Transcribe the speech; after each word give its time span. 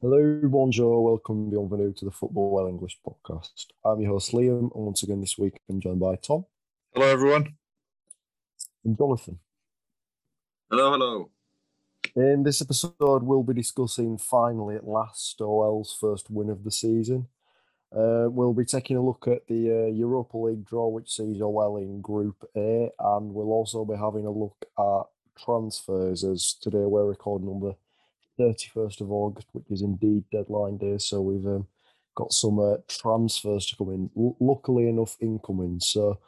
Hello, 0.00 0.40
bonjour, 0.44 1.02
welcome, 1.02 1.50
bienvenue 1.50 1.92
to 1.94 2.04
the 2.04 2.10
Football 2.12 2.52
Well 2.52 2.68
English 2.68 3.00
podcast. 3.04 3.66
I'm 3.84 4.00
your 4.00 4.12
host 4.12 4.32
Liam, 4.32 4.72
and 4.74 4.84
once 4.86 5.02
again 5.02 5.20
this 5.20 5.36
week 5.36 5.60
I'm 5.68 5.80
joined 5.80 5.98
by 5.98 6.14
Tom 6.16 6.44
Hello, 6.94 7.06
everyone. 7.06 7.54
and 8.84 8.96
Jonathan. 8.96 9.40
Hello, 10.70 10.92
hello. 10.92 11.30
In 12.14 12.44
this 12.44 12.62
episode, 12.62 13.24
we'll 13.24 13.42
be 13.42 13.54
discussing 13.54 14.18
finally 14.18 14.76
at 14.76 14.86
last 14.86 15.40
OL's 15.40 15.96
first 16.00 16.30
win 16.30 16.48
of 16.48 16.62
the 16.62 16.70
season. 16.70 17.26
Uh, 17.90 18.28
we'll 18.28 18.54
be 18.54 18.64
taking 18.64 18.96
a 18.96 19.04
look 19.04 19.26
at 19.26 19.48
the 19.48 19.86
uh, 19.88 19.92
Europa 19.92 20.36
League 20.36 20.64
draw, 20.64 20.86
which 20.88 21.10
sees 21.10 21.40
OL 21.40 21.76
in 21.78 22.00
Group 22.00 22.48
A, 22.56 22.90
and 23.00 23.34
we'll 23.34 23.50
also 23.50 23.84
be 23.84 23.96
having 23.96 24.26
a 24.26 24.30
look 24.30 24.64
at 24.78 25.42
transfers 25.42 26.22
as 26.22 26.54
today 26.60 26.84
we're 26.84 27.04
recording 27.06 27.48
on 27.48 27.60
the 27.60 27.74
31st 28.38 29.00
of 29.00 29.10
August, 29.10 29.48
which 29.52 29.70
is 29.70 29.82
indeed 29.82 30.24
deadline 30.30 30.78
day. 30.78 30.98
So 30.98 31.20
we've 31.20 31.46
um, 31.46 31.66
got 32.14 32.32
some 32.32 32.58
uh, 32.58 32.76
transfers 32.88 33.66
to 33.66 33.76
come 33.76 33.90
in. 33.90 34.10
L- 34.16 34.36
luckily 34.40 34.88
enough, 34.88 35.16
incoming. 35.20 35.80
So 35.80 36.18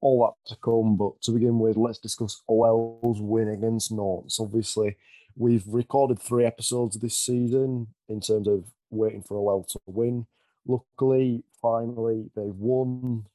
all 0.00 0.26
that 0.26 0.50
to 0.50 0.60
come. 0.60 0.96
But 0.96 1.20
to 1.22 1.32
begin 1.32 1.58
with, 1.58 1.76
let's 1.76 1.98
discuss 1.98 2.42
OL's 2.48 3.20
win 3.20 3.48
against 3.48 3.92
Nantes. 3.92 4.38
Obviously, 4.40 4.96
we've 5.36 5.66
recorded 5.66 6.18
three 6.18 6.44
episodes 6.44 6.98
this 6.98 7.18
season 7.18 7.88
in 8.08 8.20
terms 8.20 8.48
of 8.48 8.64
waiting 8.90 9.22
for 9.22 9.36
OL 9.36 9.64
to 9.64 9.80
win. 9.86 10.26
Luckily, 10.66 11.44
finally, 11.60 12.30
they've 12.34 12.54
won. 12.54 13.26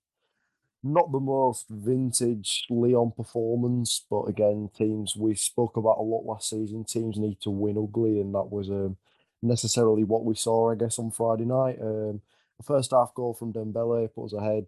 Not 0.88 1.12
the 1.12 1.20
most 1.20 1.67
vintage 1.67 2.66
Lyon 2.70 3.12
performance, 3.12 4.05
but 4.09 4.26
again, 4.30 4.70
teams 4.73 5.16
we 5.17 5.35
spoke 5.35 5.76
about 5.77 5.98
a 5.98 6.03
lot 6.03 6.26
last 6.26 6.49
season. 6.49 6.85
Teams 6.85 7.17
need 7.17 7.41
to 7.41 7.49
win 7.49 7.77
ugly, 7.77 8.20
and 8.21 8.34
that 8.35 8.52
was 8.52 8.70
um, 8.70 8.95
necessarily 9.41 10.03
what 10.05 10.23
we 10.23 10.35
saw, 10.35 10.71
I 10.71 10.76
guess, 10.76 10.99
on 10.99 11.12
Friday 11.12 11.45
night. 11.45 11.79
Um, 11.81 12.21
first 12.63 12.91
half 12.91 13.13
goal 13.16 13.34
from 13.34 13.52
Dembele 13.52 14.13
put 14.13 14.27
us 14.27 14.34
ahead. 14.34 14.68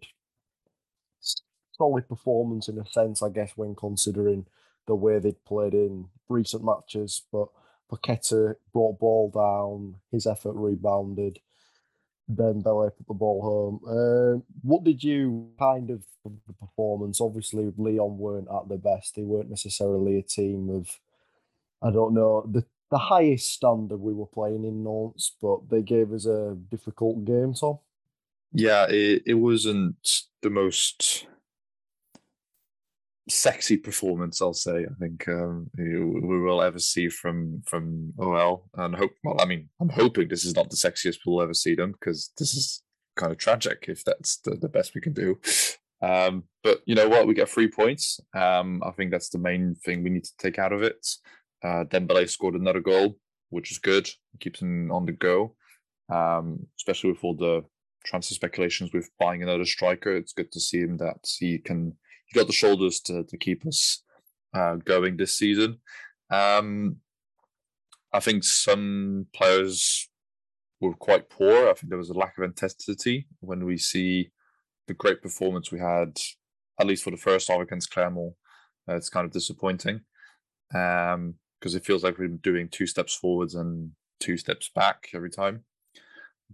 Solid 1.76 2.08
performance 2.08 2.68
in 2.68 2.78
a 2.78 2.84
sense, 2.86 3.22
I 3.22 3.28
guess, 3.30 3.56
when 3.56 3.74
considering 3.74 4.46
the 4.86 4.94
way 4.96 5.18
they'd 5.18 5.44
played 5.44 5.72
in 5.74 6.10
recent 6.28 6.64
matches. 6.64 7.22
But 7.30 7.48
Paqueta 7.90 8.56
brought 8.72 8.98
ball 8.98 9.30
down, 9.30 10.00
his 10.10 10.26
effort 10.26 10.54
rebounded. 10.54 11.40
Dembele 12.30 12.90
put 12.96 13.06
the 13.08 13.14
ball 13.14 13.42
home. 13.42 13.80
Um, 13.88 14.42
what 14.62 14.84
did 14.84 15.02
you 15.02 15.50
kind 15.58 15.90
of 15.90 16.02
of 16.24 16.32
the 16.46 16.52
performance? 16.52 17.20
Obviously, 17.20 17.72
Lyon 17.76 18.18
weren't 18.18 18.48
at 18.54 18.68
their 18.68 18.78
best. 18.78 19.16
They 19.16 19.22
weren't 19.22 19.50
necessarily 19.50 20.18
a 20.18 20.22
team 20.22 20.68
of, 20.70 20.98
I 21.82 21.90
don't 21.90 22.14
know, 22.14 22.44
the 22.50 22.64
the 22.90 22.98
highest 22.98 23.52
standard 23.52 24.00
we 24.00 24.14
were 24.14 24.26
playing 24.26 24.64
in 24.64 24.82
Nantes, 24.82 25.32
but 25.42 25.68
they 25.68 25.82
gave 25.82 26.12
us 26.12 26.24
a 26.24 26.56
difficult 26.70 27.24
game, 27.24 27.52
Tom. 27.52 27.78
Yeah, 28.52 28.86
it, 28.88 29.22
it 29.26 29.34
wasn't 29.34 30.24
the 30.40 30.48
most 30.48 31.26
sexy 33.28 33.76
performance, 33.76 34.40
I'll 34.40 34.54
say. 34.54 34.84
I 34.84 34.94
think 34.98 35.28
um, 35.28 35.70
we 35.76 36.40
will 36.40 36.62
ever 36.62 36.78
see 36.78 37.08
from 37.08 37.62
from 37.66 38.12
OL, 38.18 38.68
and 38.74 38.94
hope. 38.94 39.12
Well, 39.22 39.40
I 39.40 39.44
mean, 39.44 39.68
I'm 39.80 39.88
hoping 39.88 40.28
this 40.28 40.44
is 40.44 40.54
not 40.54 40.70
the 40.70 40.76
sexiest 40.76 41.18
we'll 41.26 41.42
ever 41.42 41.54
see 41.54 41.74
them 41.74 41.92
because 41.92 42.32
this 42.38 42.54
is 42.54 42.82
kind 43.16 43.32
of 43.32 43.38
tragic 43.38 43.86
if 43.88 44.04
that's 44.04 44.38
the, 44.38 44.52
the 44.52 44.68
best 44.68 44.94
we 44.94 45.00
can 45.00 45.12
do. 45.12 45.38
Um, 46.00 46.44
but 46.62 46.80
you 46.86 46.94
know 46.94 47.08
what? 47.08 47.26
We 47.26 47.34
get 47.34 47.48
three 47.48 47.68
points. 47.68 48.20
Um, 48.34 48.82
I 48.84 48.90
think 48.92 49.10
that's 49.10 49.30
the 49.30 49.38
main 49.38 49.74
thing 49.84 50.02
we 50.02 50.10
need 50.10 50.24
to 50.24 50.36
take 50.38 50.58
out 50.58 50.72
of 50.72 50.82
it. 50.82 51.06
Uh, 51.62 51.84
Dembele 51.84 52.28
scored 52.28 52.54
another 52.54 52.80
goal, 52.80 53.16
which 53.50 53.70
is 53.72 53.78
good. 53.78 54.08
Keeps 54.40 54.62
him 54.62 54.92
on 54.92 55.06
the 55.06 55.12
go, 55.12 55.56
um, 56.12 56.66
especially 56.78 57.10
with 57.10 57.24
all 57.24 57.34
the 57.34 57.64
transfer 58.04 58.34
speculations 58.34 58.92
with 58.92 59.10
buying 59.18 59.42
another 59.42 59.64
striker. 59.64 60.16
It's 60.16 60.32
good 60.32 60.52
to 60.52 60.60
see 60.60 60.78
him 60.78 60.96
that 60.98 61.18
he 61.38 61.58
can 61.58 61.96
got 62.34 62.46
the 62.46 62.52
shoulders 62.52 63.00
to 63.00 63.24
to 63.24 63.36
keep 63.36 63.66
us 63.66 64.02
uh, 64.54 64.76
going 64.76 65.16
this 65.16 65.36
season. 65.36 65.78
Um, 66.30 66.96
I 68.12 68.20
think 68.20 68.44
some 68.44 69.26
players 69.34 70.08
were 70.80 70.94
quite 70.94 71.28
poor. 71.28 71.68
I 71.68 71.74
think 71.74 71.88
there 71.88 71.98
was 71.98 72.10
a 72.10 72.14
lack 72.14 72.38
of 72.38 72.44
intensity 72.44 73.26
when 73.40 73.64
we 73.64 73.76
see 73.76 74.30
the 74.86 74.94
great 74.94 75.22
performance 75.22 75.70
we 75.70 75.80
had, 75.80 76.18
at 76.80 76.86
least 76.86 77.04
for 77.04 77.10
the 77.10 77.16
first 77.16 77.48
half 77.48 77.60
against 77.60 77.90
Clermont. 77.90 78.34
Uh, 78.88 78.96
it's 78.96 79.10
kind 79.10 79.26
of 79.26 79.32
disappointing 79.32 80.00
because 80.70 81.74
it 81.74 81.84
feels 81.84 82.02
like 82.02 82.18
we're 82.18 82.28
doing 82.28 82.68
two 82.68 82.86
steps 82.86 83.14
forwards 83.14 83.54
and 83.54 83.90
two 84.20 84.36
steps 84.36 84.70
back 84.74 85.08
every 85.14 85.30
time. 85.30 85.64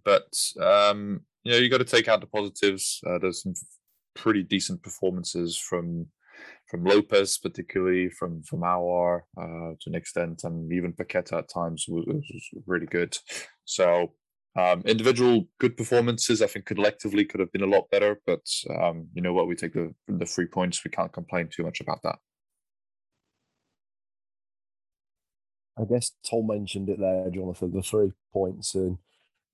But 0.05 0.35
um, 0.61 1.21
you 1.45 1.53
know, 1.53 1.59
you 1.59 1.69
got 1.69 1.79
to 1.79 1.85
take 1.85 2.09
out 2.09 2.21
the 2.21 2.27
positives. 2.27 3.01
Uh, 3.07 3.19
there's 3.19 3.43
some 3.43 3.55
pretty 4.15 4.43
decent 4.43 4.83
performances 4.83 5.57
from 5.57 6.07
from 6.69 6.85
Lopes, 6.85 7.39
particularly 7.39 8.09
from 8.11 8.43
from 8.43 8.61
Aouar 8.61 9.23
uh, 9.37 9.75
to 9.81 9.87
an 9.87 9.95
extent, 9.95 10.43
and 10.45 10.73
even 10.73 10.93
Paqueta 10.93 11.39
at 11.39 11.49
times 11.49 11.87
was, 11.89 12.05
was 12.07 12.51
really 12.67 12.87
good. 12.87 13.17
So 13.65 14.13
um, 14.57 14.83
individual 14.85 15.49
good 15.59 15.77
performances, 15.77 16.41
I 16.43 16.47
think 16.47 16.67
collectively 16.67 17.25
could 17.25 17.41
have 17.41 17.53
been 17.53 17.63
a 17.63 17.67
lot 17.67 17.91
better. 17.91 18.21
But 18.27 18.47
um, 18.71 19.09
you 19.15 19.23
know 19.23 19.33
what, 19.33 19.49
we 19.49 19.57
take 19.57 19.75
the 19.75 19.95
the 20.09 20.27
three 20.27 20.47
points. 20.47 20.85
We 20.85 20.91
can't 20.91 21.13
complain 21.13 21.49
too 21.49 21.63
much 21.63 21.81
about 21.81 22.03
that. 22.03 22.17
I 25.77 25.85
guess 25.85 26.13
Tom 26.29 26.47
mentioned 26.47 26.89
it 26.89 27.01
there, 27.01 27.29
Jonathan, 27.31 27.73
the 27.73 27.83
three 27.83 28.13
points 28.33 28.75
in 28.75 28.99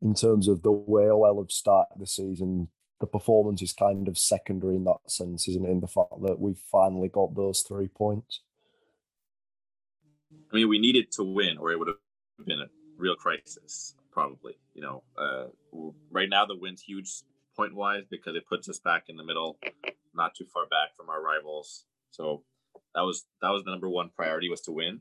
in 0.03 0.15
terms 0.15 0.49
of 0.49 0.63
the 0.63 0.73
way 0.73 1.11
OL 1.11 1.43
have 1.43 1.51
started 1.51 1.99
the 1.99 2.07
season, 2.07 2.69
the 3.01 3.07
performance 3.07 3.63
is 3.63 3.73
kind 3.73 4.07
of 4.09 4.19
secondary 4.19 4.77
in 4.77 4.85
that 4.85 4.99
sense, 5.09 5.49
isn't 5.49 5.65
it? 5.65 5.71
In 5.71 5.81
the 5.81 5.89
fact 5.89 6.21
that 6.23 6.39
we've 6.39 6.63
finally 6.71 7.09
got 7.09 7.35
those 7.35 7.63
three 7.63 7.89
points. 7.89 8.43
I 10.53 10.57
mean, 10.57 10.69
we 10.69 10.79
needed 10.79 11.11
to 11.13 11.25
win, 11.25 11.59
or 11.59 11.73
it 11.73 11.79
would 11.79 11.89
have 11.89 12.47
been 12.47 12.61
a 12.61 12.69
real 12.99 13.15
crisis, 13.15 13.95
probably. 14.13 14.59
You 14.75 14.83
know, 14.83 15.03
uh, 15.17 15.47
right 16.11 16.29
now 16.29 16.45
the 16.45 16.57
win's 16.57 16.83
huge 16.83 17.11
point 17.57 17.75
wise 17.75 18.05
because 18.11 18.37
it 18.37 18.47
puts 18.47 18.69
us 18.69 18.79
back 18.79 19.05
in 19.09 19.17
the 19.17 19.25
middle, 19.25 19.59
not 20.15 20.35
too 20.35 20.47
far 20.53 20.67
back 20.67 20.95
from 20.97 21.09
our 21.09 21.23
rivals. 21.23 21.87
So 22.11 22.43
that 22.95 23.03
was 23.03 23.27
that 23.41 23.51
was 23.51 23.65
the 23.65 23.71
number 23.71 23.89
one 23.89 24.11
priority 24.15 24.51
was 24.51 24.61
to 24.63 24.73
win. 24.73 25.01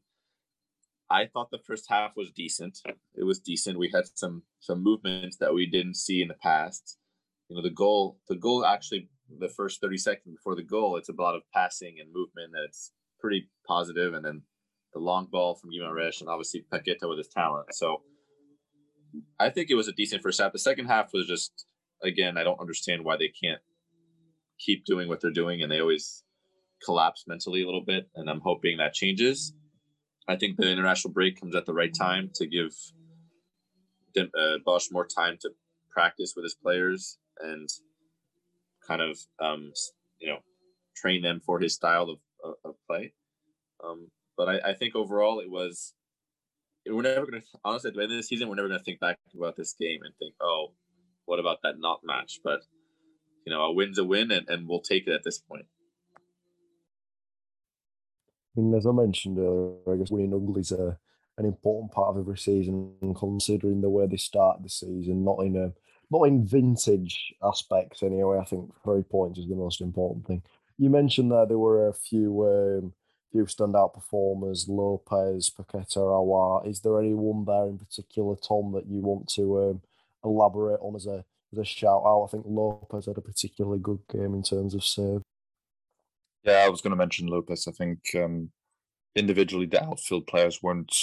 I 1.10 1.26
thought 1.26 1.50
the 1.52 1.60
first 1.66 1.86
half 1.90 2.16
was 2.16 2.32
decent. 2.32 2.80
It 3.16 3.24
was 3.24 3.40
decent. 3.40 3.80
We 3.80 3.92
had 3.94 4.06
some 4.14 4.44
some 4.60 4.84
movements 4.84 5.38
that 5.38 5.54
we 5.54 5.66
didn't 5.66 5.96
see 5.96 6.22
in 6.22 6.28
the 6.28 6.36
past. 6.36 6.98
You 7.50 7.56
know, 7.56 7.64
the 7.64 7.72
goal 7.72 8.20
the 8.28 8.36
goal 8.36 8.66
actually 8.66 9.10
the 9.40 9.50
first 9.50 9.82
30 9.82 9.98
seconds 9.98 10.36
before 10.36 10.56
the 10.56 10.64
goal, 10.64 10.98
it's 10.98 11.10
a 11.10 11.14
lot 11.14 11.36
of 11.36 11.42
passing 11.54 11.98
and 12.00 12.12
movement 12.14 12.52
that's 12.54 12.92
pretty 13.20 13.50
positive 13.68 14.14
and 14.14 14.24
then 14.26 14.42
the 14.94 15.00
long 15.00 15.28
ball 15.32 15.56
from 15.56 15.70
Guimaraes 15.70 16.20
and 16.22 16.30
obviously 16.30 16.66
Paqueta 16.72 17.08
with 17.08 17.18
his 17.18 17.28
talent. 17.28 17.68
So 17.74 18.02
I 19.40 19.50
think 19.50 19.70
it 19.70 19.76
was 19.76 19.88
a 19.88 19.94
decent 19.94 20.22
first 20.22 20.40
half. 20.40 20.52
The 20.52 20.60
second 20.60 20.86
half 20.86 21.10
was 21.14 21.28
just 21.28 21.66
again, 22.04 22.38
I 22.38 22.44
don't 22.44 22.60
understand 22.60 23.04
why 23.04 23.18
they 23.18 23.30
can't 23.30 23.62
keep 24.60 24.86
doing 24.86 25.08
what 25.08 25.22
they're 25.22 25.32
doing 25.32 25.62
and 25.62 25.72
they 25.72 25.80
always 25.80 26.24
collapse 26.84 27.26
mentally 27.28 27.62
a 27.62 27.66
little 27.66 27.84
bit. 27.86 28.10
And 28.16 28.30
I'm 28.30 28.42
hoping 28.42 28.78
that 28.78 28.94
changes. 28.94 29.54
I 30.28 30.36
think 30.36 30.58
the 30.58 30.70
international 30.70 31.14
break 31.14 31.40
comes 31.40 31.56
at 31.56 31.66
the 31.66 31.74
right 31.74 31.94
time 31.94 32.30
to 32.36 32.46
give 32.46 32.72
uh, 34.18 34.58
Bosz 34.68 34.92
more 34.92 35.08
time 35.08 35.38
to 35.42 35.50
practice 35.90 36.34
with 36.36 36.44
his 36.44 36.56
players 36.56 37.18
and 37.40 37.70
kind 38.88 39.02
of 39.02 39.18
um, 39.40 39.72
you 40.20 40.30
know 40.30 40.40
train 40.96 41.22
them 41.22 41.40
for 41.46 41.60
his 41.60 41.74
style 41.74 42.10
of, 42.10 42.20
of, 42.66 42.76
play. 42.88 43.14
Um, 43.84 44.10
but 44.38 44.50
I, 44.50 44.72
I 44.72 44.74
think 44.74 44.96
overall 44.96 45.40
it 45.40 45.50
was 45.50 45.94
we're 46.88 47.02
never 47.02 47.26
gonna 47.26 47.44
honestly 47.64 47.90
at 47.90 47.96
the 47.96 48.02
end 48.02 48.12
of 48.12 48.18
the 48.18 48.24
season 48.24 48.50
we're 48.50 48.56
never 48.56 48.68
gonna 48.68 48.80
think 48.80 49.00
back 49.00 49.20
about 49.36 49.56
this 49.56 49.76
game 49.80 50.00
and 50.04 50.14
think 50.18 50.34
oh 50.42 50.74
what 51.26 51.40
about 51.40 51.60
that 51.62 51.76
not 51.78 52.00
match 52.04 52.40
but 52.44 52.62
you 53.46 53.54
know 53.54 53.62
a 53.62 53.74
win's 53.74 54.00
a 54.00 54.04
win 54.04 54.32
and, 54.32 54.50
and 54.50 54.68
we'll 54.68 54.82
take 54.82 55.08
it 55.08 55.14
at 55.14 55.24
this 55.24 55.40
point. 55.40 55.66
Mean, 58.56 58.74
as 58.74 58.86
I 58.86 58.92
mentioned 58.92 59.38
earlier, 59.38 59.94
I 59.94 59.98
guess 59.98 60.12
winning 60.12 60.34
ugly 60.34 60.62
is 60.62 60.72
a, 60.72 60.98
an 61.38 61.46
important 61.46 61.92
part 61.92 62.10
of 62.10 62.18
every 62.18 62.38
season, 62.38 62.94
considering 63.18 63.82
the 63.82 63.90
way 63.90 64.08
they 64.08 64.18
start 64.18 64.62
the 64.62 64.70
season, 64.70 65.24
not 65.24 65.40
in 65.40 65.56
a 65.56 65.72
not 66.12 66.24
in 66.24 66.46
vintage 66.46 67.34
aspects 67.44 68.04
anyway. 68.04 68.38
I 68.40 68.46
think 68.46 68.72
three 68.84 69.04
points 69.04 69.40
is 69.40 69.48
the 69.48 69.56
most 69.56 69.82
important 69.82 70.26
thing. 70.28 70.44
You 70.78 70.90
mentioned 70.90 71.32
that 71.32 71.48
there 71.50 71.58
were 71.58 71.88
a 71.88 71.94
few 71.94 72.44
um, 72.44 72.94
few 73.32 73.46
standout 73.46 73.94
performers: 73.94 74.68
Lopes, 74.68 75.50
Paqueta, 75.50 75.98
Aouar. 75.98 76.68
Is 76.68 76.82
there 76.82 77.00
anyone 77.00 77.46
there 77.46 77.68
in 77.68 77.78
particular, 77.78 78.36
Tom, 78.36 78.72
that 78.74 78.88
you 78.88 79.02
want 79.02 79.28
to 79.36 79.70
um, 79.70 79.82
elaborate 80.24 80.80
on 80.82 80.96
as 80.96 81.06
a 81.06 81.24
as 81.52 81.60
a 81.60 81.66
shout 81.66 82.04
out? 82.06 82.26
I 82.26 82.32
think 82.32 82.46
Lopes 82.48 83.06
had 83.06 83.18
a 83.18 83.22
particularly 83.22 83.80
good 83.80 84.00
game 84.12 84.34
in 84.34 84.44
terms 84.44 84.74
of 84.74 84.84
save. 84.84 85.22
Yeah, 86.44 86.64
I 86.66 86.70
was 86.70 86.82
going 86.82 86.92
to 86.92 86.98
mention 86.98 87.28
Lopes. 87.28 87.68
I 87.68 87.72
think 87.72 88.00
um, 88.16 88.52
individually 89.16 89.66
the 89.66 89.84
outfield 89.84 90.28
players 90.28 90.64
weren't 90.64 90.96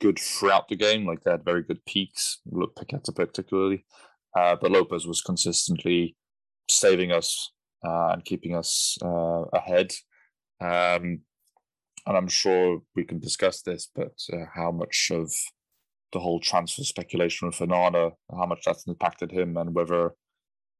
good 0.00 0.18
throughout 0.18 0.68
the 0.68 0.76
game. 0.76 1.06
Like 1.06 1.22
they 1.22 1.30
had 1.30 1.44
very 1.44 1.62
good 1.62 1.84
peaks, 1.84 2.38
Look, 2.46 2.74
Paqueta 2.74 3.14
particularly. 3.14 3.84
Uh, 4.36 4.56
but 4.60 4.70
Lopes 4.70 5.06
was 5.06 5.20
consistently 5.20 6.16
saving 6.68 7.12
us 7.12 7.52
uh, 7.86 8.08
and 8.12 8.24
keeping 8.24 8.54
us 8.54 8.98
uh, 9.02 9.44
ahead. 9.52 9.92
Um, 10.60 11.20
and 12.06 12.16
I'm 12.16 12.28
sure 12.28 12.80
we 12.94 13.04
can 13.04 13.18
discuss 13.18 13.62
this, 13.62 13.88
but 13.94 14.12
uh, 14.32 14.44
how 14.54 14.70
much 14.70 15.10
of 15.12 15.32
the 16.12 16.20
whole 16.20 16.40
transfer 16.40 16.82
speculation 16.82 17.48
with 17.48 17.58
Onana, 17.58 18.12
how 18.30 18.46
much 18.46 18.62
that's 18.64 18.86
impacted 18.86 19.32
him, 19.32 19.56
and 19.56 19.74
whether 19.74 20.14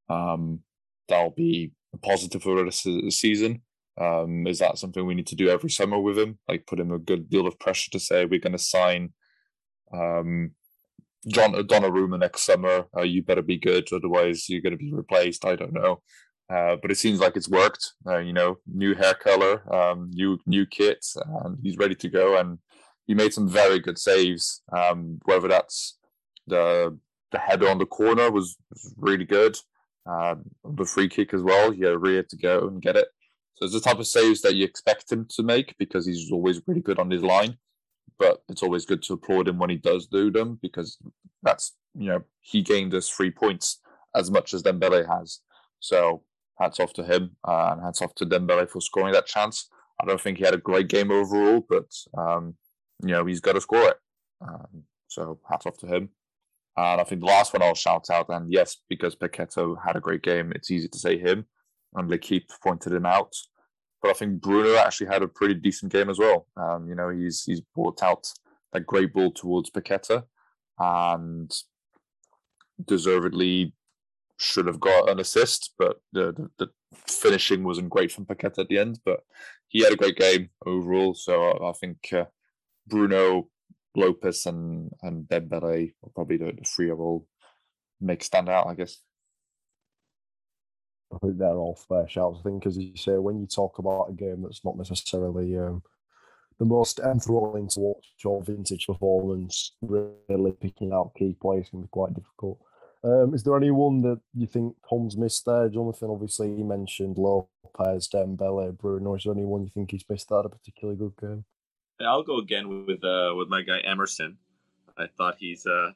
um, 0.09 0.61
that'll 1.09 1.31
be 1.31 1.73
a 1.93 1.99
positive 1.99 2.43
for 2.43 2.65
the 2.65 3.11
season. 3.11 3.63
Um, 4.01 4.47
is 4.47 4.59
that 4.59 4.79
something 4.79 5.07
we 5.07 5.15
need 5.15 5.29
to 5.29 5.37
do 5.37 5.49
every 5.49 5.71
summer 5.71 5.99
with 6.01 6.19
him? 6.19 6.39
Like 6.49 6.67
put 6.67 6.81
him 6.81 6.91
a 6.91 6.99
good 6.99 7.31
deal 7.31 7.47
of 7.47 7.59
pressure 7.59 7.91
to 7.93 8.01
say 8.01 8.25
we're 8.25 8.41
going 8.41 8.53
to 8.53 8.59
sign 8.59 9.13
um, 9.93 10.53
John 11.29 11.53
Donnarumma 11.53 12.19
next 12.19 12.43
summer. 12.43 12.87
Uh, 12.97 13.03
you 13.03 13.23
better 13.23 13.43
be 13.43 13.59
good, 13.59 13.89
otherwise 13.93 14.49
you're 14.49 14.63
going 14.63 14.73
to 14.73 14.85
be 14.85 14.93
replaced. 14.93 15.45
I 15.45 15.57
don't 15.57 15.73
know, 15.73 16.03
uh, 16.53 16.77
but 16.81 16.91
it 16.91 16.99
seems 16.99 17.21
like 17.21 17.37
it's 17.37 17.49
worked. 17.49 17.93
Uh, 18.07 18.19
you 18.19 18.33
know, 18.33 18.59
new 18.67 18.95
hair 18.95 19.15
color, 19.15 19.63
um, 19.75 20.11
new 20.13 20.39
new 20.47 20.67
kit, 20.67 21.05
and 21.45 21.59
he's 21.63 21.79
ready 21.79 21.95
to 21.97 22.09
go. 22.09 22.39
And 22.39 22.59
he 23.07 23.15
made 23.15 23.33
some 23.33 23.49
very 23.49 23.79
good 23.79 23.99
saves. 23.99 24.63
Um, 24.73 25.19
whether 25.25 25.49
that's 25.49 25.99
the 26.47 26.99
the 27.33 27.39
header 27.39 27.69
on 27.69 27.79
the 27.79 27.87
corner 27.87 28.31
was, 28.31 28.57
was 28.71 28.95
really 28.97 29.25
good. 29.25 29.57
Uh, 30.09 30.37
the 30.77 30.85
free 30.85 31.09
kick 31.09 31.35
as 31.35 31.43
well, 31.43 31.71
he 31.71 31.83
had 31.83 32.01
rear 32.01 32.23
to 32.23 32.37
go 32.37 32.69
and 32.69 32.81
get 32.81 32.97
it. 32.97 33.09
So 33.57 33.65
it's 33.65 33.75
the 33.75 33.81
type 33.81 33.99
of 33.99 34.07
saves 34.07 34.41
that 34.43 34.55
you 34.55 34.65
expect 34.65 35.11
him 35.11 35.27
to 35.31 35.43
make 35.43 35.75
because 35.79 36.07
he's 36.07 36.31
always 36.31 36.61
really 36.67 36.81
good 36.81 36.99
on 36.99 37.11
his 37.11 37.23
line. 37.23 37.57
But 38.19 38.43
it's 38.49 38.63
always 38.63 38.87
good 38.87 39.03
to 39.05 39.15
applaud 39.15 39.49
him 39.49 39.59
when 39.59 39.71
he 39.71 39.77
does 39.77 40.07
do 40.07 40.31
them 40.31 40.59
because 40.63 40.99
that's 41.43 41.73
you 41.95 42.09
know 42.09 42.23
he 42.41 42.63
gained 42.63 42.95
us 42.95 43.09
three 43.09 43.31
points 43.31 43.81
as 44.15 44.31
much 44.31 44.55
as 44.55 44.63
Dembele 44.63 45.07
has. 45.09 45.41
So 45.81 46.23
hats 46.59 46.81
off 46.81 46.93
to 46.95 47.05
him 47.05 47.37
uh, 47.47 47.71
and 47.73 47.83
hats 47.83 48.01
off 48.03 48.15
to 48.17 48.27
Dembele 48.27 48.69
for 48.69 48.81
scoring 48.81 49.13
that 49.13 49.27
chance. 49.27 49.69
I 50.01 50.07
don't 50.07 50.21
think 50.21 50.39
he 50.39 50.45
had 50.45 50.55
a 50.55 50.59
great 50.59 50.89
game 50.89 51.11
overall, 51.11 51.65
but 51.69 51.91
um, 52.17 52.55
you 53.03 53.11
know 53.11 53.27
he's 53.27 53.41
got 53.41 53.53
to 53.55 53.61
score 53.61 53.89
it. 53.89 53.97
Um, 54.41 54.85
so 55.09 55.39
hats 55.49 55.67
off 55.67 55.79
to 55.79 55.87
him. 55.87 56.11
And 56.77 57.01
I 57.01 57.05
think 57.05 57.21
the 57.21 57.29
last 57.29 57.53
one 57.53 57.63
I'll 57.63 57.75
shout 57.75 58.11
out, 58.11 58.27
and 58.31 58.53
yes, 58.53 58.79
because 58.89 59.15
Paqueta 59.15 59.77
had 59.85 59.95
a 59.95 60.01
great 60.01 60.23
game, 60.23 60.53
it's 60.55 60.73
easy 60.73 60.89
to 60.89 60.99
say 60.99 61.19
him 61.19 61.47
and 61.95 62.11
L'Equipe 62.11 62.51
pointed 62.63 62.93
him 62.93 63.07
out. 63.07 63.35
But 64.05 64.11
I 64.11 64.19
think 64.19 64.43
Bruno 64.43 64.77
actually 64.77 65.07
had 65.07 65.23
a 65.23 65.29
pretty 65.29 65.55
decent 65.55 65.91
game 65.91 66.11
as 66.11 66.19
well. 66.19 66.47
Um, 66.59 66.87
you 66.87 66.95
know, 66.95 67.09
he's 67.09 67.43
he's 67.45 67.63
brought 67.75 68.03
out 68.03 68.31
that 68.75 68.87
great 68.87 69.15
ball 69.15 69.33
towards 69.33 69.71
Paqueta 69.71 70.25
and 70.79 71.51
deservedly 72.85 73.73
should 74.37 74.67
have 74.67 74.79
got 74.79 75.09
an 75.09 75.21
assist, 75.21 75.73
but 75.79 76.03
the, 76.13 76.33
the, 76.33 76.51
the, 76.59 76.69
finishing 77.07 77.65
wasn't 77.65 77.89
great 77.89 78.13
from 78.13 78.27
Paqueta 78.27 78.59
at 78.59 78.69
the 78.69 78.77
end. 78.77 78.99
But 79.07 79.21
he 79.69 79.83
had 79.83 79.95
a 79.95 79.97
great 79.97 80.19
game 80.19 80.51
overall. 80.67 81.15
So 81.15 81.43
I, 81.43 81.71
I 81.71 81.73
think 81.73 82.13
uh, 82.13 82.27
Bruno, 82.87 83.49
Lopes, 83.97 84.45
and 84.45 84.91
and 85.01 85.27
Dembele 85.27 85.95
are 86.03 86.11
probably 86.15 86.37
the, 86.37 86.53
the 86.53 86.65
three 86.77 86.91
of 86.91 87.01
all 87.01 87.27
make 88.03 88.23
stand 88.23 88.51
out, 88.51 88.67
I 88.67 88.75
guess. 88.75 88.99
I 91.15 91.19
think 91.19 91.39
they're 91.39 91.57
all 91.57 91.77
fair 91.77 92.09
shouts. 92.09 92.41
I 92.41 92.43
think, 92.43 92.67
as 92.67 92.77
you 92.77 92.97
say, 92.97 93.19
when 93.19 93.41
you 93.41 93.47
talk 93.47 93.79
about 93.79 94.11
a 94.11 94.13
game 94.13 94.43
that's 94.43 94.65
not 94.65 94.77
necessarily 94.77 95.57
um, 95.59 95.83
the 96.59 96.65
most 96.65 97.01
enthralling 97.01 97.69
to 97.71 97.81
watch 97.81 98.07
or 98.25 98.43
vintage 98.43 98.87
performance, 98.87 99.73
really 99.83 100.53
picking 100.53 100.93
out 100.93 101.15
key 101.17 101.37
players 101.41 101.69
can 101.71 101.83
be 101.83 101.89
quite 101.89 102.15
difficult. 102.15 102.59
Um, 103.03 103.35
is 103.35 103.43
there 103.43 103.57
anyone 103.57 104.01
that 104.03 104.21
you 104.35 104.47
think 104.47 104.75
Tom's 104.89 105.17
missed 105.17 105.45
there, 105.45 105.69
Jonathan? 105.69 106.11
Obviously, 106.11 106.57
he 106.57 106.63
mentioned 106.63 107.19
Lopes, 107.19 108.09
Dembele, 108.09 108.77
Bruno. 108.79 109.15
Is 109.15 109.25
there 109.25 109.35
anyone 109.35 109.63
you 109.63 109.69
think 109.69 109.91
he's 109.91 110.09
missed 110.09 110.33
out 110.33 110.47
a 110.47 110.49
particularly 110.49 110.99
good 110.99 111.13
game? 111.21 111.45
I'll 112.01 112.23
go 112.23 112.39
again 112.39 112.87
with 112.87 113.05
uh, 113.05 113.35
with 113.37 113.49
my 113.49 113.63
guy 113.63 113.81
Emerson. 113.81 114.39
I 114.97 115.07
thought 115.07 115.37
he's 115.39 115.67
uh, 115.67 115.91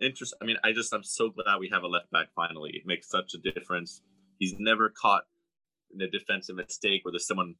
interesting. 0.00 0.38
I 0.40 0.44
mean, 0.44 0.56
I 0.62 0.72
just 0.72 0.92
I'm 0.92 1.02
so 1.02 1.30
glad 1.30 1.58
we 1.58 1.68
have 1.70 1.82
a 1.82 1.88
left 1.88 2.10
back 2.10 2.28
finally. 2.34 2.70
It 2.70 2.86
makes 2.86 3.08
such 3.08 3.34
a 3.34 3.38
difference. 3.38 4.02
He's 4.38 4.54
never 4.58 4.88
caught 4.90 5.24
in 5.92 6.00
a 6.00 6.08
defensive 6.08 6.56
mistake 6.56 7.04
where 7.04 7.12
there's 7.12 7.26
someone 7.26 7.54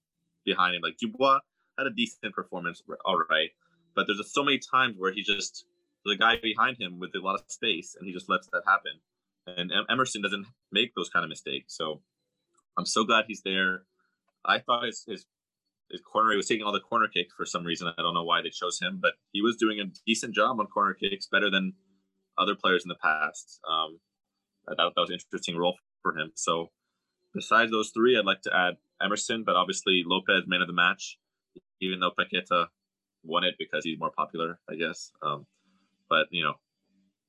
behind 0.44 0.74
him. 0.74 0.82
Like 0.82 0.96
Dubois 0.98 1.40
had 1.76 1.86
a 1.86 1.90
decent 1.90 2.34
performance, 2.34 2.82
all 3.04 3.22
right, 3.30 3.50
but 3.94 4.06
there's 4.06 4.32
so 4.32 4.44
many 4.44 4.58
times 4.58 4.94
where 4.96 5.12
he 5.12 5.22
just 5.22 5.66
the 6.04 6.16
guy 6.16 6.36
behind 6.42 6.80
him 6.80 6.98
with 6.98 7.10
a 7.14 7.20
lot 7.20 7.34
of 7.34 7.42
space, 7.48 7.96
and 7.98 8.06
he 8.06 8.12
just 8.12 8.28
lets 8.28 8.48
that 8.52 8.62
happen. 8.66 8.92
And 9.46 9.72
Emerson 9.90 10.22
doesn't 10.22 10.46
make 10.70 10.94
those 10.94 11.08
kind 11.08 11.24
of 11.24 11.28
mistakes. 11.28 11.76
So 11.76 12.00
I'm 12.76 12.86
so 12.86 13.04
glad 13.04 13.24
he's 13.26 13.42
there. 13.42 13.82
I 14.44 14.58
thought 14.58 14.84
his, 14.84 15.04
his 15.06 15.26
his 15.90 16.00
corner 16.02 16.30
he 16.32 16.36
was 16.36 16.46
taking 16.46 16.64
all 16.64 16.72
the 16.72 16.80
corner 16.80 17.08
kicks 17.08 17.32
for 17.34 17.46
some 17.46 17.64
reason. 17.64 17.88
I 17.88 18.02
don't 18.02 18.14
know 18.14 18.24
why 18.24 18.42
they 18.42 18.50
chose 18.50 18.78
him, 18.78 18.98
but 19.00 19.14
he 19.32 19.42
was 19.42 19.56
doing 19.56 19.80
a 19.80 19.84
decent 20.06 20.34
job 20.34 20.60
on 20.60 20.66
corner 20.66 20.94
kicks, 20.94 21.26
better 21.26 21.50
than 21.50 21.72
other 22.36 22.54
players 22.54 22.84
in 22.84 22.88
the 22.88 22.94
past. 23.02 23.60
Um, 23.68 23.98
that, 24.66 24.76
that 24.76 25.00
was 25.00 25.08
an 25.08 25.14
interesting 25.14 25.56
role 25.56 25.76
for 26.02 26.16
him. 26.16 26.32
So 26.34 26.68
besides 27.34 27.70
those 27.70 27.90
three, 27.94 28.18
I'd 28.18 28.24
like 28.24 28.42
to 28.42 28.54
add 28.54 28.76
Emerson, 29.02 29.44
but 29.44 29.56
obviously 29.56 30.02
Lopes 30.04 30.46
man 30.46 30.60
of 30.62 30.66
the 30.66 30.72
match, 30.72 31.18
even 31.80 32.00
though 32.00 32.10
Paqueta 32.18 32.66
won 33.24 33.44
it 33.44 33.54
because 33.58 33.84
he's 33.84 33.98
more 33.98 34.12
popular, 34.16 34.58
I 34.68 34.74
guess. 34.74 35.12
Um, 35.22 35.46
but 36.08 36.26
you 36.30 36.42
know, 36.42 36.54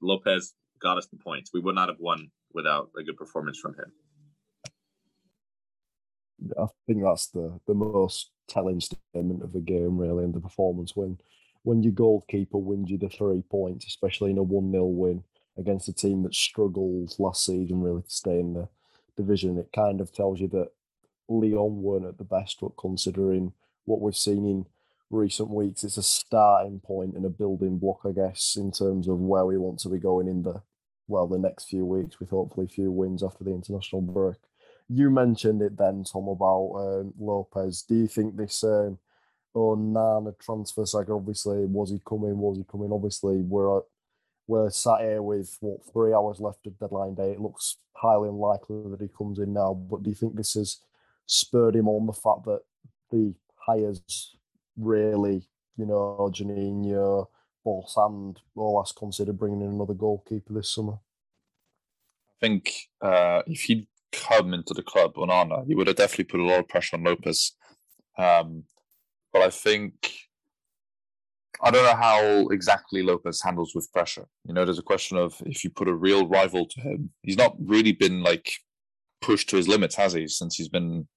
Lopes 0.01 0.53
got 0.81 0.97
us 0.97 1.07
the 1.07 1.17
points. 1.17 1.51
We 1.53 1.59
would 1.59 1.75
not 1.75 1.89
have 1.89 1.99
won 1.99 2.31
without 2.53 2.89
a 2.97 3.03
good 3.03 3.17
performance 3.17 3.59
from 3.59 3.75
him. 3.75 3.91
I 6.57 6.67
think 6.87 7.03
that's 7.03 7.27
the 7.27 7.59
the 7.67 7.73
most 7.73 8.31
telling 8.47 8.79
statement 8.79 9.43
of 9.43 9.51
the 9.51 9.59
game, 9.59 9.97
really, 9.97 10.23
and 10.23 10.33
the 10.33 10.39
performance 10.39 10.95
when 10.95 11.17
when 11.63 11.83
your 11.83 11.91
goalkeeper 11.91 12.57
wins 12.57 12.89
you 12.89 12.97
the 12.97 13.09
three 13.09 13.43
points, 13.51 13.85
especially 13.85 14.31
in 14.31 14.37
a 14.37 14.43
one 14.43 14.71
0 14.71 14.85
win 14.85 15.23
against 15.57 15.89
a 15.89 15.93
team 15.93 16.23
that 16.23 16.35
struggled 16.35 17.13
last 17.19 17.45
season 17.45 17.81
really 17.81 18.01
to 18.01 18.09
stay 18.09 18.39
in 18.39 18.53
the 18.53 18.69
division. 19.17 19.57
It 19.57 19.71
kind 19.73 20.01
of 20.01 20.11
tells 20.11 20.39
you 20.39 20.47
that 20.49 20.69
Lyon 21.27 21.81
weren't 21.81 22.05
at 22.05 22.17
the 22.17 22.23
best, 22.23 22.57
but 22.61 22.77
considering 22.77 23.53
what 23.85 24.01
we've 24.01 24.15
seen 24.15 24.45
in 24.45 24.65
recent 25.09 25.49
weeks, 25.49 25.83
it's 25.83 25.97
a 25.97 26.03
starting 26.03 26.79
point 26.79 27.15
and 27.15 27.25
a 27.25 27.29
building 27.29 27.77
block, 27.77 28.01
I 28.05 28.11
guess, 28.11 28.55
in 28.55 28.71
terms 28.71 29.07
of 29.07 29.19
where 29.19 29.45
we 29.45 29.57
want 29.57 29.79
to 29.79 29.89
be 29.89 29.97
going 29.97 30.27
in 30.27 30.43
the 30.43 30.61
well 31.07 31.27
the 31.27 31.39
next 31.39 31.65
few 31.65 31.85
weeks 31.85 32.19
with 32.19 32.29
hopefully 32.29 32.67
a 32.67 32.69
few 32.69 32.91
wins 32.91 33.23
after 33.23 33.43
the 33.43 33.51
international 33.51 34.01
break. 34.01 34.37
You 34.87 35.09
mentioned 35.09 35.61
it 35.61 35.77
then, 35.77 36.03
Tom, 36.03 36.27
about 36.27 36.71
um, 36.75 37.13
Lopes. 37.19 37.83
Do 37.83 37.95
you 37.95 38.07
think 38.07 38.35
this 38.35 38.63
um, 38.63 38.97
Onana 39.55 40.37
transfer 40.39 40.85
cycle? 40.85 41.17
Obviously, 41.17 41.65
was 41.65 41.91
he 41.91 42.01
coming? 42.07 42.37
Was 42.37 42.57
he 42.57 42.63
coming? 42.63 42.91
Obviously, 42.91 43.37
we're 43.41 43.81
we're 44.49 44.71
sat 44.71 45.01
here 45.01 45.21
with 45.21 45.55
what 45.59 45.85
three 45.93 46.11
hours 46.11 46.39
left 46.39 46.65
of 46.65 46.77
deadline 46.79 47.13
day. 47.13 47.31
It 47.31 47.39
looks 47.39 47.77
highly 47.93 48.29
unlikely 48.29 48.81
that 48.89 48.99
he 48.99 49.07
comes 49.07 49.37
in 49.37 49.53
now. 49.53 49.75
But 49.75 50.01
do 50.01 50.09
you 50.09 50.15
think 50.15 50.35
this 50.35 50.55
has 50.55 50.79
spurred 51.27 51.75
him 51.75 51.87
on 51.87 52.07
the 52.07 52.13
fact 52.13 52.45
that 52.45 52.61
the 53.11 53.35
hires 53.55 54.35
really, 54.75 55.47
you 55.77 55.85
know, 55.85 56.31
Juninho, 56.33 57.27
Bosz, 57.63 57.95
and 57.97 58.39
all 58.55 58.79
else 58.79 58.91
considered 58.91 59.37
bringing 59.37 59.61
in 59.61 59.69
another 59.69 59.93
goalkeeper 59.93 60.51
this 60.51 60.71
summer? 60.71 60.93
I 60.93 62.47
think 62.47 62.73
uh, 63.01 63.43
if 63.45 63.61
he'd 63.61 63.85
come 64.11 64.55
into 64.55 64.73
the 64.73 64.81
club 64.81 65.13
Onana, 65.13 65.67
he 65.67 65.75
would 65.75 65.85
have 65.85 65.97
definitely 65.97 66.25
put 66.25 66.39
a 66.39 66.43
lot 66.43 66.59
of 66.59 66.67
pressure 66.67 66.95
on 66.95 67.03
Lopes. 67.03 67.55
Um, 68.17 68.63
but 69.31 69.43
I 69.43 69.51
think 69.51 70.11
I 71.61 71.71
don't 71.71 71.83
know 71.83 71.95
how 71.95 72.47
exactly 72.49 73.03
Lopes 73.03 73.41
handles 73.41 73.75
with 73.75 73.91
pressure. 73.91 74.27
You 74.45 74.53
know, 74.53 74.63
there's 74.63 74.79
a 74.79 74.83
question 74.83 75.17
of 75.17 75.41
if 75.45 75.63
you 75.63 75.69
put 75.69 75.89
a 75.89 75.93
real 75.93 76.27
rival 76.27 76.65
to 76.65 76.81
him. 76.81 77.11
He's 77.23 77.37
not 77.37 77.55
really 77.59 77.91
been 77.91 78.23
like 78.23 78.53
pushed 79.21 79.49
to 79.49 79.57
his 79.57 79.67
limits, 79.67 79.95
has 79.95 80.13
he? 80.13 80.27
Since 80.27 80.55
he's 80.55 80.69
been, 80.69 81.07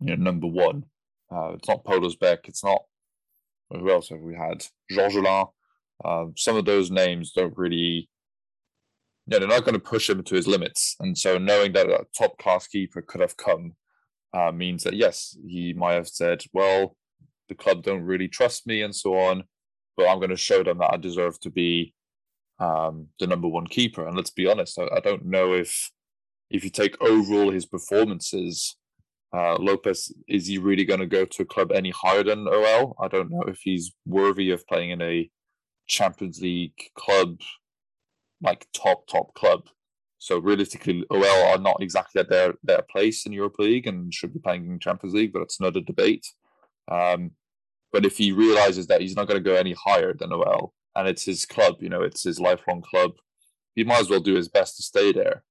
you 0.00 0.16
know, 0.16 0.22
number 0.22 0.48
one. 0.48 0.84
Uh, 1.30 1.52
it's 1.52 1.68
not 1.68 1.84
Pollersbeck. 1.84 2.48
It's 2.48 2.64
not. 2.64 2.82
Who 3.70 3.90
else 3.90 4.08
have 4.08 4.20
we 4.20 4.34
had? 4.34 4.66
Georges 4.90 5.24
uh, 6.04 6.26
some 6.36 6.56
of 6.56 6.64
those 6.64 6.90
names 6.90 7.32
don't 7.32 7.56
really. 7.56 8.08
Yeah, 9.26 9.38
they're 9.38 9.48
not 9.48 9.64
going 9.64 9.74
to 9.74 9.80
push 9.80 10.10
him 10.10 10.22
to 10.22 10.34
his 10.34 10.46
limits, 10.46 10.96
and 11.00 11.16
so 11.16 11.38
knowing 11.38 11.72
that 11.72 11.88
a 11.88 12.04
top 12.16 12.36
class 12.36 12.66
keeper 12.66 13.00
could 13.00 13.22
have 13.22 13.38
come 13.38 13.72
uh, 14.34 14.52
means 14.52 14.84
that 14.84 14.94
yes, 14.94 15.34
he 15.46 15.72
might 15.72 15.94
have 15.94 16.08
said, 16.08 16.42
"Well, 16.52 16.96
the 17.48 17.54
club 17.54 17.82
don't 17.82 18.02
really 18.02 18.28
trust 18.28 18.66
me," 18.66 18.82
and 18.82 18.94
so 18.94 19.16
on 19.16 19.44
but 19.96 20.08
I'm 20.08 20.18
going 20.18 20.30
to 20.30 20.36
show 20.36 20.62
them 20.62 20.78
that 20.78 20.92
I 20.92 20.96
deserve 20.96 21.38
to 21.40 21.50
be 21.50 21.94
um, 22.58 23.08
the 23.18 23.26
number 23.26 23.48
one 23.48 23.66
keeper. 23.66 24.06
And 24.06 24.16
let's 24.16 24.30
be 24.30 24.46
honest, 24.46 24.78
I, 24.78 24.88
I, 24.96 25.00
don't 25.00 25.26
know 25.26 25.54
if 25.54 25.90
if 26.50 26.62
you 26.64 26.70
take 26.70 27.00
overall 27.02 27.50
his 27.50 27.66
performances, 27.66 28.76
uh, 29.32 29.56
Lopes 29.56 30.12
is 30.28 30.46
he 30.46 30.58
really 30.58 30.84
going 30.84 31.00
to 31.00 31.06
go 31.06 31.24
to 31.24 31.42
a 31.42 31.46
club 31.46 31.72
any 31.72 31.90
higher 31.90 32.22
than 32.22 32.46
OL? 32.46 32.96
I 33.00 33.08
don't 33.08 33.30
know 33.30 33.42
if 33.42 33.58
he's 33.62 33.92
worthy 34.06 34.50
of 34.50 34.66
playing 34.66 34.90
in 34.90 35.02
a 35.02 35.28
Champions 35.88 36.40
League 36.40 36.90
club, 36.96 37.40
like 38.40 38.66
top 38.72 39.06
top 39.08 39.34
club. 39.34 39.62
So 40.18 40.38
realistically, 40.38 41.04
OL 41.10 41.24
are 41.24 41.58
not 41.58 41.78
exactly 41.80 42.20
at 42.20 42.30
their 42.30 42.54
their 42.62 42.82
place 42.90 43.26
in 43.26 43.32
Europa 43.32 43.62
League 43.62 43.86
and 43.86 44.14
should 44.14 44.32
be 44.32 44.40
playing 44.40 44.66
in 44.66 44.78
Champions 44.78 45.14
League, 45.14 45.32
but 45.32 45.42
it's 45.42 45.60
another 45.60 45.80
debate. 45.80 46.26
Um, 46.90 47.32
but 47.94 48.04
if 48.04 48.18
he 48.18 48.32
realizes 48.32 48.88
that 48.88 49.00
he's 49.00 49.14
not 49.14 49.28
going 49.28 49.40
to 49.40 49.50
go 49.50 49.54
any 49.54 49.72
higher 49.72 50.12
than 50.12 50.32
OL, 50.32 50.74
and 50.96 51.06
it's 51.06 51.24
his 51.24 51.46
club, 51.46 51.76
you 51.78 51.88
know, 51.88 52.02
it's 52.02 52.24
his 52.24 52.40
lifelong 52.40 52.82
club, 52.82 53.12
he 53.76 53.84
might 53.84 54.00
as 54.00 54.10
well 54.10 54.18
do 54.18 54.34
his 54.34 54.48
best 54.48 54.76
to 54.76 54.82
stay 54.82 55.12
there. 55.12 55.44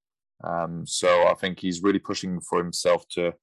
Um, 0.44 0.86
so 0.86 1.26
I 1.26 1.36
think 1.36 1.62
he's 1.62 1.82
really 1.82 2.00
pushing 2.00 2.42
for 2.42 2.62
himself 2.62 3.08
to, 3.12 3.34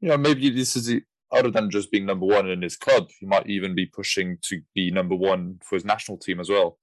you 0.00 0.08
know, 0.08 0.16
maybe 0.16 0.50
this 0.50 0.74
is 0.74 1.00
other 1.30 1.52
than 1.52 1.70
just 1.70 1.92
being 1.92 2.04
number 2.04 2.26
one 2.26 2.50
in 2.50 2.60
his 2.60 2.76
club, 2.76 3.08
he 3.20 3.24
might 3.24 3.48
even 3.48 3.76
be 3.76 3.86
pushing 3.86 4.36
to 4.42 4.60
be 4.74 4.90
number 4.90 5.14
one 5.14 5.60
for 5.62 5.76
his 5.76 5.84
national 5.84 6.18
team 6.18 6.40
as 6.40 6.50
well. 6.50 6.76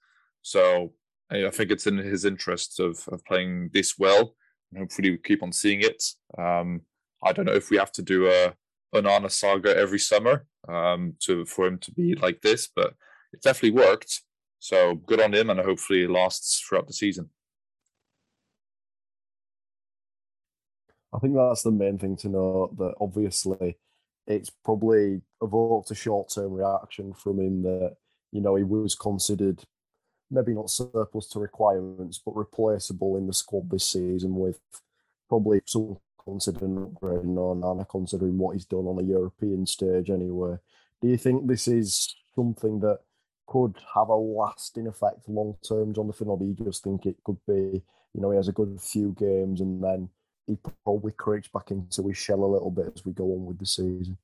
So 0.44 0.94
I 1.30 1.50
think 1.50 1.70
it's 1.70 1.86
in 1.86 1.98
his 1.98 2.24
interest 2.24 2.80
of, 2.80 3.06
of 3.12 3.26
playing 3.26 3.72
this 3.74 3.96
well, 4.00 4.36
and 4.72 4.80
hopefully 4.80 5.12
we 5.12 5.18
keep 5.18 5.44
on 5.44 5.52
seeing 5.52 5.82
it. 5.82 6.02
Um, 6.38 6.84
I 7.22 7.34
don't 7.34 7.44
know 7.44 7.52
if 7.52 7.70
we 7.70 7.76
have 7.76 7.92
to 7.92 8.02
do 8.02 8.30
a 8.30 8.54
Onana 8.94 9.30
saga 9.30 9.76
every 9.76 10.00
summer 10.00 10.46
um, 10.68 11.16
to 11.20 11.46
for 11.46 11.68
him 11.68 11.78
to 11.80 11.92
be 11.92 12.16
like 12.16 12.42
this, 12.42 12.68
but 12.74 12.94
it 13.34 13.42
definitely 13.42 13.80
worked. 13.80 14.22
So 14.60 14.96
good 14.96 15.22
on 15.22 15.34
him, 15.34 15.50
and 15.50 15.60
hopefully 15.60 16.04
it 16.04 16.10
lasts 16.10 16.60
throughout 16.60 16.88
the 16.88 16.94
season. 16.94 17.30
I 21.14 21.20
think 21.20 21.36
that's 21.36 21.64
the 21.64 21.72
main 21.72 21.98
thing 21.98 22.16
to 22.18 22.30
note. 22.30 22.78
That 22.78 22.94
obviously, 23.00 23.78
it's 24.26 24.50
probably 24.50 25.22
evoked 25.42 25.92
a 25.92 25.96
short-term 25.96 26.54
reaction 26.54 27.14
from 27.14 27.40
him 27.40 27.64
that 27.64 27.96
you 28.32 28.42
know 28.42 28.56
he 28.56 28.64
was 28.64 28.96
considered 28.96 29.64
maybe 30.30 30.54
not 30.54 30.70
surplus 30.70 31.28
to 31.30 31.40
requirements, 31.40 32.22
but 32.24 32.36
replaceable 32.36 33.18
in 33.18 33.28
the 33.28 33.34
squad 33.34 33.70
this 33.70 33.90
season 33.90 34.36
with 34.36 34.60
probably 35.30 35.62
some 35.66 35.98
considering 36.28 36.76
upgrading 36.76 37.26
Nana, 37.26 37.86
considering 37.86 38.38
what 38.38 38.54
he's 38.54 38.66
done 38.66 38.86
on 38.86 38.98
the 38.98 39.04
European 39.04 39.66
stage 39.66 40.10
anyway. 40.10 40.58
Do 41.02 41.08
you 41.08 41.18
think 41.18 41.48
this 41.48 41.68
is 41.68 42.16
something 42.36 42.82
that 42.82 43.00
could 43.48 43.76
have 43.96 44.10
a 44.10 44.16
lasting 44.16 44.88
effect 44.88 45.30
long 45.30 45.56
term, 45.68 45.94
Jonathan, 45.94 46.28
or 46.28 46.38
do 46.38 46.46
you 46.46 46.66
just 46.66 46.84
think 46.84 47.06
it 47.06 47.16
could 47.24 47.38
be, 47.48 47.82
you 48.14 48.22
know, 48.22 48.32
he 48.32 48.36
has 48.36 48.50
a 48.50 48.52
good 48.52 48.78
few 48.82 49.16
games 49.18 49.62
and 49.62 49.82
then 49.82 50.10
he 50.48 50.58
probably 50.84 51.14
creeps 51.14 51.48
back 51.48 51.72
into 51.72 52.08
his 52.08 52.18
shell 52.18 52.44
a 52.44 52.54
little 52.54 52.72
bit 52.72 52.92
as 52.94 53.06
we 53.06 53.14
go 53.14 53.24
on 53.24 53.46
with 53.46 53.60
the 53.60 53.66
season? 53.66 54.18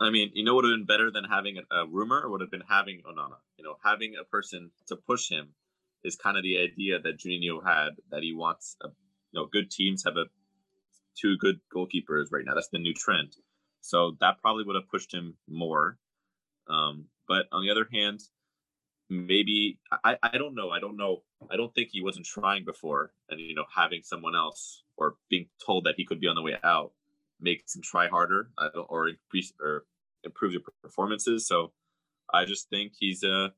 I 0.00 0.10
mean, 0.10 0.30
you 0.34 0.44
know 0.44 0.54
what 0.54 0.64
would 0.64 0.70
have 0.70 0.78
been 0.78 0.86
better 0.86 1.10
than 1.10 1.24
having 1.24 1.58
a, 1.58 1.76
a 1.76 1.86
rumor 1.86 2.28
would 2.28 2.40
have 2.40 2.50
been 2.50 2.62
having 2.68 3.02
oh, 3.06 3.12
Onana. 3.12 3.38
You 3.56 3.64
know, 3.64 3.76
having 3.84 4.14
a 4.20 4.24
person 4.24 4.70
to 4.88 4.96
push 4.96 5.28
him 5.28 5.50
is 6.04 6.16
kind 6.16 6.36
of 6.36 6.42
the 6.42 6.58
idea 6.58 7.00
that 7.00 7.18
Juninho 7.18 7.64
had 7.64 7.90
that 8.10 8.22
he 8.22 8.32
wants 8.32 8.76
a, 8.82 8.88
you 8.88 9.40
know 9.40 9.46
good 9.46 9.70
teams 9.70 10.04
have 10.04 10.16
a 10.16 10.26
two 11.20 11.36
good 11.38 11.60
goalkeepers 11.74 12.26
right 12.30 12.44
now. 12.44 12.54
That's 12.54 12.68
the 12.68 12.78
new 12.78 12.94
trend. 12.94 13.36
So 13.80 14.16
that 14.20 14.40
probably 14.40 14.64
would 14.64 14.76
have 14.76 14.88
pushed 14.90 15.12
him 15.12 15.36
more. 15.48 15.98
Um, 16.68 17.06
but 17.26 17.46
on 17.52 17.62
the 17.62 17.70
other 17.70 17.86
hand, 17.92 18.20
maybe 19.08 19.78
I, 20.04 20.16
I 20.22 20.38
don't 20.38 20.54
know. 20.54 20.70
I 20.70 20.80
don't 20.80 20.96
know. 20.96 21.22
I 21.50 21.56
don't 21.56 21.74
think 21.74 21.90
he 21.92 22.02
wasn't 22.02 22.26
trying 22.26 22.64
before, 22.64 23.12
and 23.30 23.40
you 23.40 23.54
know, 23.54 23.64
having 23.74 24.02
someone 24.02 24.34
else 24.34 24.82
or 24.96 25.16
being 25.30 25.46
told 25.64 25.84
that 25.84 25.94
he 25.96 26.04
could 26.04 26.20
be 26.20 26.26
on 26.26 26.36
the 26.36 26.42
way 26.42 26.56
out 26.64 26.92
makes 27.40 27.74
him 27.74 27.82
try 27.82 28.08
harder 28.08 28.50
or 28.88 29.08
increase 29.08 29.52
or 29.60 29.84
improve 30.24 30.52
your 30.52 30.62
performances. 30.82 31.46
So 31.46 31.72
I 32.32 32.44
just 32.44 32.68
think 32.68 32.92
he's 32.98 33.22
a 33.22 33.52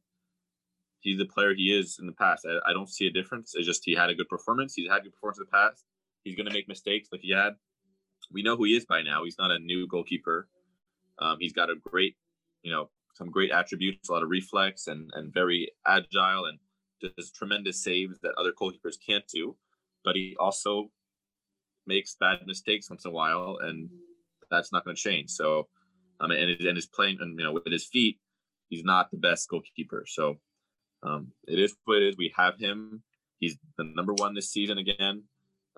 he's 1.01 1.19
the 1.19 1.25
player 1.25 1.55
he 1.55 1.77
is 1.77 1.99
in 1.99 2.07
the 2.07 2.13
past. 2.13 2.47
I, 2.47 2.71
I 2.71 2.73
don't 2.73 2.89
see 2.89 3.07
a 3.07 3.11
difference. 3.11 3.55
It's 3.55 3.67
just 3.67 3.83
he 3.85 3.95
had 3.95 4.11
a 4.11 4.15
good 4.15 4.29
performance. 4.29 4.75
He's 4.75 4.91
had 4.91 5.03
good 5.03 5.15
performance 5.15 5.39
in 5.39 5.47
the 5.47 5.51
past. 5.51 5.85
He's 6.25 6.37
going 6.37 6.47
to 6.47 6.53
make 6.53 6.69
mistakes 6.69 7.09
like 7.13 7.23
he 7.23 7.33
had. 7.33 7.55
We 8.33 8.43
know 8.43 8.57
who 8.57 8.65
he 8.65 8.77
is 8.77 8.87
by 8.87 9.03
now. 9.03 9.25
He's 9.25 9.39
not 9.39 9.51
a 9.51 9.59
new 9.59 9.87
goalkeeper. 9.87 10.49
Um, 11.19 11.37
he's 11.41 11.53
got 11.53 11.71
a 11.71 11.75
great, 11.77 12.17
you 12.63 12.73
know, 12.73 12.91
some 13.15 13.31
great 13.31 13.51
attributes, 13.51 14.09
a 14.09 14.13
lot 14.13 14.23
of 14.23 14.31
reflex, 14.31 14.87
and 14.87 15.11
and 15.15 15.33
very 15.33 15.71
agile, 15.87 16.47
and 16.47 16.59
does 17.01 17.31
tremendous 17.31 17.83
saves 17.83 18.19
that 18.21 18.35
other 18.39 18.53
goalkeepers 18.53 18.97
can't 19.05 19.25
do. 19.33 19.57
But 20.05 20.17
he 20.17 20.37
also 20.39 20.91
makes 21.87 22.17
bad 22.19 22.47
mistakes 22.47 22.89
once 22.89 23.05
in 23.05 23.11
a 23.11 23.15
while, 23.15 23.59
and 23.63 23.89
that's 24.51 24.73
not 24.73 24.85
going 24.85 24.97
to 24.97 25.03
change. 25.03 25.31
So, 25.31 25.69
um, 26.21 26.31
and 26.31 26.51
and 26.51 26.77
his 26.77 26.87
playing, 26.87 27.19
and 27.21 27.39
you 27.39 27.45
know, 27.45 27.53
with 27.53 27.67
his 27.67 27.87
feet, 27.87 28.19
he's 28.69 28.85
not 28.85 29.11
the 29.11 29.19
best 29.19 29.49
goalkeeper. 29.49 30.05
So, 30.07 30.39
um, 31.03 31.33
it 31.47 31.59
is 31.59 31.75
what 31.85 31.99
it 31.99 32.09
is. 32.09 32.17
We 32.17 32.33
have 32.37 32.59
him. 32.59 33.03
He's 33.39 33.57
the 33.79 33.85
number 33.85 34.13
one 34.15 34.35
this 34.35 34.51
season 34.51 34.79
again. 34.79 35.25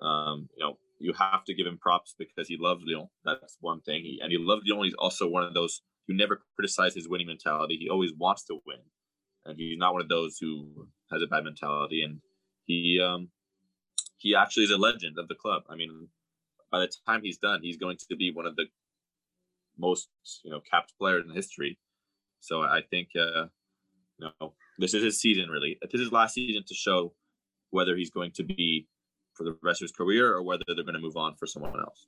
Um, 0.03 0.49
you 0.57 0.65
know, 0.65 0.77
you 0.99 1.13
have 1.13 1.43
to 1.45 1.53
give 1.53 1.67
him 1.67 1.77
props 1.77 2.15
because 2.17 2.47
he 2.47 2.57
loves 2.57 2.83
Lyon. 2.85 3.07
That's 3.25 3.57
one 3.61 3.81
thing. 3.81 4.03
He, 4.03 4.19
and 4.21 4.31
he 4.31 4.37
loves 4.37 4.63
Lyon. 4.65 4.85
He's 4.85 4.93
also 4.95 5.27
one 5.27 5.43
of 5.43 5.53
those 5.53 5.81
who 6.07 6.13
never 6.13 6.41
criticize 6.55 6.93
his 6.93 7.07
winning 7.07 7.27
mentality. 7.27 7.77
He 7.77 7.89
always 7.89 8.13
wants 8.17 8.43
to 8.45 8.59
win, 8.65 8.79
and 9.45 9.57
he's 9.57 9.77
not 9.77 9.93
one 9.93 10.01
of 10.01 10.09
those 10.09 10.37
who 10.39 10.87
has 11.11 11.21
a 11.21 11.27
bad 11.27 11.43
mentality. 11.43 12.03
And 12.03 12.19
he 12.65 13.01
um, 13.03 13.29
he 14.17 14.35
actually 14.35 14.63
is 14.63 14.71
a 14.71 14.77
legend 14.77 15.17
of 15.17 15.27
the 15.27 15.35
club. 15.35 15.63
I 15.69 15.75
mean, 15.75 16.07
by 16.71 16.79
the 16.79 16.91
time 17.07 17.21
he's 17.23 17.37
done, 17.37 17.61
he's 17.61 17.77
going 17.77 17.97
to 18.09 18.15
be 18.15 18.31
one 18.31 18.45
of 18.45 18.55
the 18.55 18.65
most 19.77 20.09
you 20.43 20.51
know 20.51 20.61
capped 20.69 20.93
players 20.99 21.25
in 21.27 21.33
history. 21.33 21.77
So 22.39 22.61
I 22.61 22.81
think 22.89 23.09
uh, 23.15 23.45
you 24.19 24.29
know 24.39 24.53
this 24.79 24.93
is 24.93 25.03
his 25.03 25.19
season 25.19 25.49
really. 25.49 25.77
This 25.81 25.93
is 25.93 26.01
his 26.01 26.11
last 26.11 26.33
season 26.33 26.63
to 26.67 26.73
show 26.73 27.13
whether 27.69 27.95
he's 27.95 28.11
going 28.11 28.31
to 28.33 28.43
be 28.43 28.87
for 29.33 29.43
the 29.43 29.57
rest 29.61 29.81
of 29.81 29.85
his 29.85 29.91
career 29.91 30.33
or 30.33 30.43
whether 30.43 30.63
they're 30.67 30.83
going 30.83 30.95
to 30.95 31.01
move 31.01 31.17
on 31.17 31.35
for 31.35 31.47
someone 31.47 31.79
else. 31.79 32.07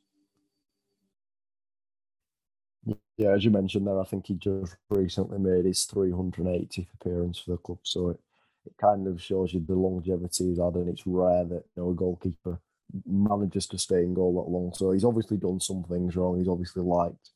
Yeah, 3.18 3.32
as 3.32 3.44
you 3.44 3.52
mentioned 3.52 3.88
there, 3.88 4.00
I 4.00 4.04
think 4.06 4.28
he 4.28 4.36
just 4.36 4.76
recently 4.90 5.40
made 5.40 5.66
his 5.66 5.88
380th 5.88 6.88
appearance 6.94 7.40
for 7.40 7.52
the 7.52 7.58
club, 7.58 7.80
so 7.84 8.10
it, 8.10 8.20
it 8.66 8.74
kind 8.80 9.08
of 9.08 9.22
shows 9.22 9.54
you 9.54 9.62
the 9.66 9.74
longevity 9.74 10.50
he's 10.50 10.60
had, 10.60 10.76
and 10.76 10.90
it's 10.90 11.08
rare 11.08 11.46
that 11.46 11.64
you 11.76 11.84
know, 11.84 11.92
a 11.92 11.96
goalkeeper 11.96 12.60
manages 13.06 13.66
to 13.68 13.78
stay 13.78 14.04
in 14.04 14.14
goal 14.14 14.36
that 14.36 14.52
long. 14.52 14.74
So 14.74 14.92
he's 14.92 15.06
obviously 15.06 15.38
done 15.38 15.60
some 15.60 15.84
things 15.84 16.16
wrong. 16.16 16.38
He's 16.38 16.48
obviously 16.48 16.84
liked, 16.84 17.32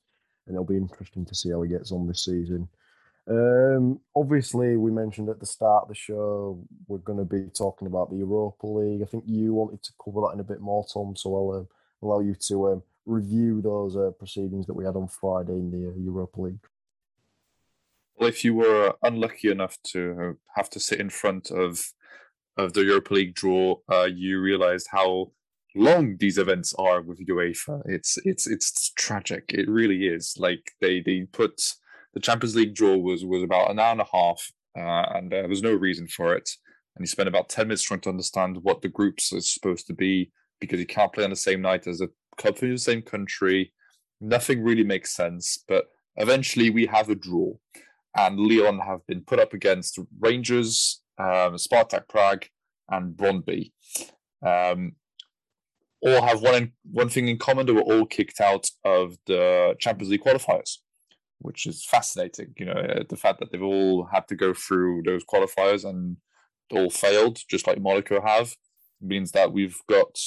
and 0.46 0.56
it'll 0.56 0.66
be 0.66 0.78
interesting 0.78 1.26
to 1.26 1.36
see 1.36 1.50
how 1.50 1.62
he 1.64 1.70
gets 1.70 1.92
on 1.92 2.08
this 2.08 2.26
season. 2.26 2.68
Um, 3.30 4.00
obviously, 4.16 4.76
we 4.76 4.90
mentioned 4.90 5.30
at 5.30 5.40
the 5.40 5.46
start 5.46 5.84
of 5.84 5.90
the 5.90 5.96
show 5.96 6.66
we're 6.88 6.98
going 6.98 7.20
to 7.20 7.26
be 7.26 7.48
talking 7.56 7.88
about 7.88 8.10
the 8.10 8.18
Europa 8.18 8.66
League. 8.66 9.04
I 9.04 9.06
think 9.06 9.26
you 9.28 9.54
wanted 9.54 9.84
to 9.84 9.94
cover 10.04 10.22
that 10.22 10.34
in 10.34 10.40
a 10.40 10.44
bit 10.44 10.62
more, 10.62 10.84
Tom. 10.92 11.16
So 11.16 11.36
I'll 11.36 11.60
um, 11.60 11.68
allow 12.02 12.22
you 12.22 12.36
to 12.48 12.72
um, 12.72 12.84
review 13.06 13.62
those 13.62 13.96
uh, 13.96 14.12
proceedings 14.18 14.66
that 14.66 14.74
we 14.74 14.84
had 14.84 14.96
on 14.96 15.08
Friday 15.08 15.54
in 15.54 15.70
the 15.70 15.90
uh, 15.90 15.94
Europa 15.96 16.42
League. 16.42 16.66
Well, 18.18 18.30
if 18.30 18.44
you 18.44 18.56
were 18.56 18.96
unlucky 19.04 19.50
enough 19.50 19.78
to 19.94 20.38
have 20.56 20.70
to 20.72 20.80
sit 20.80 21.00
in 21.00 21.10
front 21.10 21.52
of 21.52 21.92
of 22.58 22.74
the 22.74 22.82
Europa 22.82 23.14
League 23.14 23.36
draw, 23.36 23.78
uh, 23.90 24.10
you 24.12 24.42
realised 24.42 24.88
how 24.92 25.32
long 25.76 26.18
these 26.18 26.38
events 26.38 26.74
are 26.80 27.02
with 27.02 27.26
UEFA. 27.26 27.84
It's 27.86 28.18
it's 28.26 28.48
it's 28.48 28.92
tragic. 28.96 29.52
It 29.54 29.70
really 29.70 30.08
is. 30.08 30.36
Like 30.38 30.72
they 30.82 31.00
they 31.00 31.26
put 31.32 31.76
the 32.14 32.20
Champions 32.20 32.56
League 32.56 32.76
draw 32.76 32.98
was 32.98 33.26
was 33.26 33.44
about 33.44 33.72
an 33.72 33.80
hour 33.80 33.92
and 33.92 34.02
a 34.02 34.08
half, 34.12 34.52
uh, 34.78 35.18
and 35.18 35.32
there 35.32 35.48
was 35.48 35.62
no 35.62 35.74
reason 35.74 36.08
for 36.08 36.36
it. 36.36 36.50
And 36.96 37.04
he 37.04 37.08
spent 37.08 37.30
about 37.30 37.50
ten 37.50 37.68
minutes 37.68 37.84
trying 37.84 38.02
to 38.02 38.10
understand 38.10 38.58
what 38.64 38.82
the 38.82 38.90
groups 38.90 39.32
are 39.32 39.42
supposed 39.42 39.88
to 39.88 39.94
be 39.94 40.32
because 40.60 40.80
you 40.80 40.86
can't 40.86 41.14
play 41.14 41.24
on 41.24 41.30
the 41.30 41.36
same 41.36 41.62
night 41.62 41.88
as 41.88 42.02
a 42.02 42.10
club 42.38 42.58
from 42.58 42.72
the 42.72 42.78
same 42.78 43.02
country. 43.02 43.74
Nothing 44.20 44.64
really 44.64 44.84
makes 44.84 45.16
sense, 45.16 45.64
but 45.68 45.86
eventually 46.18 46.70
we 46.70 46.86
have 46.88 47.10
a 47.10 47.16
draw, 47.16 47.54
and 48.18 48.40
Lyon 48.40 48.80
have 48.80 49.06
been 49.08 49.22
put 49.22 49.40
up 49.40 49.54
against 49.54 50.00
Rangers, 50.20 51.02
um, 51.18 51.56
Spartak 51.56 52.10
Prague, 52.10 52.46
and 52.90 53.16
Brøndby. 53.16 53.72
Um, 54.46 54.94
all 56.02 56.22
have 56.22 56.42
one 56.42 56.72
one 56.92 57.10
thing 57.10 57.28
in 57.28 57.38
common: 57.38 57.66
they 57.66 57.72
were 57.72 57.82
all 57.82 58.06
kicked 58.06 58.42
out 58.42 58.68
of 58.84 59.18
the 59.28 59.76
Champions 59.80 60.10
League 60.10 60.24
qualifiers 60.24 60.80
which 61.40 61.66
is 61.66 61.86
fascinating. 61.86 62.54
You 62.58 62.66
know, 62.68 62.74
uh, 62.74 63.04
the 63.10 63.18
fact 63.18 63.40
that 63.40 63.52
they've 63.52 63.62
all 63.62 64.08
had 64.12 64.28
to 64.28 64.36
go 64.36 64.54
through 64.54 65.04
those 65.06 65.24
qualifiers 65.24 65.84
and 65.84 66.18
all 66.72 66.90
failed, 66.90 67.40
just 67.50 67.68
like 67.68 67.82
Monaco 67.82 68.22
have, 68.22 68.56
means 69.02 69.32
that 69.32 69.52
we've 69.52 69.80
got. 69.90 70.18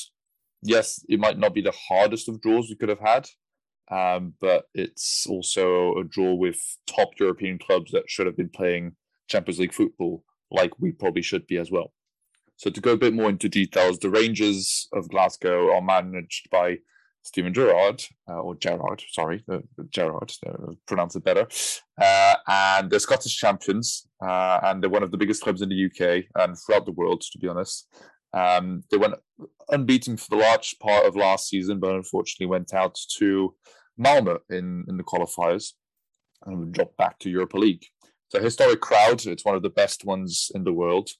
Yes, 0.63 1.05
it 1.09 1.21
might 1.21 1.39
not 1.39 1.55
be 1.55 1.61
the 1.61 1.75
hardest 1.89 2.29
of 2.29 2.41
draws 2.41 2.69
we 2.69 2.77
could 2.77 2.89
have 2.89 3.01
had, 3.01 3.29
um, 3.91 4.35
but 4.41 4.65
it's 4.75 5.27
also 5.29 5.95
a 5.97 6.05
draw 6.05 6.35
with 6.35 6.59
top 6.87 7.11
European 7.19 7.59
clubs 7.59 7.91
that 7.93 8.09
should 8.09 8.27
have 8.27 8.37
been 8.37 8.49
playing 8.49 8.93
Champions 9.29 9.59
League 9.59 9.75
football, 9.75 10.25
like 10.51 10.79
we 10.79 10.93
probably 10.93 11.23
should 11.23 11.47
be 11.47 11.59
as 11.59 11.71
well. 11.71 11.93
So 12.57 12.71
to 12.71 12.81
go 12.81 12.93
a 12.93 12.97
bit 12.97 13.13
more 13.13 13.29
into 13.29 13.49
details, 13.49 13.99
the 13.99 14.11
Rangers 14.11 14.89
of 14.93 15.09
Glasgow 15.09 15.75
are 15.75 15.83
managed 15.83 16.49
by 16.51 16.79
Steven 17.23 17.55
Gerrard, 17.55 18.03
uh, 18.29 18.41
or 18.41 18.57
Gerrard, 18.57 19.03
sorry, 19.11 19.45
uh, 19.51 19.59
Gerrard, 19.91 20.33
uh, 20.47 20.73
pronounce 20.87 21.15
it 21.15 21.25
better. 21.25 21.47
Uh, 22.01 22.35
and 22.49 22.91
they're 22.91 22.99
Scottish 22.99 23.37
champions, 23.37 24.09
uh, 24.21 24.59
and 24.65 24.83
they're 24.83 24.91
one 24.91 25.05
of 25.05 25.13
the 25.13 25.17
biggest 25.17 25.43
clubs 25.43 25.63
in 25.63 25.69
the 25.69 25.87
UK 25.87 26.25
and 26.37 26.57
throughout 26.59 26.85
the 26.85 26.93
world, 26.93 27.23
to 27.23 27.39
be 27.39 27.49
honest. 27.49 27.87
Um, 28.35 28.83
they 28.91 28.97
went 28.97 29.15
unbeaten 29.69 30.17
for 30.17 30.31
the 30.31 30.43
large 30.43 30.77
part 30.81 31.07
of 31.07 31.17
last 31.17 31.49
season, 31.49 31.79
but 31.79 31.95
unfortunately 31.95 32.47
went 32.47 32.75
out 32.75 32.99
to 33.19 33.55
Malmo 33.97 34.39
in, 34.51 34.85
in 34.89 34.97
the 34.97 35.05
qualifiers 35.05 35.73
and 36.45 36.73
dropped 36.73 36.97
back 36.97 37.19
to 37.21 37.31
Europa 37.31 37.59
League. 37.59 37.85
It's 38.03 38.35
a 38.35 38.43
historic 38.43 38.81
crowd. 38.81 39.27
It's 39.27 39.45
one 39.45 39.55
of 39.55 39.63
the 39.63 39.71
best 39.71 40.05
ones 40.05 40.51
in 40.55 40.65
the 40.65 40.73
world, 40.73 41.11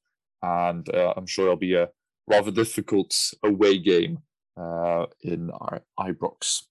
and 0.43 0.89
uh, 0.93 1.15
I'm 1.17 1.27
sure 1.27 1.45
it'll 1.45 1.57
be 1.57 1.75
a 1.75 1.91
rather 2.27 2.51
difficult 2.51 3.15
away 3.45 3.79
game 3.79 4.19
uh, 4.57 5.07
in 5.23 5.51
our 5.51 5.83
Ibrox, 5.99 6.63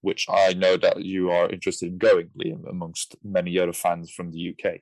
which 0.00 0.26
I 0.28 0.54
know 0.54 0.76
that 0.76 1.04
you 1.04 1.30
are 1.30 1.50
interested 1.50 1.88
in 1.88 1.98
going, 1.98 2.30
Liam, 2.38 2.68
amongst 2.68 3.16
many 3.22 3.58
other 3.58 3.72
fans 3.72 4.10
from 4.10 4.30
the 4.30 4.54
UK. 4.54 4.80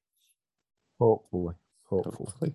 Hopefully, 0.98 1.54
hopefully. 1.84 2.14
hopefully. 2.18 2.54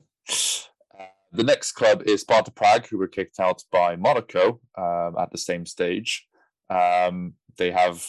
Uh, 0.97 1.05
the 1.31 1.43
next 1.43 1.73
club 1.73 2.03
is 2.03 2.21
Sparta 2.21 2.51
Prague, 2.51 2.87
who 2.87 2.97
were 2.97 3.07
kicked 3.07 3.39
out 3.39 3.63
by 3.71 3.95
Monaco 3.95 4.59
um, 4.77 5.15
at 5.19 5.31
the 5.31 5.37
same 5.37 5.65
stage. 5.65 6.27
Um, 6.69 7.33
they 7.57 7.71
have 7.71 8.05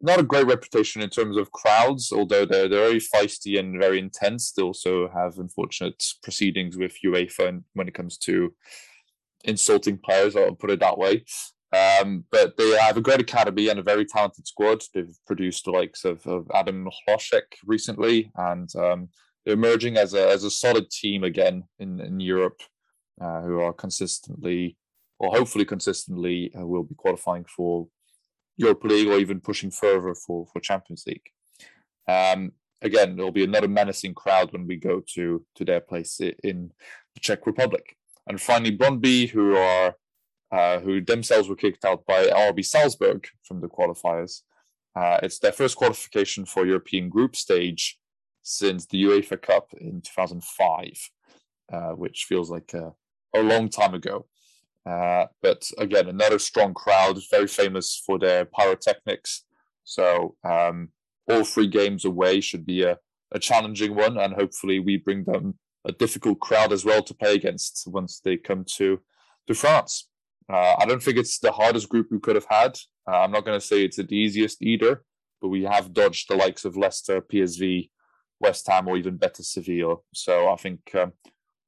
not 0.00 0.20
a 0.20 0.24
great 0.24 0.46
reputation 0.46 1.02
in 1.02 1.10
terms 1.10 1.36
of 1.36 1.50
crowds, 1.50 2.12
although 2.12 2.44
they're, 2.44 2.68
they're 2.68 2.88
very 2.88 3.00
feisty 3.00 3.58
and 3.58 3.80
very 3.80 3.98
intense. 3.98 4.52
They 4.52 4.62
also 4.62 5.08
have 5.08 5.38
unfortunate 5.38 6.04
proceedings 6.22 6.76
with 6.76 6.96
UEFA 7.04 7.62
when 7.74 7.88
it 7.88 7.94
comes 7.94 8.16
to 8.18 8.54
insulting 9.44 9.98
players, 9.98 10.36
I'll 10.36 10.54
put 10.54 10.70
it 10.70 10.80
that 10.80 10.98
way. 10.98 11.24
Um, 11.70 12.24
but 12.30 12.56
they 12.56 12.78
have 12.78 12.96
a 12.96 13.02
great 13.02 13.20
academy 13.20 13.68
and 13.68 13.78
a 13.78 13.82
very 13.82 14.06
talented 14.06 14.46
squad. 14.46 14.82
They've 14.94 15.14
produced 15.26 15.66
the 15.66 15.70
likes 15.70 16.04
of, 16.04 16.26
of 16.26 16.50
Adam 16.54 16.88
Hložek 17.08 17.56
recently, 17.66 18.30
and 18.36 18.74
um, 18.76 19.08
they're 19.44 19.54
emerging 19.54 19.96
as 19.96 20.14
a, 20.14 20.28
as 20.30 20.44
a 20.44 20.50
solid 20.50 20.90
team 20.90 21.24
again 21.24 21.64
in, 21.78 22.00
in 22.00 22.20
Europe, 22.20 22.60
uh, 23.20 23.42
who 23.42 23.60
are 23.60 23.72
consistently, 23.72 24.76
or 25.18 25.30
hopefully 25.30 25.66
consistently, 25.66 26.50
uh, 26.58 26.66
will 26.66 26.84
be 26.84 26.94
qualifying 26.94 27.44
for 27.44 27.88
Europa 28.56 28.86
League 28.86 29.08
or 29.08 29.18
even 29.18 29.40
pushing 29.40 29.70
further 29.70 30.14
for, 30.14 30.46
for 30.52 30.60
Champions 30.60 31.04
League. 31.06 31.28
Um, 32.08 32.52
again, 32.80 33.14
there'll 33.14 33.30
be 33.30 33.44
another 33.44 33.68
menacing 33.68 34.14
crowd 34.14 34.52
when 34.52 34.66
we 34.66 34.76
go 34.76 35.02
to, 35.14 35.44
to 35.56 35.64
their 35.64 35.80
place 35.80 36.18
in 36.20 36.72
the 37.14 37.20
Czech 37.20 37.46
Republic. 37.46 37.96
And 38.28 38.40
finally, 38.40 38.76
Brøndby, 38.76 39.30
who 39.30 39.56
are 39.56 39.94
uh, 40.50 40.80
who 40.80 41.00
themselves 41.00 41.48
were 41.48 41.56
kicked 41.56 41.84
out 41.84 42.06
by 42.06 42.26
RB 42.26 42.64
Salzburg 42.64 43.26
from 43.42 43.60
the 43.60 43.68
qualifiers. 43.68 44.42
Uh, 44.96 45.18
it's 45.22 45.38
their 45.38 45.52
first 45.52 45.76
qualification 45.76 46.44
for 46.44 46.66
European 46.66 47.08
group 47.08 47.36
stage 47.36 47.98
since 48.42 48.86
the 48.86 49.04
UEFA 49.04 49.40
Cup 49.40 49.68
in 49.78 50.00
2005, 50.00 51.10
uh, 51.72 51.90
which 51.90 52.24
feels 52.26 52.50
like 52.50 52.72
a, 52.72 52.92
a 53.36 53.42
long 53.42 53.68
time 53.68 53.94
ago. 53.94 54.26
Uh, 54.88 55.26
but 55.42 55.70
again, 55.76 56.08
another 56.08 56.38
strong 56.38 56.72
crowd, 56.72 57.18
very 57.30 57.46
famous 57.46 58.02
for 58.06 58.18
their 58.18 58.46
pyrotechnics. 58.46 59.44
So 59.84 60.34
um, 60.44 60.88
all 61.30 61.44
three 61.44 61.66
games 61.66 62.06
away 62.06 62.40
should 62.40 62.64
be 62.64 62.82
a, 62.84 62.96
a 63.32 63.38
challenging 63.38 63.94
one, 63.94 64.16
and 64.16 64.32
hopefully 64.32 64.78
we 64.78 64.96
bring 64.96 65.24
them 65.24 65.58
a 65.86 65.92
difficult 65.92 66.40
crowd 66.40 66.72
as 66.72 66.84
well 66.84 67.02
to 67.02 67.14
play 67.14 67.34
against 67.34 67.84
once 67.86 68.20
they 68.20 68.36
come 68.36 68.64
to 68.76 69.00
to 69.46 69.54
France. 69.54 70.08
Uh, 70.50 70.74
I 70.78 70.86
don't 70.86 71.02
think 71.02 71.18
it's 71.18 71.38
the 71.38 71.52
hardest 71.52 71.88
group 71.88 72.08
we 72.10 72.20
could 72.20 72.34
have 72.34 72.46
had. 72.48 72.78
Uh, 73.10 73.20
I'm 73.20 73.32
not 73.32 73.44
going 73.44 73.58
to 73.58 73.66
say 73.66 73.84
it's 73.84 73.96
the 73.96 74.14
easiest 74.14 74.62
either, 74.62 75.02
but 75.40 75.48
we 75.48 75.64
have 75.64 75.92
dodged 75.92 76.28
the 76.28 76.36
likes 76.36 76.64
of 76.64 76.76
Leicester, 76.76 77.20
PSV, 77.20 77.90
West 78.40 78.66
Ham, 78.68 78.88
or 78.88 78.96
even 78.96 79.16
better 79.16 79.42
Seville. 79.42 80.04
So 80.14 80.50
I 80.50 80.56
think 80.56 80.94
um, 80.94 81.12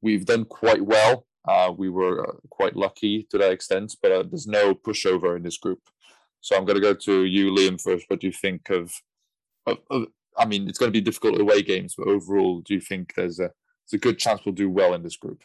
we've 0.02 0.24
done 0.24 0.44
quite 0.44 0.82
well 0.82 1.26
uh, 1.48 1.72
we 1.76 1.88
were 1.88 2.26
uh, 2.26 2.32
quite 2.50 2.76
lucky 2.76 3.26
to 3.30 3.38
that 3.38 3.52
extent, 3.52 3.96
but 4.02 4.12
uh, 4.12 4.22
there's 4.22 4.46
no 4.46 4.74
pushover 4.74 5.36
in 5.36 5.42
this 5.42 5.56
group. 5.56 5.80
So 6.40 6.56
I'm 6.56 6.64
going 6.64 6.76
to 6.76 6.82
go 6.82 6.94
to 6.94 7.24
you, 7.24 7.50
Liam, 7.50 7.80
first. 7.80 8.04
What 8.08 8.20
do 8.20 8.26
you 8.26 8.32
think 8.32 8.68
of, 8.70 8.92
of, 9.66 9.78
of, 9.90 10.06
I 10.36 10.46
mean, 10.46 10.68
it's 10.68 10.78
going 10.78 10.92
to 10.92 10.96
be 10.96 11.00
difficult 11.00 11.40
away 11.40 11.62
games, 11.62 11.94
but 11.96 12.08
overall, 12.08 12.60
do 12.60 12.74
you 12.74 12.80
think 12.80 13.14
there's 13.14 13.40
a, 13.40 13.50
there's 13.90 13.98
a 13.98 14.02
good 14.02 14.18
chance 14.18 14.42
we'll 14.44 14.54
do 14.54 14.70
well 14.70 14.94
in 14.94 15.02
this 15.02 15.16
group? 15.16 15.42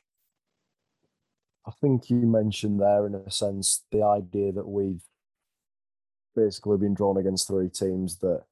I 1.68 1.72
think 1.82 2.10
you 2.10 2.18
mentioned 2.18 2.80
there, 2.80 3.08
in 3.08 3.16
a 3.16 3.32
sense, 3.32 3.86
the 3.92 4.04
idea 4.04 4.52
that 4.52 4.68
we've 4.68 5.02
basically 6.36 6.78
been 6.78 6.94
drawn 6.94 7.18
against 7.18 7.48
three 7.48 7.70
teams 7.70 8.18
that 8.20 8.44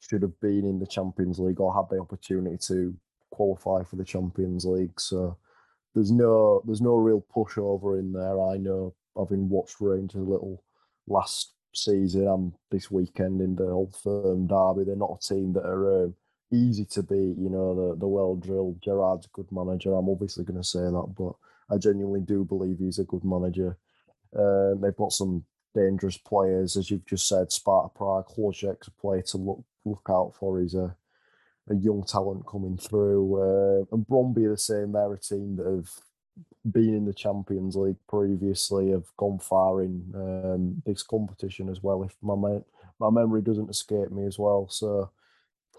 should 0.00 0.22
have 0.22 0.38
been 0.40 0.66
in 0.66 0.78
the 0.78 0.86
Champions 0.86 1.38
League 1.38 1.60
or 1.60 1.74
had 1.74 1.88
the 1.90 2.00
opportunity 2.00 2.58
to 2.58 2.94
qualify 3.30 3.82
for 3.82 3.96
the 3.96 4.04
Champions 4.04 4.64
League. 4.64 5.00
So 5.00 5.38
there's 5.94 6.12
no 6.12 6.62
there's 6.66 6.82
no 6.82 6.96
real 6.96 7.24
pushover 7.34 7.98
in 7.98 8.12
there. 8.12 8.40
I 8.40 8.58
know, 8.58 8.94
having 9.16 9.48
watched 9.48 9.80
Rangers 9.80 10.20
a 10.20 10.30
little 10.30 10.62
last 11.06 11.54
season 11.74 12.28
and 12.28 12.52
this 12.70 12.90
weekend 12.90 13.40
in 13.40 13.56
the 13.56 13.68
Old 13.68 13.96
Firm 13.96 14.46
derby, 14.46 14.84
they're 14.84 14.96
not 14.96 15.18
a 15.22 15.26
team 15.26 15.54
that 15.54 15.64
are 15.64 16.04
um, 16.04 16.14
easy 16.52 16.84
to 16.86 17.02
beat. 17.02 17.36
You 17.38 17.50
know, 17.50 17.74
the 17.74 17.98
the 17.98 18.08
well 18.08 18.36
drilled 18.36 18.80
Gerrard's 18.82 19.26
a 19.26 19.30
good 19.30 19.50
manager. 19.52 19.94
I'm 19.94 20.08
obviously 20.08 20.44
going 20.44 20.60
to 20.60 20.68
say 20.68 20.80
that, 20.80 21.14
but 21.16 21.32
I 21.70 21.78
genuinely 21.78 22.20
do 22.20 22.44
believe 22.44 22.78
he's 22.78 22.98
a 22.98 23.04
good 23.04 23.24
manager. 23.24 23.76
Um, 24.36 24.80
they've 24.80 24.96
got 24.96 25.12
some 25.12 25.44
dangerous 25.74 26.16
players, 26.18 26.76
as 26.76 26.90
you've 26.90 27.06
just 27.06 27.28
said. 27.28 27.52
Sparta 27.52 27.90
Prague, 27.94 28.28
Hložek's 28.28 28.88
a 28.88 28.90
player 28.92 29.22
to 29.22 29.36
look 29.36 29.64
look 29.84 30.06
out 30.10 30.34
for. 30.38 30.60
He's 30.60 30.74
a 30.74 30.96
a 31.70 31.74
young 31.74 32.04
talent 32.04 32.46
coming 32.46 32.76
through. 32.78 33.36
Uh, 33.36 33.84
and 33.92 34.06
Brøndby 34.06 34.46
are 34.46 34.50
the 34.50 34.58
same. 34.58 34.92
They're 34.92 35.12
a 35.12 35.18
team 35.18 35.56
that 35.56 35.66
have 35.66 35.90
been 36.72 36.94
in 36.94 37.04
the 37.04 37.14
Champions 37.14 37.76
League 37.76 37.96
previously, 38.08 38.90
have 38.90 39.06
gone 39.16 39.38
far 39.38 39.82
in 39.82 40.04
um, 40.14 40.82
this 40.86 41.02
competition 41.02 41.68
as 41.68 41.82
well. 41.82 42.02
If 42.02 42.16
my 42.22 42.34
me- 42.34 42.64
my 43.00 43.10
memory 43.10 43.42
doesn't 43.42 43.70
escape 43.70 44.10
me 44.10 44.26
as 44.26 44.38
well, 44.38 44.66
so 44.68 45.10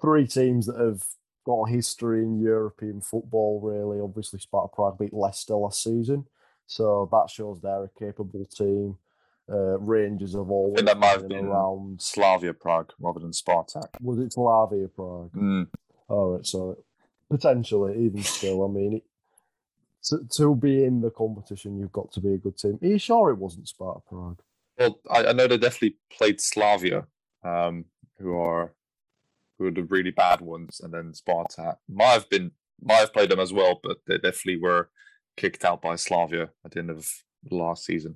three 0.01 0.27
teams 0.27 0.65
that 0.67 0.79
have 0.79 1.03
got 1.45 1.63
a 1.63 1.69
history 1.71 2.23
in 2.23 2.39
European 2.39 3.01
football. 3.01 3.59
Really, 3.62 3.99
obviously, 3.99 4.39
Sparta 4.39 4.73
Prague 4.73 4.97
beat 4.97 5.13
Leicester 5.13 5.55
last 5.55 5.83
season, 5.83 6.25
so 6.67 7.09
that 7.12 7.29
shows 7.29 7.59
they're 7.62 7.85
a 7.85 7.89
capable 7.99 8.45
team. 8.45 8.97
Uh, 9.51 9.79
Rangers 9.79 10.33
have 10.33 10.51
always 10.51 10.83
that 10.83 10.99
might 10.99 11.07
have 11.07 11.27
been 11.27 11.47
around 11.47 11.99
Slavia 11.99 12.53
Prague 12.53 12.93
rather 12.99 13.19
than 13.19 13.31
Spartak. 13.31 13.88
Was 13.99 14.19
it 14.19 14.33
Slavia 14.33 14.88
Prague? 14.89 15.31
Mm. 15.33 15.67
All 16.07 16.35
right, 16.35 16.45
so 16.45 16.83
potentially, 17.31 18.05
even 18.05 18.21
still, 18.21 18.63
I 18.63 18.67
mean, 18.67 18.93
it, 18.93 19.03
to, 20.03 20.19
to 20.38 20.55
be 20.55 20.83
in 20.83 21.01
the 21.01 21.09
competition, 21.09 21.79
you've 21.79 21.91
got 21.91 22.12
to 22.12 22.21
be 22.21 22.33
a 22.33 22.38
good 22.38 22.57
team. 22.57 22.77
Are 22.81 22.88
you 22.88 22.99
sure 22.99 23.31
it 23.31 23.39
wasn't 23.39 23.67
Sparta 23.67 24.01
Prague? 24.07 24.39
Well, 24.77 24.99
I, 25.09 25.25
I 25.25 25.33
know 25.33 25.47
they 25.47 25.57
definitely 25.57 25.97
played 26.12 26.39
Slavia, 26.39 27.07
um, 27.43 27.85
who 28.19 28.38
are 28.38 28.73
who 29.60 29.67
are 29.67 29.72
the 29.72 29.84
really 29.84 30.12
bad 30.12 30.41
ones, 30.41 30.80
and 30.80 30.91
then 30.93 31.12
Spartak 31.12 31.76
might 31.88 32.13
have 32.13 32.30
been 32.30 32.52
might 32.82 32.95
have 32.95 33.13
played 33.13 33.30
them 33.30 33.41
as 33.41 33.54
well, 33.54 33.80
but 33.84 33.98
they 34.08 34.15
definitely 34.15 34.58
were 34.58 34.89
kicked 35.36 35.65
out 35.65 35.82
by 35.82 35.95
Slavia 35.95 36.50
at 36.65 36.72
the 36.72 36.80
end 36.80 36.89
of 36.89 37.08
last 37.52 37.86
season. 37.86 38.15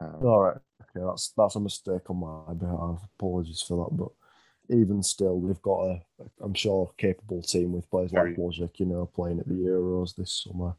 Um, 0.00 0.16
All 0.22 0.40
right, 0.40 0.56
okay, 0.82 1.06
that's 1.06 1.32
that's 1.36 1.56
a 1.56 1.60
mistake 1.60 2.08
on 2.08 2.16
my 2.16 2.54
behalf. 2.54 3.06
Apologies 3.18 3.62
for 3.62 3.84
that, 3.84 3.96
but 3.96 4.10
even 4.74 5.02
still, 5.02 5.40
they've 5.40 5.60
got 5.60 5.84
a, 5.84 6.00
I'm 6.40 6.54
sure, 6.54 6.90
capable 6.96 7.42
team 7.42 7.72
with 7.72 7.90
players 7.90 8.10
very... 8.10 8.30
like 8.30 8.38
Wojcik, 8.38 8.80
you 8.80 8.86
know, 8.86 9.06
playing 9.06 9.40
at 9.40 9.46
the 9.46 9.54
Euros 9.54 10.16
this 10.16 10.44
summer. 10.44 10.74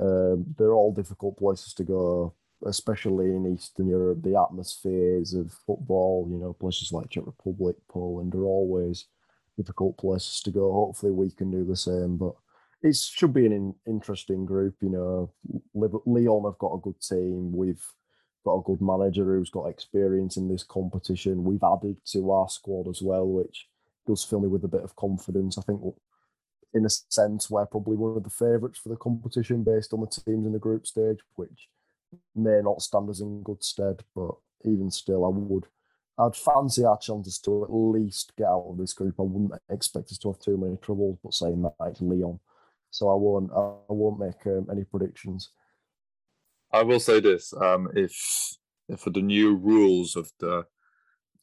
Um, 0.00 0.46
they're 0.58 0.72
all 0.72 0.92
difficult 0.92 1.38
places 1.38 1.72
to 1.74 1.84
go, 1.84 2.34
especially 2.66 3.26
in 3.26 3.52
Eastern 3.52 3.88
Europe. 3.88 4.22
The 4.22 4.40
atmospheres 4.40 5.34
of 5.34 5.52
football, 5.66 6.28
you 6.30 6.38
know, 6.38 6.52
places 6.52 6.92
like 6.92 7.10
Czech 7.10 7.26
Republic, 7.26 7.76
Poland, 7.88 8.34
are 8.34 8.44
always 8.44 9.06
difficult 9.56 9.98
places 9.98 10.40
to 10.42 10.50
go. 10.50 10.72
Hopefully, 10.72 11.12
we 11.12 11.30
can 11.30 11.50
do 11.50 11.64
the 11.64 11.76
same, 11.76 12.16
but 12.16 12.34
it 12.82 12.96
should 12.96 13.32
be 13.32 13.46
an 13.46 13.52
in, 13.52 13.74
interesting 13.86 14.44
group. 14.44 14.76
You 14.80 14.90
know, 14.90 15.32
Lyon 16.06 16.44
have 16.44 16.58
got 16.58 16.74
a 16.74 16.80
good 16.80 17.00
team. 17.00 17.52
We've 17.52 17.84
got 18.44 18.56
a 18.56 18.62
good 18.62 18.80
manager 18.80 19.24
who's 19.24 19.50
got 19.50 19.66
experience 19.66 20.36
in 20.36 20.48
this 20.48 20.64
competition. 20.64 21.44
We've 21.44 21.62
added 21.62 21.96
to 22.06 22.30
our 22.32 22.48
squad 22.48 22.88
as 22.88 23.00
well, 23.02 23.26
which 23.26 23.68
does 24.06 24.24
fill 24.24 24.40
me 24.40 24.48
with 24.48 24.64
a 24.64 24.68
bit 24.68 24.82
of 24.82 24.96
confidence. 24.96 25.58
I 25.58 25.62
think, 25.62 25.80
in 26.74 26.84
a 26.84 26.90
sense, 26.90 27.50
we're 27.50 27.66
probably 27.66 27.96
one 27.96 28.16
of 28.16 28.24
the 28.24 28.30
favourites 28.30 28.78
for 28.78 28.88
the 28.88 28.96
competition 28.96 29.62
based 29.62 29.92
on 29.92 30.00
the 30.00 30.06
teams 30.06 30.46
in 30.46 30.52
the 30.52 30.58
group 30.58 30.86
stage, 30.86 31.18
which 31.36 31.68
may 32.34 32.60
not 32.62 32.82
stand 32.82 33.08
us 33.10 33.20
in 33.20 33.42
good 33.42 33.62
stead. 33.62 34.02
But 34.14 34.34
even 34.64 34.90
still, 34.90 35.24
I 35.24 35.28
would. 35.28 35.66
I'd 36.18 36.36
fancy 36.36 36.84
our 36.84 36.98
chances 36.98 37.38
to 37.40 37.64
at 37.64 37.70
least 37.70 38.32
get 38.36 38.46
out 38.46 38.66
of 38.68 38.78
this 38.78 38.92
group. 38.92 39.14
I 39.18 39.22
wouldn't 39.22 39.60
expect 39.70 40.12
us 40.12 40.18
to 40.18 40.32
have 40.32 40.40
too 40.40 40.56
many 40.56 40.76
troubles, 40.76 41.18
but 41.22 41.34
saying 41.34 41.62
that 41.62 41.74
it's 41.86 42.00
Lyon, 42.00 42.38
so 42.90 43.08
I 43.08 43.14
won't. 43.14 43.50
I 43.52 43.92
won't 43.92 44.20
make 44.20 44.46
um, 44.46 44.68
any 44.70 44.84
predictions. 44.84 45.50
I 46.72 46.82
will 46.82 47.00
say 47.00 47.20
this: 47.20 47.52
um, 47.54 47.88
if 47.94 48.56
for 48.98 49.10
the 49.10 49.22
new 49.22 49.56
rules 49.56 50.16
of 50.16 50.30
the 50.38 50.66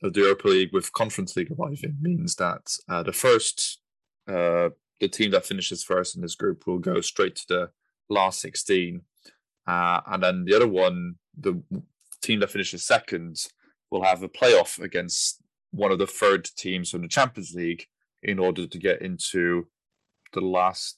of 0.02 0.14
the 0.14 0.22
Europa 0.22 0.48
League 0.48 0.74
with 0.74 0.94
Conference 0.94 1.36
League 1.36 1.52
arriving 1.52 1.98
means 2.02 2.36
that 2.36 2.72
uh, 2.88 3.04
the 3.04 3.14
first 3.14 3.82
uh, 4.28 4.70
the 5.00 5.08
team 5.08 5.32
that 5.32 5.46
finishes 5.46 5.84
first 5.84 6.16
in 6.16 6.22
this 6.22 6.36
group 6.36 6.68
will 6.68 6.80
go 6.80 7.02
straight 7.02 7.36
to 7.36 7.48
the 7.48 7.70
last 8.10 8.40
16 8.42 9.02
uh, 9.70 10.02
and 10.08 10.24
then 10.24 10.46
the 10.46 10.56
other 10.56 10.68
one 10.68 11.16
the 11.40 11.62
team 12.22 12.40
that 12.40 12.50
finishes 12.50 12.84
second 12.84 13.36
will 13.92 14.04
have 14.04 14.24
a 14.24 14.30
playoff 14.30 14.82
against 14.82 15.42
one 15.72 15.92
of 15.92 16.00
the 16.00 16.08
third 16.08 16.44
teams 16.58 16.90
from 16.90 17.04
the 17.04 17.08
Champions 17.08 17.54
League 17.54 17.86
in 18.24 18.40
order 18.40 18.66
to 18.66 18.78
get 18.78 19.02
into 19.02 19.68
the 20.34 20.42
last 20.42 20.98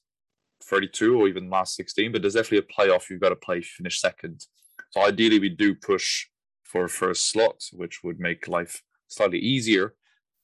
32 0.63 1.19
or 1.19 1.27
even 1.27 1.49
last 1.49 1.75
16 1.75 2.11
but 2.11 2.21
there's 2.21 2.35
definitely 2.35 2.65
a 2.65 2.73
playoff 2.73 3.09
you've 3.09 3.19
got 3.19 3.29
to 3.29 3.35
play 3.35 3.61
finish 3.61 3.99
second. 3.99 4.45
So 4.91 5.01
ideally 5.01 5.39
we 5.39 5.49
do 5.49 5.75
push 5.75 6.27
for 6.63 6.85
a 6.85 6.89
first 6.89 7.29
slot 7.29 7.61
which 7.73 8.03
would 8.03 8.19
make 8.19 8.47
life 8.47 8.81
slightly 9.07 9.39
easier. 9.39 9.95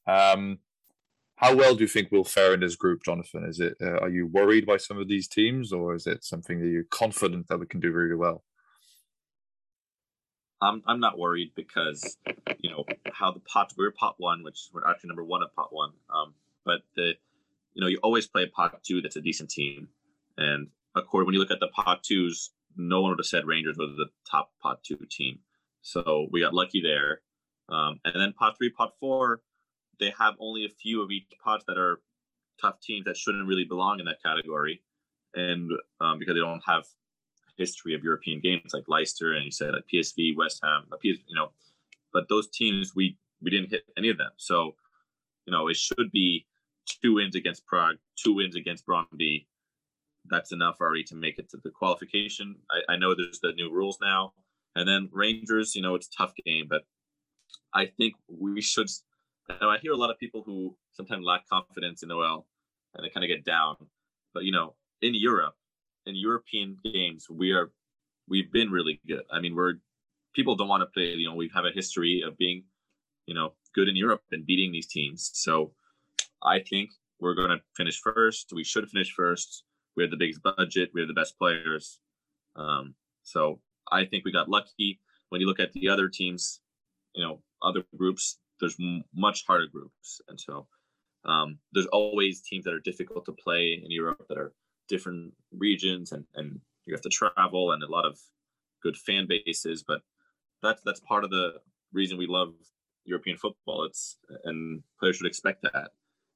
Um, 0.06 0.60
how 1.38 1.56
well 1.56 1.76
do 1.76 1.82
you 1.82 1.88
think 1.88 2.10
we'll 2.12 2.24
fare 2.24 2.54
in 2.54 2.60
this 2.60 2.76
group 2.76 3.04
jonathan 3.04 3.46
is 3.46 3.60
it 3.60 3.76
uh, 3.82 3.98
are 4.00 4.10
you 4.10 4.28
worried 4.28 4.66
by 4.66 4.78
some 4.78 4.98
of 4.98 5.08
these 5.08 5.28
teams 5.28 5.72
or 5.72 5.96
is 5.96 6.06
it 6.06 6.24
something 6.24 6.60
that 6.60 6.68
you're 6.68 6.84
confident 6.92 7.48
that 7.48 7.60
we 7.60 7.66
can 7.66 7.80
do 7.80 7.92
really 7.92 8.16
well 8.16 8.44
I'm 10.62 10.82
I'm 10.88 11.00
not 11.00 11.20
worried 11.20 11.52
because 11.56 12.18
you 12.60 12.70
know 12.70 12.86
how 13.12 13.32
the 13.32 13.40
pot 13.42 13.74
we're 13.78 13.92
pot 13.92 14.16
one, 14.18 14.44
which 14.44 14.70
we're 14.74 14.88
actually 14.88 15.10
number 15.10 15.24
one 15.24 15.44
of 15.44 15.54
pot 15.56 15.70
one. 15.72 15.92
Um, 16.14 16.34
but 16.66 16.82
the 16.96 17.14
you 17.74 17.82
know 17.82 17.88
you 17.88 18.00
always 18.02 18.28
play 18.28 18.44
a 18.44 18.48
pot 18.48 18.84
two 18.84 19.02
that's 19.02 19.16
a 19.16 19.22
decent 19.22 19.50
team, 19.50 19.90
and 20.38 20.68
according 20.96 21.28
when 21.28 21.34
you 21.34 21.40
look 21.40 21.52
at 21.52 21.60
the 21.60 21.68
pot 21.68 22.04
twos, 22.04 22.52
no 22.76 23.02
one 23.02 23.12
would 23.12 23.20
have 23.20 23.26
said 23.26 23.46
Rangers 23.46 23.78
were 23.78 23.86
the 23.86 24.10
top 24.30 24.52
pot 24.62 24.84
two 24.84 25.00
team. 25.10 25.40
So 25.82 26.28
we 26.32 26.42
got 26.42 26.54
lucky 26.54 26.82
there. 26.82 27.22
Um, 27.70 28.00
and 28.06 28.16
then 28.16 28.34
pot 28.34 28.56
three, 28.58 28.72
pot 28.72 28.94
four, 29.00 29.42
they 30.00 30.14
have 30.18 30.36
only 30.40 30.66
a 30.66 30.70
few 30.70 31.02
of 31.02 31.12
each 31.12 31.26
pot 31.44 31.64
that 31.68 31.78
are 31.78 32.02
tough 32.62 32.80
teams 32.82 33.06
that 33.06 33.18
shouldn't 33.18 33.48
really 33.48 33.66
belong 33.66 34.00
in 34.00 34.06
that 34.06 34.22
category, 34.24 34.82
and 35.36 35.72
um, 36.02 36.20
because 36.20 36.36
they 36.36 36.42
don't 36.42 36.62
have 36.66 36.86
history 37.58 37.96
of 37.96 38.04
European 38.04 38.40
games 38.40 38.72
like 38.74 38.84
Leicester 38.88 39.34
and 39.34 39.44
you 39.44 39.52
said 39.52 39.74
like 39.74 39.84
PSV, 39.92 40.38
West 40.38 40.60
Ham, 40.64 40.84
PS, 40.92 41.20
you 41.28 41.36
know, 41.36 41.52
but 42.14 42.30
those 42.30 42.50
teams 42.50 42.94
we 42.96 43.18
we 43.42 43.52
didn't 43.52 43.70
hit 43.70 43.84
any 43.98 44.10
of 44.10 44.18
them. 44.18 44.32
So, 44.38 44.76
you 45.46 45.52
know, 45.52 45.68
it 45.68 45.78
should 45.78 46.12
be 46.12 46.46
two 46.86 47.16
wins 47.16 47.36
against 47.36 47.66
Prague, 47.66 47.98
two 48.16 48.34
wins 48.34 48.56
against 48.56 48.86
Brøndby. 48.86 49.46
That's 50.30 50.52
enough 50.52 50.78
already 50.82 51.04
to 51.06 51.16
make 51.16 51.38
it 51.40 51.50
to 51.50 51.58
the 51.64 51.70
qualification. 51.70 52.56
I, 52.72 52.94
I 52.94 52.98
know 52.98 53.16
there's 53.16 53.40
the 53.40 53.54
new 53.54 53.72
rules 53.72 53.98
now, 54.02 54.34
and 54.76 54.88
then 54.88 55.10
Rangers. 55.12 55.76
You 55.76 55.82
know, 55.82 55.96
it's 55.96 56.08
a 56.08 56.18
tough 56.18 56.34
game, 56.46 56.66
but 56.70 56.82
I 57.74 57.86
think 57.86 58.16
we 58.28 58.62
should. 58.62 58.90
Now, 59.50 59.70
I 59.70 59.78
hear 59.78 59.94
a 59.94 59.98
lot 59.98 60.12
of 60.12 60.20
people 60.20 60.44
who 60.46 60.76
sometimes 60.92 61.26
lack 61.26 61.48
confidence 61.48 62.04
in 62.04 62.12
OL 62.12 62.46
and 62.94 63.06
they 63.06 63.10
kind 63.10 63.24
of 63.24 63.30
get 63.30 63.46
down. 63.46 63.76
But 64.34 64.44
you 64.44 64.52
know, 64.52 64.76
in 65.02 65.14
Europe, 65.16 65.56
in 66.06 66.16
European 66.16 66.78
games, 66.84 67.28
we 67.30 67.52
are 67.52 67.72
we've 68.28 68.52
been 68.52 68.72
really 68.72 69.00
good. 69.08 69.24
I 69.32 69.40
mean, 69.40 69.56
we're 69.56 69.76
people 70.36 70.56
don't 70.56 70.68
want 70.68 70.82
to 70.82 70.88
play. 70.88 71.14
You 71.14 71.30
know, 71.30 71.36
we 71.36 71.50
have 71.56 71.66
a 71.66 71.72
history 71.72 72.24
of 72.26 72.38
being, 72.38 72.64
you 73.26 73.34
know, 73.34 73.54
good 73.74 73.88
in 73.88 73.96
Europe 73.96 74.22
and 74.32 74.46
beating 74.46 74.72
these 74.72 74.88
teams. 74.88 75.32
So 75.34 75.72
I 76.44 76.60
think 76.60 76.92
we're 77.20 77.36
to 77.36 77.58
finish 77.76 78.00
first. 78.00 78.52
We 78.54 78.64
should 78.64 78.90
finish 78.90 79.12
first. 79.12 79.64
We 79.96 80.04
have 80.04 80.12
the 80.12 80.18
biggest 80.18 80.44
budget. 80.44 80.92
We 80.94 81.02
have 81.02 81.08
the 81.08 81.14
best 81.14 81.38
players. 81.40 82.00
Um, 82.56 82.96
so 83.24 83.60
I 83.92 84.06
think 84.06 84.26
we 84.26 84.32
got 84.32 84.50
lucky. 84.50 85.00
When 85.30 85.42
you 85.42 85.48
look 85.48 85.60
at 85.60 85.74
the 85.74 85.90
other 85.90 86.08
teams, 86.10 86.62
you 87.14 87.24
know, 87.24 87.42
other 87.62 87.84
groups, 87.98 88.38
there's 88.60 88.78
much 89.16 89.46
harder 89.46 89.68
groups, 89.68 90.22
and 90.28 90.40
so 90.40 90.68
um, 91.26 91.60
there's 91.74 91.88
always 91.88 92.42
teams 92.42 92.66
that 92.66 92.74
are 92.74 92.80
difficult 92.80 93.26
to 93.26 93.34
play 93.34 93.82
in 93.84 93.92
Europe 93.92 94.26
that 94.30 94.38
are 94.38 94.54
different 94.88 95.34
regions 95.52 96.14
and, 96.14 96.24
and 96.36 96.60
you 96.86 96.94
have 96.94 97.02
to 97.02 97.10
travel 97.10 97.74
and 97.74 97.84
a 97.84 97.92
lot 97.92 98.06
of 98.06 98.18
good 98.82 98.96
fan 98.96 99.28
bases 99.28 99.84
but 99.86 100.00
that's 100.64 100.82
that's 100.86 101.02
part 101.02 101.26
of 101.26 101.30
the 101.30 101.56
reason 101.92 102.18
we 102.18 102.26
love 102.26 102.54
european 103.08 103.38
football. 103.38 103.86
It's 103.86 104.18
and 104.44 104.84
players 105.00 105.18
should 105.18 105.28
expect 105.28 105.64
that. 105.64 105.92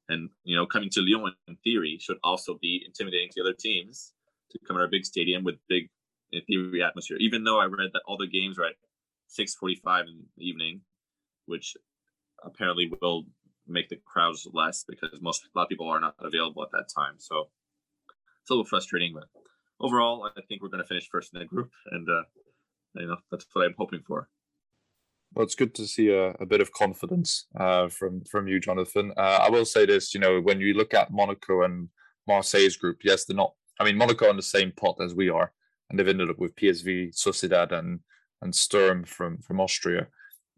And 0.10 0.30
you 0.44 0.56
know 0.56 0.66
coming 0.66 0.90
to 0.92 1.02
lyon 1.02 1.34
in 1.48 1.58
theory 1.64 1.98
should 2.00 2.18
also 2.24 2.58
be 2.62 2.84
intimidating 2.86 3.30
to 3.34 3.42
other 3.42 3.54
teams 3.54 4.14
to 4.52 4.60
come 4.68 4.78
to 4.78 4.82
our 4.82 4.88
big 4.88 5.06
stadium 5.06 5.44
with 5.44 5.56
big 5.70 5.90
in 6.32 6.42
theory 6.44 6.82
atmosphere. 6.82 7.18
Even 7.20 7.44
though 7.44 7.60
i 7.60 7.66
read 7.66 7.92
that 7.94 8.02
all 8.08 8.18
the 8.18 8.28
games 8.28 8.58
are 8.58 8.66
at 8.66 8.76
6.45 9.30 10.08
in 10.08 10.24
the 10.38 10.46
evening 10.46 10.82
which 11.46 11.76
apparently 12.44 12.92
will 13.02 13.26
make 13.68 13.90
the 13.90 14.00
crowds 14.06 14.48
less 14.54 14.84
because 14.88 15.22
most 15.22 15.44
a 15.44 15.58
lot 15.58 15.64
of 15.64 15.70
people 15.70 15.88
are 15.88 16.00
not 16.00 16.16
available 16.20 16.64
at 16.64 16.72
that 16.72 16.88
time 16.94 17.16
so 17.18 17.50
it's 18.42 18.50
a 18.50 18.54
little 18.54 18.66
frustrating, 18.66 19.14
but 19.14 19.26
overall, 19.80 20.30
I 20.36 20.42
think 20.42 20.62
we're 20.62 20.70
going 20.70 20.84
to 20.84 20.88
finish 20.88 21.10
first 21.10 21.34
in 21.34 21.40
the 21.40 21.46
group, 21.46 21.72
and 21.92 22.08
uh, 22.10 22.24
you 22.96 23.08
know 23.08 23.18
that's 23.30 23.46
what 23.54 23.66
I'm 23.66 23.76
hoping 23.78 24.02
for. 24.06 24.30
Well, 25.34 25.46
it's 25.46 25.56
good 25.56 25.74
to 25.76 25.88
see 25.88 26.10
a, 26.10 26.32
a 26.32 26.46
bit 26.46 26.62
of 26.62 26.72
confidence 26.74 27.46
uh, 27.58 27.88
from 27.90 28.24
from 28.26 28.48
you, 28.48 28.60
Jonathan. 28.60 29.14
Uh, 29.16 29.40
I 29.42 29.50
will 29.50 29.66
say 29.66 29.86
this: 29.86 30.14
you 30.14 30.20
know, 30.20 30.42
when 30.42 30.60
you 30.60 30.74
look 30.74 30.94
at 30.94 31.12
Monaco 31.12 31.64
and 31.64 31.90
Marseille's 32.28 32.78
group, 32.78 33.00
yes, 33.04 33.26
they're 33.26 33.38
not. 33.38 33.54
I 33.80 33.84
mean, 33.84 33.98
Monaco 33.98 34.30
on 34.30 34.38
the 34.38 34.44
same 34.44 34.72
pot 34.72 34.98
as 35.02 35.16
we 35.16 35.30
are, 35.30 35.52
and 35.90 35.98
they've 35.98 36.08
ended 36.08 36.30
up 36.30 36.40
with 36.40 36.56
PSV, 36.56 37.16
Sociedad, 37.16 37.72
and 37.72 38.00
and 38.42 38.56
Sturm 38.56 39.04
from 39.04 39.38
from 39.40 39.60
Austria. 39.60 40.08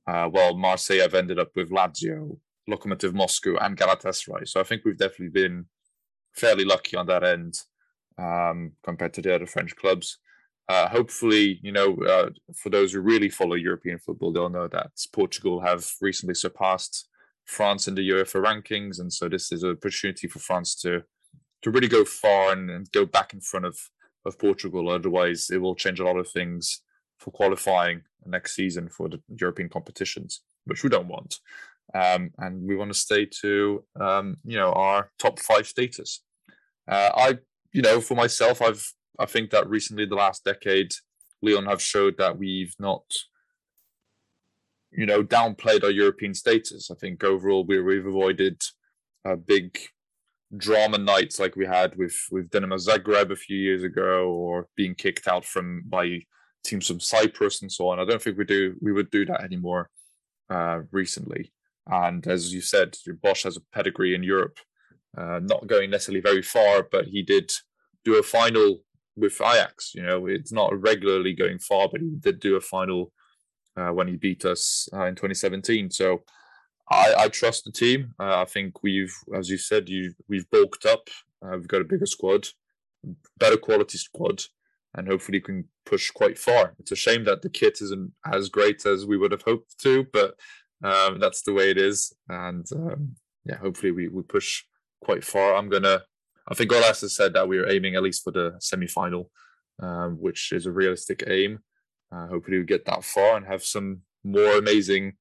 Uh, 0.06 0.28
while 0.28 0.58
Marseille 0.58 1.00
have 1.00 1.14
ended 1.14 1.40
up 1.40 1.52
with 1.56 1.72
Lazio, 1.72 2.38
Lokomotiv 2.70 3.14
Moscow, 3.14 3.56
and 3.58 3.78
Galatasaray. 3.78 4.48
So 4.48 4.60
I 4.60 4.64
think 4.64 4.84
we've 4.84 4.98
definitely 4.98 5.30
been 5.30 5.66
fairly 6.34 6.66
lucky 6.66 6.98
on 6.98 7.08
that 7.08 7.24
end 7.24 7.56
um, 8.18 8.74
compared 8.84 9.14
to 9.14 9.22
the 9.22 9.34
other 9.34 9.46
French 9.46 9.76
clubs. 9.76 10.18
Uh, 10.70 10.88
hopefully, 10.88 11.60
you 11.62 11.72
know, 11.72 11.96
uh, 12.08 12.30
for 12.56 12.70
those 12.70 12.94
who 12.94 13.02
really 13.02 13.30
follow 13.30 13.56
European 13.56 14.00
football, 14.00 14.32
they'll 14.32 14.50
know 14.50 14.68
that 14.68 14.92
Portugal 15.12 15.60
have 15.60 15.90
recently 16.02 16.34
surpassed 16.34 17.10
France 17.46 17.88
in 17.88 17.96
the 17.96 18.10
UEFA 18.10 18.42
rankings, 18.44 19.00
and 19.00 19.12
so 19.12 19.28
this 19.28 19.52
is 19.52 19.64
an 19.64 19.72
opportunity 19.72 20.28
for 20.28 20.40
France 20.40 20.76
to 20.82 21.04
to 21.62 21.72
really 21.72 21.88
go 21.88 22.04
far 22.04 22.52
and, 22.52 22.70
and 22.70 22.92
go 22.92 23.06
back 23.06 23.34
in 23.34 23.42
front 23.42 23.66
of 23.66 23.78
of 24.26 24.40
Portugal. 24.40 24.90
Otherwise, 24.90 25.50
it 25.50 25.58
will 25.58 25.76
change 25.76 26.00
a 26.00 26.06
lot 26.06 26.18
of 26.18 26.30
things 26.30 26.82
for 27.24 27.32
qualifying 27.32 28.02
next 28.26 28.56
season 28.56 28.90
for 28.90 29.10
the 29.10 29.22
European 29.30 29.70
competitions, 29.70 30.42
which 30.66 30.84
we 30.84 30.90
don't 30.90 31.08
want. 31.08 31.40
Um, 31.94 32.32
and 32.38 32.68
we 32.68 32.76
want 32.76 32.92
to 32.92 32.98
stay 32.98 33.26
to 33.42 33.84
um, 34.00 34.38
you 34.46 34.58
know 34.58 34.72
our 34.74 35.12
top 35.20 35.40
five 35.40 35.68
status. 35.68 36.24
Uh, 36.88 37.10
I 37.16 37.38
you 37.72 37.82
know, 37.82 38.02
for 38.02 38.16
myself, 38.16 38.62
I've 38.62 38.86
I 39.20 39.26
think 39.26 39.52
that 39.52 39.70
recently, 39.70 40.06
the 40.06 40.16
last 40.16 40.44
decade, 40.44 40.92
Lyon 41.42 41.66
have 41.66 41.82
showed 41.82 42.18
that 42.18 42.38
we've 42.38 42.74
not, 42.80 43.04
you 44.92 45.06
know, 45.06 45.24
downplayed 45.24 45.84
our 45.84 45.92
European 45.92 46.34
status. 46.34 46.90
I 46.90 46.96
think 46.96 47.24
overall 47.24 47.64
we, 47.64 47.80
we've 47.82 48.08
avoided 48.08 48.62
big 49.46 49.78
drama 50.56 50.98
nights 50.98 51.40
like 51.40 51.56
we 51.56 51.66
had 51.66 51.96
with 51.96 52.16
with 52.32 52.50
Dinamo 52.50 52.80
Zagreb 52.80 53.32
a 53.32 53.36
few 53.36 53.58
years 53.58 53.84
ago, 53.84 54.30
or 54.30 54.68
being 54.76 54.96
kicked 54.96 55.28
out 55.28 55.46
from 55.46 55.84
by 55.86 56.22
teams 56.64 56.88
from 56.88 57.00
Cyprus 57.00 57.62
and 57.62 57.72
so 57.72 57.90
on. 57.90 58.00
I 58.00 58.06
don't 58.06 58.22
think 58.22 58.38
we 58.38 58.46
do 58.46 58.76
we 58.82 58.92
would 58.92 59.10
do 59.12 59.26
that 59.26 59.44
anymore 59.44 59.90
uh, 60.50 60.82
recently. 60.92 61.52
And 61.88 62.26
as 62.28 62.54
you 62.54 62.62
said, 62.62 62.96
Bosz 63.24 63.44
has 63.44 63.58
a 63.58 63.62
pedigree 63.74 64.16
in 64.16 64.24
Europe 64.24 64.58
uh, 65.18 65.40
not 65.44 65.68
going 65.68 65.90
necessarily 65.90 66.22
very 66.22 66.42
far, 66.42 66.88
but 66.92 67.06
he 67.06 67.22
did 67.22 67.52
do 68.04 68.18
a 68.18 68.24
final 68.24 68.80
with 69.16 69.40
Ajax. 69.42 69.94
You 69.94 70.04
know, 70.04 70.26
it's 70.26 70.52
not 70.52 70.80
regularly 70.82 71.34
going 71.34 71.60
far, 71.60 71.88
but 71.88 72.02
he 72.02 72.10
did 72.20 72.40
do 72.40 72.56
a 72.56 72.62
final 72.62 73.12
uh, 73.78 73.90
when 73.90 74.08
he 74.08 74.16
beat 74.16 74.46
us 74.46 74.88
uh, 74.94 75.06
in 75.06 75.16
2017. 75.16 75.92
So 75.92 76.24
I, 76.90 77.14
I 77.18 77.28
trust 77.28 77.66
the 77.66 77.72
team. 77.72 78.14
Uh, 78.20 78.42
I 78.42 78.46
think 78.46 78.82
we've, 78.82 79.14
as 79.36 79.50
you 79.50 79.58
said, 79.58 79.88
you 79.88 80.14
we've 80.28 80.50
bulked 80.50 80.86
up. 80.86 81.08
Uh, 81.46 81.58
we've 81.58 81.68
got 81.68 81.82
a 81.82 81.86
bigger 81.86 82.06
squad, 82.06 82.48
better 83.38 83.58
quality 83.58 83.98
squad, 83.98 84.44
and 84.96 85.08
hopefully 85.08 85.38
we 85.38 85.42
can 85.42 85.66
push 85.86 86.12
quite 86.12 86.38
far. 86.38 86.76
It's 86.80 86.92
a 86.92 86.96
shame 86.96 87.24
that 87.26 87.42
the 87.42 87.50
kit 87.50 87.80
isn't 87.82 88.12
as 88.32 88.50
great 88.50 88.86
as 88.86 89.06
we 89.06 89.18
would 89.18 89.32
have 89.32 89.42
hoped 89.42 89.80
to, 89.80 90.06
but 90.14 90.36
um, 90.84 91.20
that's 91.20 91.42
the 91.42 91.54
way 91.54 91.72
it 91.72 91.78
is. 91.78 92.14
And 92.30 92.66
um, 92.76 93.16
yeah, 93.46 93.58
hopefully 93.58 93.92
we, 93.92 94.08
we 94.08 94.22
push 94.24 94.64
quite 95.04 95.24
far. 95.24 95.56
I'm 95.56 95.70
gonna. 95.70 96.04
I 96.48 96.54
think 96.56 96.72
Aulas 96.72 97.02
has 97.02 97.16
said 97.16 97.34
that 97.34 97.48
we're 97.48 97.70
aiming 97.70 97.96
at 97.96 98.04
least 98.04 98.24
for 98.24 98.32
the 98.32 98.56
semi-final, 98.60 99.32
um, 99.82 100.18
which 100.20 100.52
is 100.52 100.66
a 100.66 100.72
realistic 100.72 101.24
aim. 101.28 101.60
Uh, 102.12 102.28
hopefully, 102.28 102.60
we 102.60 102.66
get 102.66 102.86
that 102.86 103.04
far 103.04 103.38
and 103.38 103.46
have 103.46 103.64
some 103.64 104.02
more 104.24 104.58
amazing 104.58 105.14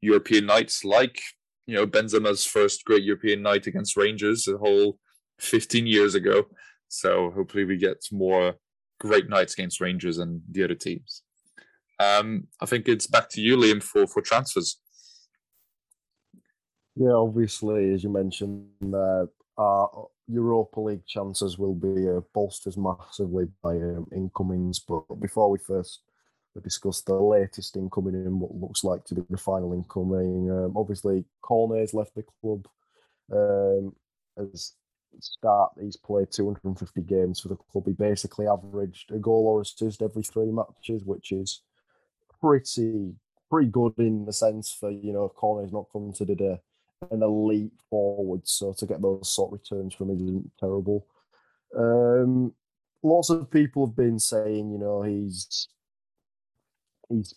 European 0.00 0.46
nights, 0.46 0.84
like 0.84 1.20
you 1.66 1.74
know 1.74 1.86
Benzema's 1.86 2.44
first 2.44 2.84
great 2.84 3.02
European 3.02 3.42
night 3.42 3.66
against 3.66 3.96
Rangers 3.96 4.46
a 4.46 4.56
whole 4.58 4.98
15 5.40 5.86
years 5.86 6.14
ago. 6.14 6.46
So 6.88 7.32
hopefully, 7.32 7.64
we 7.64 7.76
get 7.76 8.04
more 8.12 8.54
great 8.98 9.28
nights 9.28 9.54
against 9.54 9.80
Rangers 9.80 10.18
and 10.18 10.42
the 10.50 10.64
other 10.64 10.74
teams. 10.74 11.22
Um, 11.98 12.48
I 12.60 12.66
think 12.66 12.88
it's 12.88 13.06
back 13.06 13.28
to 13.30 13.40
you, 13.40 13.56
Liam, 13.56 13.82
for 13.82 14.06
for 14.06 14.20
transfers. 14.20 14.78
Yeah, 16.94 17.12
obviously, 17.12 17.92
as 17.92 18.02
you 18.02 18.10
mentioned, 18.10 18.68
uh, 18.94 19.26
our 19.58 20.08
Europa 20.28 20.80
League 20.80 21.06
chances 21.06 21.58
will 21.58 21.74
be 21.74 22.08
uh, 22.08 22.20
bolstered 22.34 22.76
massively 22.76 23.48
by 23.62 23.72
um, 23.76 24.06
incomings. 24.14 24.78
But 24.78 25.20
before 25.20 25.50
we 25.50 25.58
first 25.58 26.00
discuss 26.62 27.02
the 27.02 27.14
latest 27.14 27.76
incoming 27.76 28.14
and 28.14 28.40
what 28.40 28.54
looks 28.54 28.82
like 28.82 29.04
to 29.04 29.14
be 29.14 29.22
the 29.28 29.36
final 29.36 29.74
incoming, 29.74 30.50
um, 30.50 30.76
obviously, 30.76 31.24
Cornet's 31.42 31.94
left 31.94 32.14
the 32.14 32.24
club. 32.40 32.66
Um, 33.30 33.94
as 34.38 34.72
start, 35.20 35.72
he's 35.80 35.96
played 35.96 36.30
250 36.30 37.00
games 37.02 37.40
for 37.40 37.48
the 37.48 37.56
club. 37.56 37.86
He 37.86 37.92
basically 37.92 38.46
averaged 38.46 39.10
a 39.12 39.18
goal 39.18 39.46
or 39.46 39.60
assist 39.60 40.02
every 40.02 40.22
three 40.22 40.50
matches, 40.50 41.04
which 41.04 41.32
is 41.32 41.62
pretty 42.40 43.14
pretty 43.48 43.68
good 43.68 43.94
in 43.98 44.24
the 44.24 44.32
sense 44.32 44.72
for 44.72 44.90
you 44.90 45.12
know 45.12 45.28
Cornet's 45.28 45.72
not 45.72 45.86
considered 45.92 46.40
a 46.40 46.60
an 47.10 47.22
elite 47.22 47.72
forward, 47.90 48.40
so 48.44 48.72
to 48.72 48.86
get 48.86 49.02
those 49.02 49.28
sort 49.28 49.52
of 49.52 49.60
returns 49.60 49.94
from 49.94 50.10
him 50.10 50.28
isn't 50.28 50.50
terrible. 50.58 51.06
Um, 51.76 52.52
lots 53.02 53.30
of 53.30 53.50
people 53.50 53.86
have 53.86 53.96
been 53.96 54.18
saying, 54.18 54.70
you 54.70 54.78
know, 54.78 55.02
he's 55.02 55.68
he's 57.08 57.34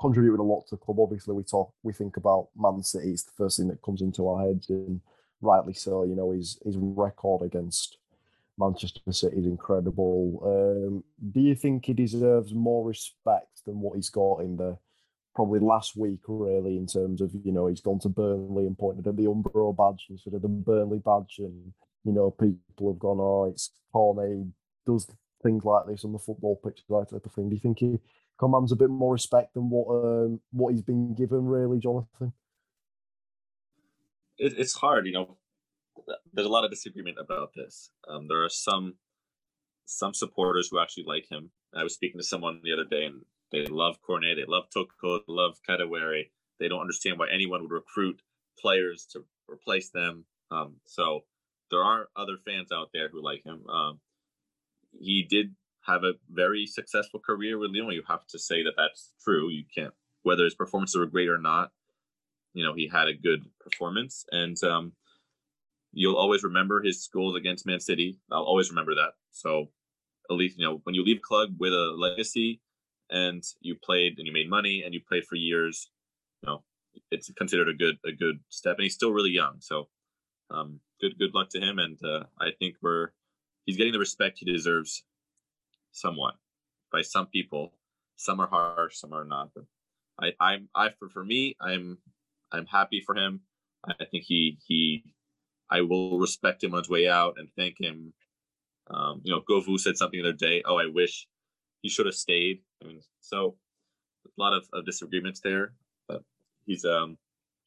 contributed 0.00 0.40
a 0.40 0.42
lot 0.42 0.66
to 0.66 0.74
the 0.74 0.84
club. 0.84 0.98
Obviously, 1.00 1.34
we 1.34 1.44
talk, 1.44 1.72
we 1.82 1.92
think 1.92 2.16
about 2.16 2.48
Man 2.56 2.82
City. 2.82 3.10
It's 3.10 3.22
the 3.22 3.32
first 3.36 3.58
thing 3.58 3.68
that 3.68 3.82
comes 3.82 4.02
into 4.02 4.28
our 4.28 4.46
heads, 4.46 4.68
and 4.70 5.00
rightly 5.40 5.74
so. 5.74 6.04
You 6.04 6.14
know, 6.14 6.32
his 6.32 6.58
his 6.64 6.76
record 6.76 7.42
against 7.42 7.98
Manchester 8.58 9.12
City 9.12 9.38
is 9.38 9.46
incredible. 9.46 10.40
Um, 10.44 11.04
do 11.32 11.40
you 11.40 11.54
think 11.54 11.84
he 11.84 11.92
deserves 11.92 12.52
more 12.52 12.84
respect 12.84 13.64
than 13.64 13.80
what 13.80 13.96
he's 13.96 14.10
got 14.10 14.40
in 14.40 14.56
the 14.56 14.78
probably 15.34 15.60
last 15.60 15.96
week, 15.96 16.18
really, 16.26 16.76
in 16.76 16.86
terms 16.86 17.20
of, 17.20 17.30
you 17.44 17.52
know, 17.52 17.68
he's 17.68 17.80
gone 17.80 18.00
to 18.00 18.08
Burnley 18.08 18.66
and 18.66 18.76
pointed 18.76 19.06
at 19.06 19.16
the 19.16 19.26
Umbro 19.26 19.76
badge 19.76 20.06
instead 20.10 20.34
of 20.34 20.42
the 20.42 20.48
Burnley 20.48 20.98
badge. 20.98 21.36
And, 21.38 21.72
you 22.04 22.12
know, 22.12 22.32
people 22.32 22.90
have 22.90 22.98
gone, 22.98 23.18
oh, 23.20 23.44
it's 23.44 23.70
Cornet 23.92 24.48
does 24.84 25.06
things 25.42 25.64
like 25.64 25.86
this 25.86 26.04
on 26.04 26.12
the 26.12 26.18
football 26.18 26.56
pitch, 26.56 26.82
that 26.88 27.06
type 27.10 27.24
of 27.24 27.32
thing. 27.32 27.48
Do 27.48 27.54
you 27.54 27.60
think 27.60 27.78
he 27.78 28.00
commands 28.36 28.72
a 28.72 28.76
bit 28.76 28.90
more 28.90 29.12
respect 29.12 29.54
than 29.54 29.70
what 29.70 29.86
um, 29.88 30.40
what 30.50 30.72
he's 30.72 30.82
been 30.82 31.14
given, 31.14 31.44
really, 31.46 31.78
Jonathan? 31.78 32.32
It, 34.38 34.54
it's 34.56 34.74
hard, 34.74 35.06
you 35.06 35.12
know. 35.12 35.36
There's 36.32 36.46
a 36.46 36.50
lot 36.50 36.64
of 36.64 36.70
disagreement 36.70 37.18
about 37.20 37.52
this. 37.54 37.90
Um, 38.08 38.28
there 38.28 38.44
are 38.44 38.48
some 38.48 38.94
some 39.84 40.14
supporters 40.14 40.68
who 40.70 40.78
actually 40.78 41.04
like 41.04 41.28
him. 41.30 41.50
I 41.74 41.82
was 41.82 41.94
speaking 41.94 42.20
to 42.20 42.24
someone 42.24 42.60
the 42.62 42.72
other 42.72 42.84
day, 42.84 43.04
and 43.04 43.22
they 43.50 43.66
love 43.66 44.00
Cornet. 44.02 44.36
They 44.36 44.44
love 44.46 44.64
Toko. 44.72 45.18
They 45.18 45.24
love 45.28 45.58
Kadewere. 45.68 46.30
They 46.60 46.68
don't 46.68 46.80
understand 46.80 47.18
why 47.18 47.28
anyone 47.32 47.62
would 47.62 47.70
recruit 47.70 48.22
players 48.58 49.06
to 49.12 49.24
replace 49.48 49.90
them. 49.90 50.24
Um, 50.50 50.76
so 50.84 51.24
there 51.70 51.82
are 51.82 52.08
other 52.16 52.36
fans 52.44 52.70
out 52.72 52.90
there 52.92 53.08
who 53.08 53.22
like 53.22 53.44
him. 53.44 53.66
Um, 53.68 54.00
he 54.98 55.26
did 55.28 55.54
have 55.82 56.04
a 56.04 56.14
very 56.30 56.66
successful 56.66 57.20
career 57.20 57.58
with 57.58 57.70
Lyon. 57.72 57.92
You 57.92 58.02
have 58.08 58.26
to 58.28 58.38
say 58.38 58.62
that 58.62 58.74
that's 58.76 59.12
true. 59.22 59.50
You 59.50 59.64
can't, 59.74 59.94
whether 60.22 60.44
his 60.44 60.54
performances 60.54 60.96
were 60.96 61.06
great 61.06 61.28
or 61.28 61.38
not, 61.38 61.72
you 62.58 62.64
know, 62.64 62.74
he 62.74 62.88
had 62.88 63.08
a 63.08 63.14
good 63.14 63.44
performance. 63.60 64.24
And 64.32 64.56
um, 64.64 64.92
you'll 65.92 66.16
always 66.16 66.42
remember 66.42 66.82
his 66.82 67.08
goals 67.12 67.36
against 67.36 67.66
Man 67.66 67.80
City. 67.80 68.18
I'll 68.30 68.42
always 68.42 68.70
remember 68.70 68.94
that. 68.96 69.12
So 69.30 69.70
at 70.30 70.36
least, 70.36 70.58
you 70.58 70.64
know, 70.64 70.80
when 70.84 70.94
you 70.94 71.04
leave 71.04 71.22
club 71.22 71.50
with 71.58 71.72
a 71.72 71.94
legacy, 71.96 72.60
and 73.10 73.42
you 73.60 73.74
played 73.82 74.18
and 74.18 74.26
you 74.26 74.32
made 74.32 74.50
money 74.50 74.82
and 74.84 74.92
you 74.92 75.00
played 75.08 75.24
for 75.24 75.36
years, 75.36 75.90
you 76.42 76.48
know, 76.48 76.62
it's 77.10 77.30
considered 77.32 77.68
a 77.68 77.74
good 77.74 77.96
a 78.04 78.12
good 78.12 78.38
step. 78.48 78.76
And 78.76 78.82
he's 78.82 78.94
still 78.94 79.12
really 79.12 79.30
young, 79.30 79.56
so 79.60 79.88
um, 80.50 80.80
good 81.00 81.18
good 81.18 81.34
luck 81.34 81.48
to 81.50 81.60
him. 81.60 81.78
And 81.78 81.98
uh, 82.04 82.24
I 82.40 82.50
think 82.58 82.76
we're 82.82 83.08
he's 83.64 83.76
getting 83.76 83.92
the 83.92 83.98
respect 83.98 84.38
he 84.38 84.52
deserves, 84.52 85.04
somewhat 85.92 86.34
by 86.92 87.02
some 87.02 87.26
people. 87.26 87.72
Some 88.16 88.40
are 88.40 88.48
harsh, 88.48 88.96
some 88.96 89.12
are 89.12 89.24
not. 89.24 89.50
But 89.54 89.64
I 90.20 90.32
I'm 90.40 90.68
I 90.74 90.90
for 90.98 91.08
for 91.08 91.24
me 91.24 91.56
I'm 91.60 91.98
I'm 92.52 92.66
happy 92.66 93.02
for 93.04 93.14
him. 93.16 93.40
I 93.84 94.04
think 94.04 94.24
he 94.24 94.58
he 94.66 95.04
I 95.70 95.82
will 95.82 96.18
respect 96.18 96.64
him 96.64 96.74
on 96.74 96.80
his 96.80 96.88
way 96.88 97.08
out 97.08 97.34
and 97.38 97.48
thank 97.56 97.80
him. 97.80 98.12
Um, 98.90 99.20
you 99.22 99.34
know, 99.34 99.42
Govou 99.42 99.78
said 99.78 99.96
something 99.96 100.22
the 100.22 100.28
other 100.30 100.36
day. 100.36 100.62
Oh, 100.64 100.78
I 100.78 100.86
wish 100.86 101.26
he 101.82 101.88
should 101.88 102.06
have 102.06 102.14
stayed. 102.14 102.60
I 102.82 102.86
mean, 102.86 103.02
so 103.20 103.56
a 104.26 104.42
lot 104.42 104.54
of, 104.54 104.68
of 104.72 104.86
disagreements 104.86 105.40
there, 105.40 105.72
but 106.08 106.22
he's 106.64 106.84
um, 106.84 107.18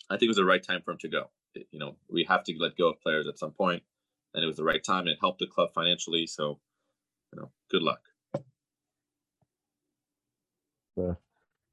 I 0.09 0.15
think 0.15 0.23
it 0.23 0.29
was 0.29 0.37
the 0.37 0.45
right 0.45 0.63
time 0.63 0.81
for 0.83 0.91
him 0.91 0.97
to 0.99 1.09
go. 1.09 1.29
It, 1.53 1.67
you 1.71 1.79
know, 1.79 1.95
we 2.09 2.23
have 2.25 2.43
to 2.45 2.55
let 2.57 2.77
go 2.77 2.89
of 2.89 3.01
players 3.01 3.27
at 3.27 3.39
some 3.39 3.51
point, 3.51 3.83
and 4.33 4.43
it 4.43 4.47
was 4.47 4.57
the 4.57 4.63
right 4.63 4.83
time. 4.83 5.07
It 5.07 5.17
helped 5.21 5.39
the 5.39 5.47
club 5.47 5.73
financially, 5.73 6.27
so 6.27 6.59
you 7.33 7.41
know, 7.41 7.51
good 7.69 7.83
luck. 7.83 8.01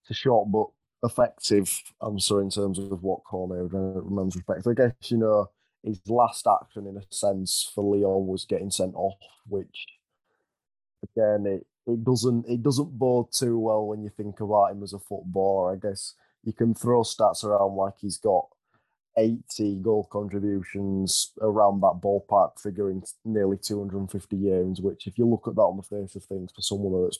It's 0.02 0.10
a 0.10 0.14
short 0.14 0.50
but 0.50 0.68
effective 1.04 1.82
answer 2.04 2.40
in 2.40 2.50
terms 2.50 2.78
of 2.78 3.02
what 3.02 3.24
Cornet 3.24 3.70
reminds 3.72 4.36
respect. 4.36 4.66
I 4.66 4.74
guess 4.74 5.10
you 5.10 5.18
know 5.18 5.50
his 5.84 6.00
last 6.08 6.46
action, 6.46 6.86
in 6.86 6.96
a 6.96 7.02
sense, 7.10 7.70
for 7.74 7.84
Lyon 7.84 8.26
was 8.26 8.44
getting 8.44 8.70
sent 8.70 8.94
off, 8.94 9.18
which 9.46 9.86
again 11.02 11.46
it 11.46 11.66
it 11.86 12.04
doesn't 12.04 12.46
it 12.48 12.62
doesn't 12.62 12.98
bode 12.98 13.32
too 13.32 13.58
well 13.58 13.86
when 13.86 14.02
you 14.02 14.10
think 14.10 14.40
about 14.40 14.72
him 14.72 14.82
as 14.82 14.92
a 14.92 14.98
footballer. 14.98 15.72
I 15.72 15.76
guess 15.76 16.14
you 16.44 16.52
can 16.52 16.74
throw 16.74 17.02
stats 17.02 17.44
around 17.44 17.76
like 17.76 17.94
he's 18.00 18.18
got 18.18 18.48
80 19.16 19.80
goal 19.82 20.08
contributions 20.10 21.32
around 21.40 21.80
that 21.80 22.00
ballpark 22.02 22.60
figure 22.60 22.90
in 22.90 23.02
nearly 23.24 23.56
250 23.56 24.36
games, 24.36 24.80
which 24.80 25.06
if 25.06 25.18
you 25.18 25.26
look 25.26 25.48
at 25.48 25.56
that 25.56 25.62
on 25.62 25.76
the 25.76 25.82
face 25.82 26.14
of 26.14 26.24
things 26.24 26.52
for 26.54 26.62
someone 26.62 27.02
that's 27.02 27.18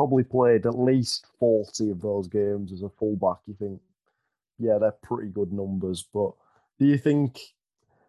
probably 0.00 0.24
played 0.24 0.64
at 0.64 0.78
least 0.78 1.26
40 1.38 1.90
of 1.90 2.00
those 2.00 2.26
games 2.26 2.72
as 2.72 2.80
a 2.80 2.88
fullback, 2.88 3.36
you 3.46 3.54
think, 3.58 3.82
yeah, 4.58 4.78
they're 4.78 4.96
pretty 5.02 5.28
good 5.28 5.52
numbers. 5.52 6.02
But 6.10 6.30
do 6.78 6.86
you 6.86 6.96
think 6.96 7.34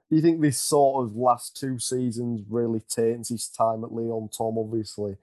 do 0.10 0.15
you 0.15 0.21
think 0.21 0.39
this 0.39 0.58
sort 0.58 1.04
of 1.04 1.17
last 1.17 1.58
two 1.60 1.80
seasons 1.80 2.43
really 2.49 2.80
taints 2.80 3.27
his 3.27 3.49
time 3.49 3.84
at 3.84 3.91
Lyon? 3.91 4.30
Tom, 4.30 4.58
obviously, 4.58 5.17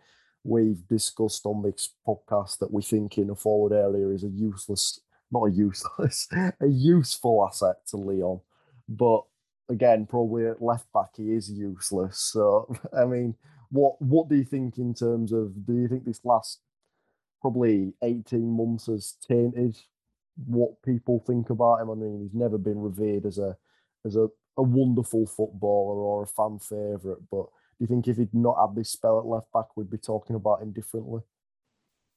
we've 0.44 0.86
discussed 0.88 1.46
on 1.46 1.62
this 1.62 1.94
podcast 2.06 2.58
that 2.58 2.70
we 2.70 2.82
think 2.82 3.16
in 3.16 3.30
a 3.30 3.34
forward 3.34 3.72
area 3.72 4.06
is 4.10 4.24
a 4.24 4.28
useless, 4.28 5.00
not 5.32 5.46
a 5.46 5.50
useless, 5.50 6.28
a 6.60 6.66
useful 6.66 7.46
asset 7.48 7.76
to 7.86 7.96
Lyon. 7.96 8.40
But 8.86 9.22
again, 9.70 10.04
probably 10.04 10.46
at 10.46 10.60
left 10.60 10.92
back 10.92 11.16
he 11.16 11.32
is 11.32 11.50
useless. 11.50 12.18
So 12.18 12.70
I 12.92 13.06
mean, 13.06 13.36
what 13.70 14.00
what 14.00 14.28
do 14.28 14.36
you 14.36 14.44
think 14.44 14.78
in 14.78 14.94
terms 14.94 15.32
of? 15.32 15.66
Do 15.66 15.74
you 15.74 15.88
think 15.88 16.04
this 16.04 16.24
last 16.24 16.60
probably 17.40 17.92
eighteen 18.02 18.56
months 18.56 18.86
has 18.86 19.16
tainted 19.26 19.76
what 20.46 20.82
people 20.82 21.22
think 21.26 21.50
about 21.50 21.80
him? 21.80 21.90
I 21.90 21.94
mean, 21.94 22.20
he's 22.22 22.34
never 22.34 22.58
been 22.58 22.80
revered 22.80 23.26
as 23.26 23.38
a 23.38 23.56
as 24.04 24.16
a 24.16 24.28
a 24.56 24.62
wonderful 24.62 25.26
footballer 25.26 25.96
or 25.96 26.22
a 26.22 26.26
fan 26.26 26.58
favourite, 26.58 27.20
but 27.30 27.46
do 27.78 27.84
you 27.84 27.86
think 27.86 28.08
if 28.08 28.16
he'd 28.16 28.34
not 28.34 28.56
had 28.60 28.74
this 28.74 28.90
spell 28.90 29.20
at 29.20 29.26
left 29.26 29.52
back, 29.52 29.76
we'd 29.76 29.90
be 29.90 29.98
talking 29.98 30.34
about 30.34 30.60
him 30.60 30.72
differently? 30.72 31.20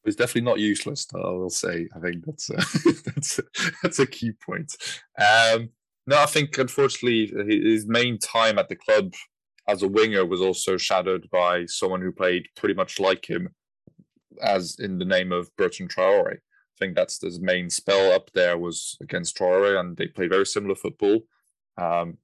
He's 0.04 0.16
definitely 0.16 0.50
not 0.50 0.60
useless, 0.60 1.06
I 1.14 1.20
will 1.20 1.52
say. 1.52 1.88
I 1.96 2.00
think 2.00 2.26
that's 2.26 2.50
a, 2.50 2.56
that's 3.06 3.38
a, 3.38 3.44
that's 3.84 4.00
a 4.00 4.08
key 4.08 4.32
point. 4.32 4.76
Um, 5.20 5.70
no, 6.08 6.18
I 6.18 6.26
think 6.26 6.58
unfortunately 6.58 7.32
his 7.48 7.86
main 7.86 8.18
time 8.18 8.58
at 8.58 8.70
the 8.70 8.76
club 8.76 9.14
as 9.67 9.84
a 9.84 9.88
winger 9.88 10.26
was 10.26 10.41
also 10.41 10.78
shadowed 10.78 11.30
by 11.32 11.65
someone 11.65 12.02
who 12.02 12.12
played 12.12 12.47
pretty 12.56 12.74
much 12.74 13.00
like 13.00 13.30
him, 13.30 13.50
as 14.41 14.78
in 14.80 14.97
the 14.97 15.06
name 15.06 15.32
of 15.32 15.56
Bertrand 15.56 15.93
Traore. 15.93 16.36
I 16.36 16.78
think 16.80 16.95
that's 16.95 17.21
his 17.21 17.39
main 17.39 17.69
spell 17.69 18.12
up 18.12 18.32
there 18.34 18.58
was 18.58 18.97
against 19.02 19.38
Traore, 19.38 19.80
and 19.80 19.95
they 19.95 20.08
played 20.08 20.32
very 20.32 20.45
similar 20.45 20.76
football. 20.76 21.21
Um, 21.78 22.17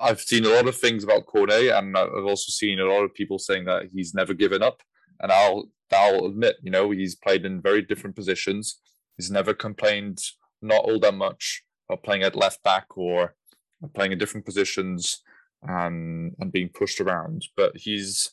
I've 0.00 0.20
seen 0.20 0.44
a 0.44 0.50
lot 0.50 0.68
of 0.68 0.76
things 0.76 1.04
about 1.04 1.26
Cornet, 1.26 1.72
and 1.72 1.96
I've 1.96 2.24
also 2.24 2.50
seen 2.50 2.78
a 2.80 2.86
lot 2.86 3.02
of 3.02 3.14
people 3.14 3.38
saying 3.38 3.64
that 3.64 3.88
he's 3.92 4.14
never 4.14 4.34
given 4.34 4.62
up. 4.62 4.82
And 5.20 5.32
I'll 5.32 5.68
I'll 5.92 6.26
admit, 6.26 6.56
you 6.62 6.70
know, 6.70 6.90
he's 6.90 7.14
played 7.14 7.44
in 7.44 7.60
very 7.60 7.82
different 7.82 8.16
positions. 8.16 8.80
He's 9.16 9.30
never 9.30 9.52
complained, 9.54 10.20
not 10.60 10.84
all 10.84 10.98
that 11.00 11.14
much, 11.14 11.62
of 11.90 12.02
playing 12.02 12.22
at 12.22 12.36
left 12.36 12.62
back 12.62 12.96
or 12.96 13.34
playing 13.94 14.12
in 14.12 14.18
different 14.18 14.46
positions 14.46 15.22
and 15.62 16.34
and 16.38 16.52
being 16.52 16.68
pushed 16.68 17.00
around. 17.00 17.46
But 17.56 17.76
he's 17.76 18.30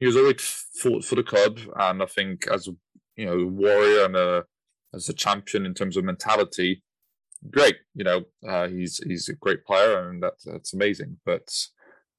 he 0.00 0.06
was 0.06 0.16
always 0.16 0.40
fought 0.80 1.04
for 1.04 1.14
the 1.14 1.22
club, 1.22 1.58
and 1.78 2.02
I 2.02 2.06
think 2.06 2.46
as 2.48 2.68
a 2.68 2.72
you 3.16 3.26
know 3.26 3.46
warrior 3.46 4.04
and 4.04 4.16
a 4.16 4.44
as 4.94 5.08
a 5.08 5.14
champion 5.14 5.64
in 5.64 5.74
terms 5.74 5.96
of 5.96 6.04
mentality, 6.04 6.82
great. 7.50 7.76
You 7.94 8.04
know, 8.04 8.24
uh, 8.48 8.68
he's 8.68 8.98
he's 9.06 9.28
a 9.28 9.34
great 9.34 9.64
player, 9.64 10.08
and 10.08 10.22
that's 10.22 10.44
that's 10.44 10.74
amazing. 10.74 11.18
But 11.24 11.48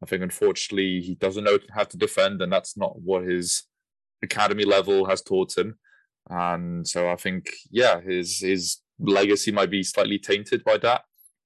I 0.02 0.06
think 0.06 0.24
unfortunately 0.24 1.02
he 1.02 1.16
doesn't 1.16 1.44
know 1.44 1.60
how 1.72 1.84
to 1.84 1.98
defend, 1.98 2.42
and 2.42 2.52
that's 2.52 2.78
not 2.78 3.00
what 3.02 3.24
his 3.24 3.64
academy 4.22 4.66
level 4.66 5.06
has 5.06 5.22
taught 5.22 5.58
him. 5.58 5.76
and 6.30 6.88
so 6.88 7.10
I 7.10 7.16
think 7.16 7.52
yeah, 7.70 8.02
his 8.02 8.40
his 8.40 8.80
legacy 9.00 9.52
might 9.52 9.70
be 9.70 9.84
slightly 9.84 10.20
tainted 10.20 10.64
by 10.64 10.78
that. 10.78 11.02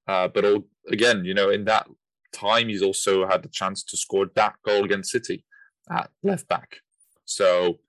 Uh, 0.08 0.28
but 0.28 0.46
all, 0.46 0.68
again, 0.90 1.26
you 1.26 1.34
know, 1.34 1.50
in 1.50 1.66
that 1.66 1.88
time, 2.32 2.70
he's 2.70 2.82
also 2.82 3.28
had 3.28 3.44
the 3.44 3.50
chance 3.50 3.84
to 3.84 3.98
score 3.98 4.28
that 4.36 4.56
goal 4.66 4.84
against 4.84 5.12
City 5.12 5.44
at 5.90 6.10
left 6.24 6.48
back. 6.48 6.78
So 7.26 7.80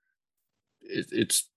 it, 0.81 1.07
it's 1.11 1.49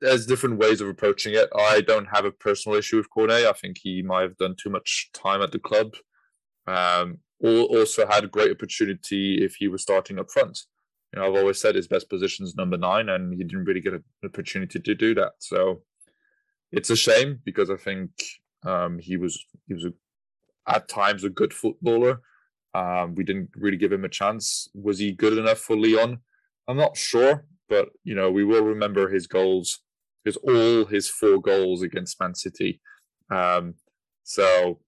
there's 0.00 0.26
different 0.26 0.58
ways 0.58 0.80
of 0.80 0.88
approaching 0.88 1.34
it. 1.34 1.48
I 1.56 1.80
don't 1.80 2.06
have 2.06 2.24
a 2.24 2.30
personal 2.30 2.78
issue 2.78 2.96
with 2.96 3.10
Cornet. 3.10 3.46
I 3.46 3.52
think 3.52 3.78
he 3.78 4.02
might 4.02 4.22
have 4.22 4.36
done 4.36 4.54
too 4.56 4.70
much 4.70 5.10
time 5.12 5.42
at 5.42 5.52
the 5.52 5.58
club. 5.58 5.94
Um, 6.66 7.18
also 7.40 8.06
had 8.06 8.24
a 8.24 8.28
great 8.28 8.50
opportunity 8.50 9.44
if 9.44 9.56
he 9.56 9.68
was 9.68 9.82
starting 9.82 10.18
up 10.18 10.30
front. 10.30 10.60
You 11.12 11.20
know, 11.20 11.26
I've 11.26 11.40
always 11.40 11.60
said 11.60 11.74
his 11.74 11.88
best 11.88 12.08
position 12.08 12.44
is 12.44 12.54
number 12.54 12.76
nine, 12.76 13.08
and 13.08 13.32
he 13.32 13.42
didn't 13.42 13.64
really 13.64 13.80
get 13.80 13.94
an 13.94 14.04
opportunity 14.24 14.78
to 14.78 14.94
do 14.94 15.14
that. 15.14 15.32
So 15.38 15.82
it's 16.70 16.90
a 16.90 16.96
shame 16.96 17.40
because 17.44 17.70
I 17.70 17.76
think 17.76 18.10
um, 18.64 18.98
he 18.98 19.16
was 19.16 19.42
he 19.66 19.74
was 19.74 19.84
a, 19.84 19.92
at 20.68 20.88
times 20.88 21.24
a 21.24 21.30
good 21.30 21.52
footballer. 21.52 22.20
Um, 22.74 23.14
we 23.14 23.24
didn't 23.24 23.50
really 23.56 23.76
give 23.76 23.92
him 23.92 24.04
a 24.04 24.08
chance. 24.08 24.68
Was 24.74 24.98
he 24.98 25.12
good 25.12 25.36
enough 25.38 25.58
for 25.58 25.76
Lyon? 25.76 26.18
I'm 26.68 26.76
not 26.76 26.96
sure, 26.96 27.46
but 27.68 27.88
you 28.04 28.14
know 28.14 28.30
we 28.30 28.44
will 28.44 28.62
remember 28.62 29.08
his 29.08 29.26
goals, 29.26 29.80
his 30.24 30.36
all 30.36 30.84
his 30.84 31.08
four 31.08 31.40
goals 31.40 31.82
against 31.82 32.20
Man 32.20 32.34
City. 32.34 32.80
Um, 33.30 33.74
so 34.22 34.80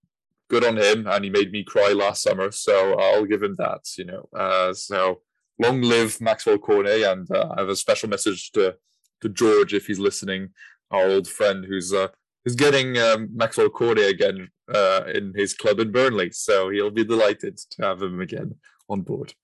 good 0.49 0.65
on 0.65 0.77
him, 0.77 1.07
and 1.07 1.25
he 1.25 1.31
made 1.31 1.53
me 1.53 1.65
cry 1.65 1.93
last 1.93 2.23
summer. 2.23 2.51
So 2.51 2.99
I'll 2.99 3.25
give 3.25 3.43
him 3.43 3.57
that. 3.59 3.81
You 3.97 4.05
know, 4.05 4.29
uh, 4.37 4.75
so 4.75 5.23
long 5.59 5.81
live 5.81 6.21
Maxwell 6.21 6.59
Cornet, 6.59 7.03
and 7.03 7.31
uh, 7.31 7.55
I 7.57 7.61
have 7.61 7.71
a 7.71 7.77
special 7.77 8.09
message 8.09 8.53
to 8.53 8.77
to 9.23 9.29
George 9.29 9.75
if 9.75 9.87
he's 9.87 9.99
listening, 9.99 10.51
our 10.91 11.07
old 11.07 11.29
friend 11.29 11.65
who's 11.65 11.93
uh, 11.93 12.09
who's 12.45 12.57
getting 12.57 12.99
um, 12.99 13.29
Maxwell 13.35 13.71
Cornet 13.71 14.09
again 14.09 14.49
uh, 14.75 15.05
in 15.15 15.33
his 15.35 15.55
club 15.55 15.81
in 15.81 15.91
Burnley. 15.91 16.31
So 16.31 16.71
he'll 16.71 16.91
be 16.91 17.05
delighted 17.05 17.57
to 17.57 17.83
have 17.83 18.03
him 18.03 18.21
again 18.21 18.55
on 18.89 19.03
board. 19.03 19.35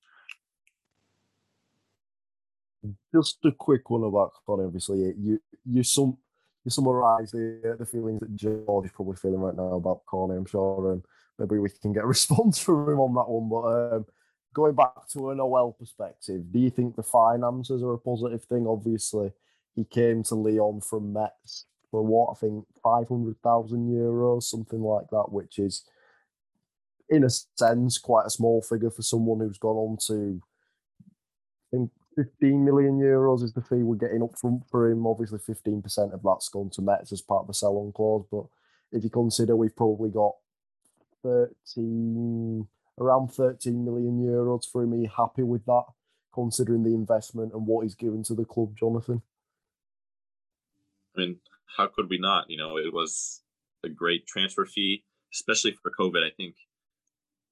Just 3.15 3.39
a 3.45 3.53
quick 3.53 3.91
one 3.91 4.05
about 4.05 4.33
Cornet. 4.45 4.67
Obviously, 4.67 5.15
you 5.19 5.41
you 5.65 5.83
some 5.83 6.19
you 6.65 6.71
summarise 6.71 7.33
the 7.33 7.77
the 7.79 7.87
feelings 7.87 8.21
that 8.21 8.37
George 8.37 8.87
is 8.87 8.93
probably 8.93 9.17
feeling 9.17 9.41
right 9.41 9.57
now 9.57 9.75
about 9.75 10.07
Cornet. 10.07 10.39
I'm 10.39 10.47
sure 10.47 10.93
um, 10.93 11.03
maybe 11.39 11.59
we 11.59 11.71
can 11.71 11.93
get 11.93 12.05
a 12.05 12.07
response 12.17 12.59
from 12.59 12.89
him 12.89 13.01
on 13.01 13.15
that 13.15 13.29
one. 13.29 13.49
But 13.49 13.97
um, 13.97 14.07
going 14.55 14.75
back 14.75 15.09
to 15.13 15.31
an 15.31 15.41
OL 15.41 15.73
perspective, 15.73 16.53
do 16.53 16.59
you 16.61 16.71
think 16.71 16.95
the 16.95 17.03
finances 17.03 17.83
are 17.83 17.95
a 17.95 17.99
positive 17.99 18.45
thing? 18.45 18.67
Obviously, 18.69 19.33
he 19.75 19.85
came 19.85 20.23
to 20.25 20.35
Lyon 20.37 20.81
from 20.81 21.13
Metz 21.13 21.67
for 21.91 22.03
what 22.03 22.33
I 22.33 22.35
think 22.35 22.65
five 22.83 23.09
hundred 23.09 23.37
thousand 23.43 23.89
euros, 23.89 24.45
something 24.45 24.83
like 24.83 25.09
that, 25.11 25.27
which 25.31 25.59
is 25.59 25.85
in 27.09 27.25
a 27.25 27.31
sense 27.31 27.99
quite 27.99 28.27
a 28.27 28.31
small 28.31 28.61
figure 28.61 28.91
for 28.91 29.03
someone 29.03 29.39
who's 29.39 29.59
gone 29.59 29.77
on 29.77 29.97
to 30.09 30.43
I 31.73 31.77
think 31.77 31.91
15 32.17 32.65
million 32.65 32.99
euros 32.99 33.43
is 33.43 33.53
the 33.53 33.61
fee 33.61 33.83
we're 33.83 33.97
getting 33.97 34.23
up 34.23 34.39
front 34.39 34.63
for 34.71 34.91
him. 34.91 35.07
Obviously, 35.07 35.39
15% 35.39 36.15
of 36.15 36.23
that's 36.23 36.49
gone 36.49 36.71
to 36.71 36.83
Metz 36.83 37.13
as 37.13 37.21
part 37.21 37.43
of 37.43 37.47
the 37.49 37.55
sell 37.55 37.77
on 37.77 37.93
clause. 37.93 38.25
But 38.31 38.47
if 38.93 39.05
you 39.05 39.11
consider 39.11 39.55
we've 39.55 39.77
probably 39.77 40.11
got 40.11 40.33
13, 41.23 42.67
around 42.99 43.29
13 43.29 43.85
million 43.85 44.19
euros 44.19 44.71
for 44.71 44.83
him, 44.83 44.95
are 44.95 44.97
you 44.97 45.11
happy 45.15 45.43
with 45.43 45.65
that, 45.67 45.85
considering 46.33 46.85
the 46.85 46.95
investment 46.95 47.53
and 47.53 47.67
what 47.67 47.83
he's 47.83 47.95
given 47.95 48.23
to 48.25 48.35
the 48.35 48.45
club, 48.45 48.75
Jonathan? 48.79 49.21
I 51.17 51.21
mean, 51.21 51.41
how 51.77 51.87
could 51.87 52.09
we 52.09 52.19
not? 52.19 52.47
You 52.49 52.59
know, 52.59 52.77
it 52.77 52.93
was 52.93 53.43
a 53.85 53.89
great 53.89 54.27
transfer 54.27 54.67
fee, 54.67 55.05
especially 55.33 55.77
for 55.83 55.93
COVID. 55.99 56.25
I 56.25 56.31
think 56.37 56.55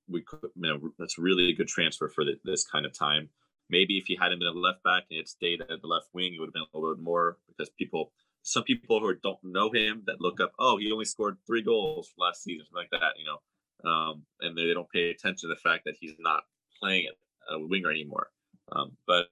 we 0.09 0.22
could, 0.22 0.50
you 0.55 0.62
know, 0.62 0.90
that's 0.98 1.18
really 1.18 1.50
a 1.50 1.55
good 1.55 1.68
transfer 1.68 2.09
for 2.09 2.24
the, 2.24 2.35
this 2.44 2.64
kind 2.66 2.87
of 2.87 2.96
time. 2.96 3.31
Maybe 3.70 3.96
if 3.96 4.07
he 4.07 4.16
hadn't 4.20 4.40
been 4.40 4.48
a 4.48 4.53
left 4.53 4.83
back 4.83 5.05
and 5.11 5.18
it 5.18 5.29
stayed 5.29 5.62
at 5.62 5.68
the 5.68 5.87
left 5.87 6.09
wing, 6.12 6.35
it 6.35 6.40
would 6.40 6.48
have 6.48 6.53
been 6.55 6.66
a 6.74 6.79
little 6.79 6.94
bit 6.94 7.03
more 7.03 7.38
because 7.48 7.70
people, 7.79 8.12
some 8.42 8.64
people 8.64 9.00
who 9.00 9.14
don't 9.22 9.38
know 9.42 9.70
him 9.72 10.03
that 10.07 10.20
look 10.20 10.40
up, 10.40 10.53
oh, 10.59 10.77
he 10.77 10.92
only 10.92 11.07
scored 11.07 11.38
three 11.46 11.62
goals 11.62 12.12
last 12.18 12.42
season, 12.42 12.66
something 12.66 12.88
like 12.92 13.00
that, 13.00 13.14
you 13.18 13.24
know, 13.24 13.90
um, 13.90 14.22
and 14.40 14.57
they 14.57 14.74
don't 14.74 14.90
pay 14.90 15.11
attention 15.11 15.48
to 15.48 15.55
the 15.55 15.61
fact 15.61 15.85
that 15.87 15.96
he's 15.98 16.14
not 16.18 16.42
playing 16.81 17.09
a 17.50 17.59
winger 17.59 17.90
anymore. 17.90 18.29
Um, 18.72 18.96
but 19.07 19.27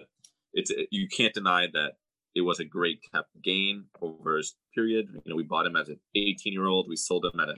it's 0.52 0.70
you 0.90 1.08
can't 1.08 1.34
deny 1.34 1.66
that 1.72 1.92
it 2.34 2.40
was 2.40 2.60
a 2.60 2.64
great 2.64 3.00
cap 3.12 3.26
gain 3.42 3.84
over 4.00 4.38
his 4.38 4.54
period. 4.74 5.08
You 5.12 5.30
know, 5.30 5.36
we 5.36 5.42
bought 5.42 5.66
him 5.66 5.76
as 5.76 5.88
an 5.88 6.00
18 6.14 6.52
year 6.52 6.66
old. 6.66 6.88
We 6.88 6.96
sold 6.96 7.26
him 7.26 7.40
at 7.40 7.48
a 7.48 7.56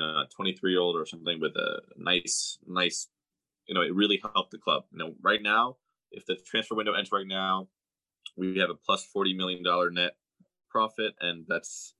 uh, 0.00 0.24
23 0.34 0.72
year 0.72 0.80
old 0.80 0.96
or 0.96 1.06
something 1.06 1.40
with 1.40 1.56
a 1.56 1.80
nice, 1.96 2.58
nice. 2.66 3.08
You 3.66 3.74
know, 3.74 3.82
it 3.82 3.94
really 3.94 4.20
helped 4.34 4.50
the 4.50 4.58
club. 4.58 4.84
You 4.92 4.98
know, 4.98 5.14
right 5.22 5.42
now, 5.42 5.76
if 6.10 6.26
the 6.26 6.36
transfer 6.36 6.74
window 6.74 6.94
ends 6.94 7.12
right 7.12 7.26
now, 7.26 7.68
we 8.36 8.58
have 8.58 8.70
a 8.70 8.74
plus 8.74 9.04
40 9.04 9.34
million 9.34 9.62
dollar 9.62 9.90
net 9.90 10.12
profit, 10.68 11.14
and 11.20 11.44
that's 11.48 11.94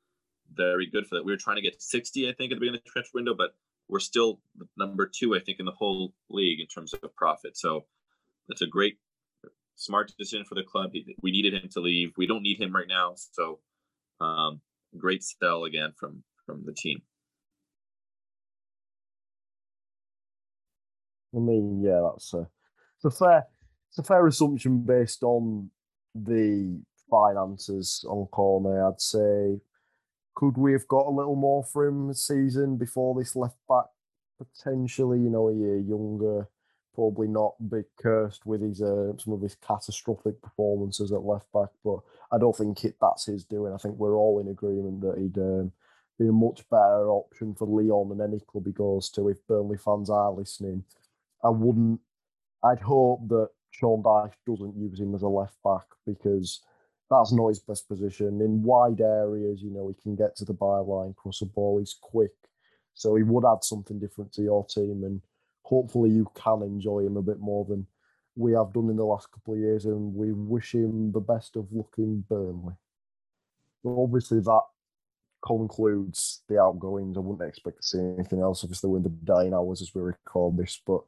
very 0.53 0.87
good 0.87 1.07
for 1.07 1.16
that. 1.16 1.25
We 1.25 1.33
were 1.33 1.38
trying 1.38 1.57
to 1.57 1.62
get 1.62 1.81
60, 1.81 2.29
I 2.29 2.33
think, 2.33 2.53
at 2.53 2.57
the 2.57 2.61
beginning 2.61 2.81
of 2.81 2.85
the 2.85 2.90
transfer 2.90 3.16
window, 3.16 3.35
but 3.35 3.51
we're 3.88 4.01
still 4.01 4.40
number 4.77 5.11
two, 5.12 5.35
I 5.35 5.40
think, 5.40 5.59
in 5.61 5.66
the 5.66 5.73
whole 5.73 6.12
league 6.29 6.61
in 6.61 6.66
terms 6.66 6.92
of 6.92 7.14
profit. 7.16 7.57
So 7.57 7.87
that's 8.49 8.62
a 8.62 8.66
great 8.66 8.99
smart 9.81 10.12
decision 10.19 10.45
for 10.45 10.55
the 10.55 10.62
club. 10.62 10.93
We 11.23 11.31
needed 11.31 11.55
him 11.55 11.69
to 11.71 11.81
leave. 11.81 12.12
We 12.16 12.27
don't 12.27 12.43
need 12.43 12.61
him 12.61 12.75
right 12.75 12.88
now. 12.88 13.14
So, 13.16 13.61
um, 14.21 14.61
great 14.97 15.25
sell 15.25 15.64
again 15.64 15.93
from 15.99 16.23
from 16.47 16.64
the 16.66 16.75
team. 16.75 17.03
I 21.35 21.38
mean, 21.38 21.83
yeah, 21.83 22.01
that's 22.11 22.35
a, 22.35 22.49
it's 22.97 23.05
a 23.05 23.11
fair 23.11 23.47
it's 23.88 23.99
a 23.99 24.03
fair 24.03 24.27
assumption 24.27 24.83
based 24.83 25.23
on 25.23 25.71
the 26.14 26.81
finances 27.11 28.05
on 28.09 28.27
Cornet. 28.27 28.85
I'd 28.85 29.01
say, 29.01 29.61
could 30.35 30.57
we 30.59 30.73
have 30.73 30.87
got 30.88 31.07
a 31.07 31.11
little 31.11 31.37
more 31.37 31.64
for 31.64 31.87
him 31.87 32.12
season 32.12 32.77
before 32.77 33.14
this 33.19 33.35
left 33.35 33.57
back 33.69 33.87
potentially? 34.38 35.21
You 35.21 35.31
know, 35.31 35.49
a 35.49 35.55
year 35.55 35.79
younger 35.79 36.49
probably 36.94 37.29
not 37.29 37.55
be 37.70 37.83
cursed 38.00 38.46
with 38.46 38.62
his 38.62 38.83
uh, 38.83 39.12
some 39.18 39.33
of 39.33 39.40
his 39.40 39.57
catastrophic 39.57 40.40
performances 40.42 41.12
at 41.12 41.22
left 41.22 41.50
back, 41.53 41.70
but 41.85 41.98
I 42.33 42.38
don't 42.38 42.57
think 42.57 42.85
it, 42.85 42.96
that's 43.00 43.26
his 43.26 43.44
doing. 43.44 43.72
I 43.72 43.79
think 43.79 43.96
we're 43.96 44.16
all 44.16 44.40
in 44.40 44.48
agreement 44.48 45.00
that 45.03 45.18
he'd 45.18 45.38
um, 45.38 45.72
be 46.18 46.29
a 46.29 46.33
much 46.33 46.68
better 46.68 47.11
option 47.11 47.55
for 47.55 47.66
Lyon 47.66 48.09
than 48.09 48.20
any 48.20 48.40
club 48.40 48.66
he 48.66 48.72
goes 48.72 49.09
to. 49.11 49.29
If 49.29 49.46
Burnley 49.46 49.79
fans 49.79 50.11
are 50.11 50.33
listening, 50.33 50.85
I 51.42 51.50
wouldn't. 51.50 52.00
I'd 52.62 52.81
hope 52.81 53.26
that 53.29 53.48
Sean 53.70 54.03
Dyche 54.03 54.35
doesn't 54.46 54.76
use 54.76 55.00
him 55.00 55.14
as 55.14 55.22
a 55.22 55.29
left 55.29 55.57
back 55.64 55.87
because 56.07 56.62
that's 57.11 57.33
not 57.33 57.48
his 57.48 57.61
best 57.61 57.88
position. 57.88 58.40
In 58.40 58.62
wide 58.62 59.00
areas, 59.00 59.62
you 59.62 59.70
know, 59.70 59.88
he 59.88 60.00
can 60.00 60.14
get 60.14 60.37
to 60.37 60.44
the 60.44 60.55
byline, 60.55 61.16
cross 61.16 61.40
a 61.40 61.46
ball, 61.46 61.79
he's 61.79 61.96
quick. 62.00 62.33
So 62.94 63.14
he 63.16 63.22
would 63.22 63.44
add 63.44 63.64
something 63.64 63.98
different 63.98 64.33
to 64.35 64.42
your 64.42 64.64
team 64.66 65.03
and 65.05 65.22
hopefully 65.70 66.11
you 66.11 66.26
can 66.35 66.62
enjoy 66.62 66.98
him 66.98 67.16
a 67.16 67.22
bit 67.22 67.38
more 67.38 67.64
than 67.64 67.87
we 68.35 68.52
have 68.52 68.72
done 68.72 68.90
in 68.90 68.96
the 68.96 69.04
last 69.04 69.30
couple 69.30 69.54
of 69.54 69.61
years, 69.61 69.85
and 69.85 70.14
we 70.14 70.33
wish 70.33 70.74
him 70.74 71.12
the 71.12 71.20
best 71.20 71.56
of 71.56 71.68
luck 71.72 71.94
in 71.96 72.24
Burnley. 72.28 72.74
But 73.85 74.02
obviously, 74.02 74.40
that 74.40 74.62
concludes 75.44 76.42
the 76.48 76.61
outgoings. 76.61 77.16
I 77.16 77.20
wouldn't 77.20 77.48
expect 77.48 77.78
to 77.78 77.87
see 77.87 77.98
anything 77.98 78.40
else. 78.40 78.64
Obviously, 78.64 78.90
we're 78.90 78.98
in 78.98 79.04
the 79.04 79.11
dying 79.24 79.54
hours 79.54 79.80
as 79.80 79.94
we 79.94 80.02
record 80.02 80.56
this, 80.56 80.80
but 80.85 81.02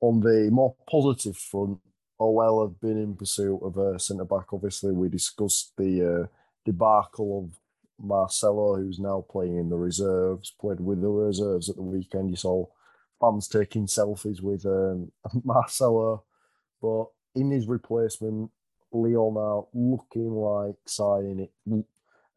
on 0.00 0.20
the 0.20 0.48
more 0.52 0.76
positive 0.88 1.36
front, 1.36 1.78
OL 2.20 2.68
have 2.68 2.80
been 2.80 3.02
in 3.02 3.16
pursuit 3.16 3.58
of 3.62 3.76
a 3.76 3.98
centre 3.98 4.24
back. 4.24 4.52
Obviously, 4.52 4.92
we 4.92 5.08
discussed 5.08 5.72
the 5.76 6.22
uh, 6.22 6.26
debacle 6.64 7.44
of 7.44 7.58
Marcelo, 8.04 8.76
who's 8.76 9.00
now 9.00 9.24
playing 9.28 9.56
in 9.56 9.68
the 9.68 9.76
reserves, 9.76 10.54
played 10.60 10.80
with 10.80 11.00
the 11.00 11.08
reserves 11.08 11.68
at 11.68 11.76
the 11.76 11.82
weekend. 11.82 12.30
You 12.30 12.36
saw 12.36 12.66
fans 13.24 13.48
taking 13.48 13.86
selfies 13.86 14.40
with 14.40 14.66
um, 14.66 15.12
Marcelo. 15.44 16.24
But 16.80 17.06
in 17.34 17.50
his 17.50 17.66
replacement, 17.66 18.50
Lyon 18.92 19.36
are 19.36 19.66
looking 19.74 20.32
like 20.32 20.76
signing 20.86 21.40
it. 21.40 21.84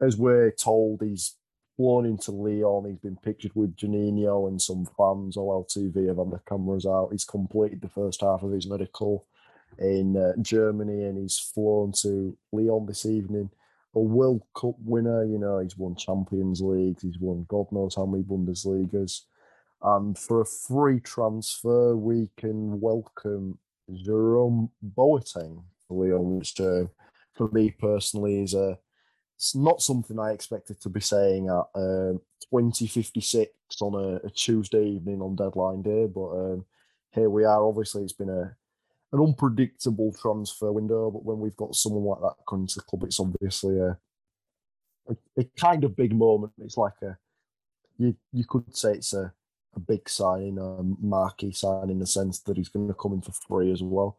As 0.02 0.18
we're 0.18 0.52
told, 0.52 1.02
he's 1.02 1.36
flown 1.76 2.06
into 2.06 2.32
Lyon. 2.32 2.90
He's 2.90 3.00
been 3.00 3.18
pictured 3.18 3.52
with 3.56 3.76
Juninho 3.76 4.48
and 4.48 4.62
some 4.62 4.86
fans. 4.98 5.38
OL 5.38 5.66
TV 5.66 6.08
have 6.08 6.18
had 6.18 6.32
the 6.32 6.42
cameras 6.48 6.86
out. 6.86 7.10
He's 7.12 7.26
completed 7.26 7.82
the 7.82 7.90
first 7.90 8.22
half 8.22 8.44
of 8.44 8.52
his 8.52 8.68
medical 8.68 9.26
in 9.80 10.18
uh, 10.18 10.34
Germany 10.42 11.04
and 11.04 11.18
he's 11.18 11.38
flown 11.38 11.92
to 12.02 12.36
Lyon 12.52 12.86
this 12.86 13.06
evening. 13.06 13.50
A 13.96 14.00
World 14.00 14.44
Cup 14.56 14.76
winner, 14.84 15.24
you 15.24 15.38
know, 15.38 15.60
he's 15.60 15.78
won 15.78 15.96
Champions 15.96 16.62
League, 16.62 17.00
he's 17.02 17.18
won 17.20 17.46
God 17.48 17.72
knows 17.72 17.96
how 17.96 18.06
many 18.06 18.24
Bundesligas. 18.24 19.22
And 19.82 20.18
for 20.18 20.42
a 20.42 20.46
free 20.46 21.00
transfer, 21.00 21.96
we 21.96 22.30
can 22.38 22.80
welcome 22.80 23.60
Jerome 23.94 24.72
Boateng 24.96 25.64
for 25.88 26.06
Lyon, 26.06 26.38
which 26.38 26.60
uh, 26.60 26.86
for 27.36 27.50
me 27.52 27.72
personally 27.72 28.42
is 28.42 28.54
a 28.54 28.78
it's 29.36 29.56
not 29.56 29.84
something 29.84 30.18
I 30.18 30.32
expected 30.32 30.82
to 30.82 30.90
be 30.90 31.00
saying 31.00 31.48
at 31.48 31.66
um, 31.76 32.20
2056 32.50 33.52
on 33.82 33.94
a, 33.94 34.26
a, 34.26 34.32
Tuesday 34.32 34.84
evening 34.84 35.22
on 35.22 35.36
deadline 35.36 35.84
day, 35.84 36.08
but 36.08 36.30
um, 36.30 36.66
here 37.12 37.30
we 37.30 37.44
are. 37.44 37.64
Obviously, 37.64 38.02
it's 38.02 38.14
been 38.14 38.30
a 38.30 38.56
an 39.14 39.22
unpredictable 39.22 40.12
transfer 40.20 40.72
window, 40.72 41.12
but 41.12 41.24
when 41.24 41.40
we've 41.40 41.56
got 41.56 41.76
someone 41.76 42.04
like 42.04 42.20
that 42.20 42.44
coming 42.50 42.66
to 42.66 42.76
the 42.76 42.82
club, 42.82 43.04
it's 43.04 43.20
obviously 43.20 43.80
a, 43.80 43.98
a, 45.08 45.16
a 45.38 45.44
kind 45.58 45.84
of 45.84 45.96
big 45.96 46.16
moment. 46.16 46.52
It's 46.58 46.78
like 46.78 47.00
a 47.04 47.16
you 48.00 48.16
you 48.34 48.44
could 48.44 48.76
say 48.76 48.94
it's 48.94 49.14
a, 49.14 49.32
a 49.78 49.80
big 49.80 50.10
signing, 50.10 50.58
a 50.58 50.84
marquee 51.06 51.54
sign 51.54 51.90
in 51.90 52.00
the 52.00 52.08
sense 52.08 52.40
that 52.40 52.58
he's 52.58 52.70
going 52.70 52.88
to 52.88 52.94
come 52.94 53.14
in 53.14 53.22
for 53.22 53.32
free 53.32 53.72
as 53.72 53.82
well. 53.82 54.18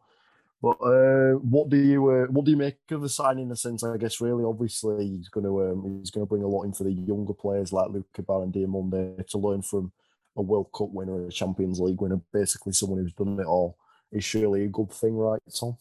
But 0.61 0.77
uh, 0.81 1.33
what 1.39 1.69
do 1.69 1.77
you 1.77 2.09
uh, 2.09 2.25
what 2.25 2.45
do 2.45 2.51
you 2.51 2.57
make 2.57 2.77
of 2.91 3.01
the 3.01 3.09
signing? 3.09 3.45
In 3.45 3.51
a 3.51 3.55
sense, 3.55 3.83
I 3.83 3.95
guess 3.97 4.19
really, 4.19 4.43
obviously, 4.43 5.07
he's 5.07 5.29
going 5.29 5.45
to 5.45 5.71
um, 5.71 5.99
he's 5.99 6.11
going 6.11 6.25
to 6.25 6.29
bring 6.29 6.43
a 6.43 6.47
lot 6.47 6.63
in 6.63 6.73
for 6.73 6.83
the 6.83 6.91
younger 6.91 7.33
players 7.33 7.71
like 7.71 7.91
Luke 7.91 8.07
Bar 8.25 8.43
and 8.43 8.53
Diomande 8.53 9.25
to 9.27 9.37
learn 9.37 9.61
from 9.61 9.91
a 10.35 10.41
World 10.41 10.69
Cup 10.75 10.89
winner, 10.91 11.27
a 11.27 11.31
Champions 11.31 11.79
League 11.79 12.01
winner, 12.01 12.19
basically 12.33 12.73
someone 12.73 12.99
who's 12.99 13.13
done 13.13 13.39
it 13.39 13.45
all. 13.45 13.77
Is 14.11 14.23
surely 14.23 14.65
a 14.65 14.67
good 14.67 14.91
thing, 14.91 15.15
right, 15.15 15.41
Tom? 15.57 15.77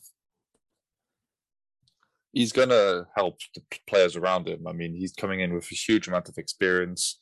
He's 2.33 2.53
going 2.53 2.69
to 2.69 3.07
help 3.17 3.39
the 3.55 3.63
players 3.89 4.15
around 4.15 4.47
him. 4.47 4.67
I 4.67 4.73
mean, 4.73 4.95
he's 4.95 5.15
coming 5.15 5.41
in 5.41 5.55
with 5.55 5.65
a 5.73 5.75
huge 5.75 6.07
amount 6.09 6.29
of 6.29 6.37
experience, 6.37 7.17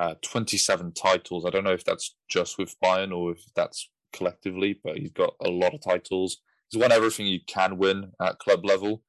uh, 0.00 0.14
27 0.22 0.92
titles. 0.94 1.44
I 1.44 1.50
don't 1.50 1.64
know 1.64 1.72
if 1.72 1.84
that's 1.84 2.16
just 2.28 2.58
with 2.58 2.74
Bayern 2.82 3.16
or 3.16 3.32
if 3.32 3.44
that's 3.54 3.88
collectively, 4.12 4.80
but 4.82 4.96
he's 4.96 5.12
got 5.12 5.34
a 5.44 5.50
lot 5.50 5.74
of 5.74 5.82
titles 5.82 6.38
He's 6.70 6.80
won 6.80 6.92
everything 6.92 7.26
you 7.26 7.40
can 7.46 7.78
win 7.78 8.12
at 8.20 8.38
club 8.38 8.64
level, 8.64 9.02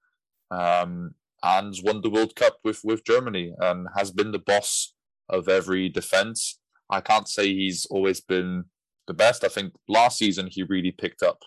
um, 0.49 1.11
and 1.43 1.75
won 1.83 2.01
the 2.01 2.09
World 2.09 2.35
Cup 2.35 2.57
with 2.63 2.81
with 2.83 3.05
Germany, 3.05 3.53
and 3.59 3.87
has 3.95 4.11
been 4.11 4.31
the 4.31 4.39
boss 4.39 4.93
of 5.29 5.47
every 5.47 5.89
defense. 5.89 6.59
I 6.89 7.01
can't 7.01 7.27
say 7.27 7.53
he's 7.53 7.85
always 7.89 8.19
been 8.19 8.65
the 9.07 9.13
best. 9.13 9.43
I 9.43 9.47
think 9.47 9.73
last 9.87 10.17
season 10.17 10.47
he 10.49 10.63
really 10.63 10.91
picked 10.91 11.21
up. 11.21 11.43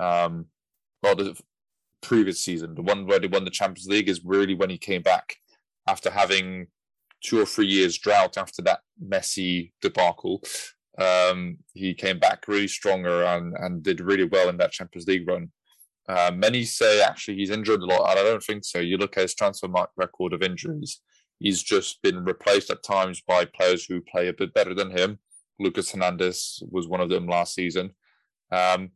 Um, 0.00 0.46
well, 1.02 1.14
the 1.14 1.38
previous 2.02 2.40
season, 2.40 2.74
the 2.74 2.82
one 2.82 3.06
where 3.06 3.20
they 3.20 3.28
won 3.28 3.44
the 3.44 3.50
Champions 3.50 3.88
League, 3.88 4.08
is 4.08 4.24
really 4.24 4.54
when 4.54 4.70
he 4.70 4.78
came 4.78 5.02
back 5.02 5.36
after 5.86 6.10
having 6.10 6.68
two 7.22 7.40
or 7.40 7.46
three 7.46 7.66
years 7.66 7.98
drought 7.98 8.36
after 8.36 8.62
that 8.62 8.80
messy 9.00 9.72
debacle. 9.80 10.42
Um, 10.98 11.58
he 11.74 11.94
came 11.94 12.18
back 12.18 12.48
really 12.48 12.68
stronger 12.68 13.22
and, 13.24 13.54
and 13.58 13.82
did 13.82 14.00
really 14.00 14.24
well 14.24 14.48
in 14.48 14.56
that 14.58 14.72
Champions 14.72 15.06
League 15.06 15.28
run. 15.28 15.50
Uh, 16.08 16.30
many 16.34 16.64
say 16.64 17.02
actually 17.02 17.36
he's 17.36 17.50
injured 17.50 17.82
a 17.82 17.86
lot, 17.86 18.10
and 18.10 18.18
I 18.18 18.22
don't 18.22 18.42
think 18.42 18.64
so. 18.64 18.78
You 18.78 18.96
look 18.96 19.16
at 19.16 19.22
his 19.22 19.34
transfer 19.34 19.68
record 19.96 20.32
of 20.32 20.42
injuries; 20.42 21.00
he's 21.38 21.62
just 21.62 22.00
been 22.02 22.24
replaced 22.24 22.70
at 22.70 22.82
times 22.82 23.20
by 23.20 23.44
players 23.44 23.84
who 23.84 24.00
play 24.00 24.28
a 24.28 24.32
bit 24.32 24.54
better 24.54 24.74
than 24.74 24.96
him. 24.96 25.18
Lucas 25.60 25.92
Hernandez 25.92 26.62
was 26.70 26.88
one 26.88 27.02
of 27.02 27.10
them 27.10 27.26
last 27.26 27.54
season, 27.54 27.90
um, 28.50 28.92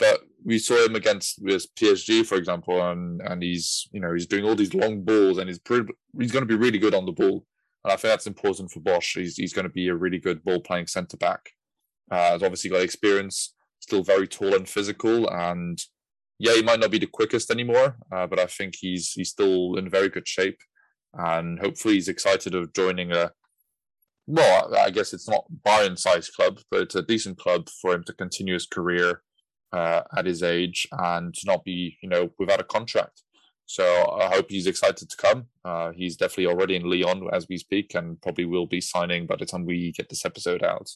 but 0.00 0.20
we 0.44 0.58
saw 0.58 0.84
him 0.84 0.96
against 0.96 1.40
with 1.40 1.72
PSG, 1.76 2.26
for 2.26 2.36
example, 2.36 2.82
and 2.90 3.22
and 3.22 3.40
he's 3.40 3.88
you 3.92 4.00
know 4.00 4.12
he's 4.12 4.26
doing 4.26 4.44
all 4.44 4.56
these 4.56 4.74
long 4.74 5.02
balls, 5.02 5.38
and 5.38 5.48
he's 5.48 5.60
pretty, 5.60 5.92
he's 6.18 6.32
going 6.32 6.42
to 6.42 6.46
be 6.46 6.60
really 6.60 6.78
good 6.78 6.94
on 6.94 7.06
the 7.06 7.12
ball, 7.12 7.46
and 7.84 7.92
I 7.92 7.96
think 7.96 8.12
that's 8.12 8.26
important 8.26 8.70
for 8.70 8.80
Bosz. 8.80 9.18
He's 9.18 9.36
he's 9.36 9.52
going 9.52 9.66
to 9.66 9.72
be 9.72 9.88
a 9.88 9.94
really 9.94 10.18
good 10.18 10.44
ball 10.44 10.60
playing 10.60 10.86
centre 10.86 11.16
back. 11.16 11.50
Uh, 12.10 12.32
he's 12.32 12.42
obviously 12.42 12.70
got 12.70 12.82
experience, 12.82 13.54
still 13.80 14.02
very 14.02 14.26
tall 14.26 14.54
and 14.54 14.68
physical, 14.68 15.28
and 15.30 15.78
yeah, 16.38 16.54
he 16.54 16.62
might 16.62 16.80
not 16.80 16.90
be 16.90 16.98
the 16.98 17.06
quickest 17.06 17.50
anymore, 17.50 17.96
uh, 18.12 18.26
but 18.26 18.38
I 18.38 18.46
think 18.46 18.74
he's 18.78 19.12
he's 19.12 19.30
still 19.30 19.76
in 19.76 19.90
very 19.90 20.08
good 20.08 20.26
shape, 20.26 20.60
and 21.14 21.58
hopefully 21.58 21.94
he's 21.94 22.08
excited 22.08 22.54
of 22.54 22.72
joining 22.72 23.12
a. 23.12 23.32
Well, 24.26 24.74
I 24.76 24.90
guess 24.90 25.14
it's 25.14 25.28
not 25.28 25.46
Bayern-sized 25.66 26.34
club, 26.34 26.60
but 26.70 26.82
it's 26.82 26.94
a 26.94 27.02
decent 27.02 27.38
club 27.38 27.68
for 27.80 27.94
him 27.94 28.04
to 28.04 28.12
continue 28.12 28.52
his 28.52 28.66
career 28.66 29.22
uh, 29.72 30.02
at 30.16 30.26
his 30.26 30.42
age 30.42 30.86
and 30.92 31.34
not 31.46 31.64
be, 31.64 31.96
you 32.02 32.10
know, 32.10 32.30
without 32.38 32.60
a 32.60 32.64
contract. 32.64 33.22
So 33.68 33.84
I 34.18 34.34
hope 34.34 34.46
he's 34.48 34.66
excited 34.66 35.10
to 35.10 35.16
come. 35.18 35.44
Uh, 35.62 35.92
he's 35.92 36.16
definitely 36.16 36.46
already 36.46 36.74
in 36.74 36.88
Lyon 36.88 37.28
as 37.34 37.46
we 37.50 37.58
speak, 37.58 37.94
and 37.94 38.20
probably 38.22 38.46
will 38.46 38.64
be 38.64 38.80
signing 38.80 39.26
by 39.26 39.36
the 39.36 39.44
time 39.44 39.66
we 39.66 39.92
get 39.92 40.08
this 40.08 40.24
episode 40.24 40.62
out. 40.62 40.88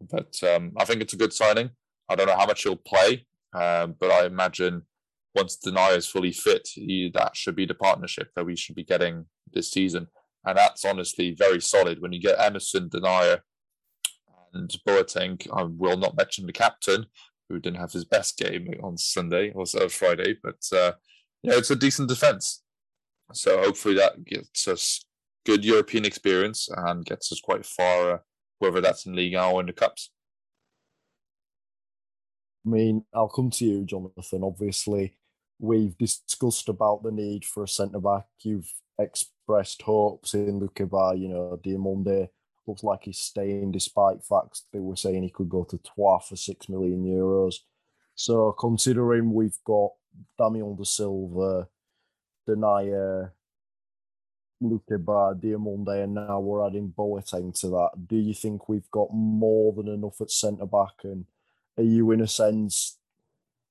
But 0.00 0.36
um, 0.42 0.72
I 0.76 0.84
think 0.84 1.00
it's 1.00 1.12
a 1.12 1.16
good 1.18 1.32
signing. 1.32 1.70
I 2.08 2.16
don't 2.16 2.26
know 2.26 2.36
how 2.36 2.46
much 2.46 2.64
he'll 2.64 2.74
play. 2.74 3.24
Um, 3.54 3.94
but 4.00 4.10
I 4.10 4.26
imagine 4.26 4.82
once 5.32 5.58
Denayer 5.64 5.96
is 5.96 6.08
fully 6.08 6.32
fit, 6.32 6.68
he, 6.74 7.08
that 7.14 7.36
should 7.36 7.54
be 7.54 7.66
the 7.66 7.74
partnership 7.74 8.30
that 8.34 8.44
we 8.44 8.56
should 8.56 8.74
be 8.74 8.84
getting 8.84 9.26
this 9.52 9.70
season. 9.70 10.08
And 10.44 10.58
that's 10.58 10.84
honestly 10.84 11.36
very 11.38 11.60
solid 11.60 12.02
when 12.02 12.12
you 12.12 12.20
get 12.20 12.40
Emerson, 12.40 12.88
Denayer, 12.88 13.42
and 14.54 14.74
Boateng. 14.84 15.46
I 15.56 15.62
will 15.62 15.96
not 15.96 16.16
mention 16.16 16.46
the 16.46 16.52
captain, 16.52 17.06
who 17.48 17.60
didn't 17.60 17.78
have 17.78 17.92
his 17.92 18.04
best 18.04 18.36
game 18.38 18.68
on 18.82 18.98
Sunday 18.98 19.52
or 19.54 19.66
Friday, 19.88 20.36
but 20.42 20.60
uh, 20.76 20.92
yeah, 21.42 21.54
it's 21.56 21.70
a 21.70 21.76
decent 21.76 22.08
defense. 22.08 22.62
So 23.32 23.58
hopefully 23.58 23.94
that 23.96 24.24
gets 24.24 24.66
us 24.68 25.04
good 25.44 25.64
European 25.64 26.04
experience 26.04 26.68
and 26.76 27.04
gets 27.04 27.30
us 27.32 27.40
quite 27.40 27.64
far, 27.64 28.12
uh, 28.12 28.18
whether 28.58 28.80
that's 28.80 29.06
in 29.06 29.14
Liga 29.14 29.44
or 29.44 29.60
in 29.60 29.66
the 29.66 29.72
Cups. 29.72 30.10
I 32.66 32.70
mean, 32.70 33.04
I'll 33.14 33.28
come 33.28 33.50
to 33.50 33.64
you, 33.64 33.84
Jonathan. 33.84 34.42
Obviously, 34.42 35.16
we've 35.58 35.96
discussed 35.96 36.68
about 36.68 37.02
the 37.02 37.12
need 37.12 37.44
for 37.44 37.62
a 37.62 37.68
centre 37.68 38.00
back. 38.00 38.26
You've 38.40 38.70
expressed 38.98 39.82
hopes 39.82 40.34
in 40.34 40.58
Luke 40.58 40.80
Bar, 40.90 41.14
you 41.16 41.28
know, 41.28 41.58
Diomande 41.62 42.28
looks 42.68 42.84
like 42.84 43.04
he's 43.04 43.18
staying 43.18 43.72
despite 43.72 44.22
facts 44.22 44.66
they 44.72 44.78
were 44.78 44.94
saying 44.94 45.22
he 45.22 45.30
could 45.30 45.48
go 45.48 45.64
to 45.64 45.78
Troyes 45.78 46.28
for 46.28 46.36
six 46.36 46.68
million 46.68 47.02
euros. 47.04 47.54
So 48.14 48.52
considering 48.52 49.32
we've 49.32 49.58
got 49.64 49.92
Damien 50.38 50.76
Da 50.76 50.84
Silva, 50.84 51.68
Denayer, 52.46 53.32
Luke 54.60 54.82
Bar, 54.88 55.34
Diomande, 55.34 56.02
and 56.02 56.14
now 56.14 56.40
we're 56.40 56.66
adding 56.66 56.92
Boateng 56.96 57.58
to 57.60 57.68
that. 57.68 57.90
Do 58.08 58.16
you 58.16 58.34
think 58.34 58.68
we've 58.68 58.90
got 58.90 59.08
more 59.12 59.72
than 59.72 59.88
enough 59.88 60.20
at 60.20 60.30
centre 60.30 60.66
back 60.66 61.04
and 61.04 61.26
are 61.76 61.84
you 61.84 62.10
in 62.10 62.20
a 62.20 62.26
sense 62.26 62.98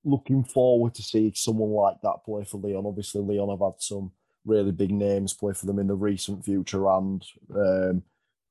looking 0.05 0.43
forward 0.43 0.95
to 0.95 1.03
see 1.03 1.33
someone 1.35 1.71
like 1.71 1.97
that 2.01 2.23
play 2.25 2.45
for 2.45 2.57
Lyon? 2.57 2.85
Obviously, 2.85 3.21
Lyon 3.21 3.49
have 3.49 3.59
had 3.59 3.81
some 3.81 4.11
really 4.45 4.71
big 4.71 4.91
names 4.91 5.33
play 5.33 5.53
for 5.53 5.65
them 5.65 5.77
in 5.77 5.88
the 5.88 5.95
recent 5.95 6.45
future 6.45 6.88
and 6.88 7.25
um, 7.53 8.01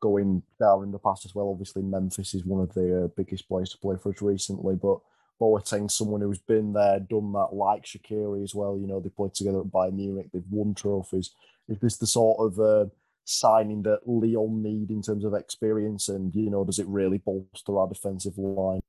going 0.00 0.42
down 0.60 0.82
in 0.82 0.92
the 0.92 0.98
past 0.98 1.24
as 1.24 1.34
well. 1.34 1.48
Obviously, 1.48 1.82
Memphis 1.82 2.34
is 2.34 2.44
one 2.44 2.62
of 2.62 2.74
the 2.74 3.10
biggest 3.16 3.48
players 3.48 3.70
to 3.70 3.78
play 3.78 3.96
for 3.96 4.10
us 4.10 4.20
recently, 4.20 4.74
but 4.74 4.98
Boateng, 5.40 5.90
someone 5.90 6.20
who's 6.20 6.38
been 6.38 6.72
there, 6.72 7.00
done 7.00 7.32
that, 7.32 7.50
like 7.52 7.84
Shaqiri 7.84 8.42
as 8.42 8.54
well. 8.54 8.78
You 8.78 8.86
know, 8.86 9.00
they 9.00 9.08
played 9.08 9.34
together 9.34 9.60
at 9.60 9.66
Bayern 9.66 9.94
Munich, 9.94 10.28
they've 10.32 10.42
won 10.50 10.74
trophies. 10.74 11.30
Is 11.68 11.78
this 11.80 11.96
the 11.96 12.06
sort 12.06 12.38
of 12.40 12.60
uh, 12.60 12.86
signing 13.24 13.82
that 13.82 14.06
Lyon 14.06 14.62
need 14.62 14.90
in 14.90 15.02
terms 15.02 15.24
of 15.24 15.34
experience, 15.34 16.08
and 16.08 16.34
you 16.34 16.50
know, 16.50 16.64
does 16.64 16.78
it 16.78 16.86
really 16.86 17.18
bolster 17.18 17.78
our 17.78 17.88
defensive 17.88 18.38
line? 18.38 18.80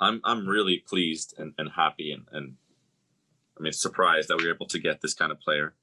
I'm 0.00 0.20
I'm 0.24 0.46
really 0.46 0.78
pleased 0.78 1.34
and, 1.38 1.54
and 1.58 1.70
happy 1.70 2.10
and, 2.12 2.26
and 2.32 2.56
I 3.58 3.62
mean 3.62 3.72
surprised 3.72 4.28
that 4.28 4.38
we 4.38 4.46
were 4.46 4.54
able 4.54 4.66
to 4.66 4.80
get 4.80 5.00
this 5.00 5.14
kind 5.14 5.30
of 5.30 5.40
player. 5.40 5.74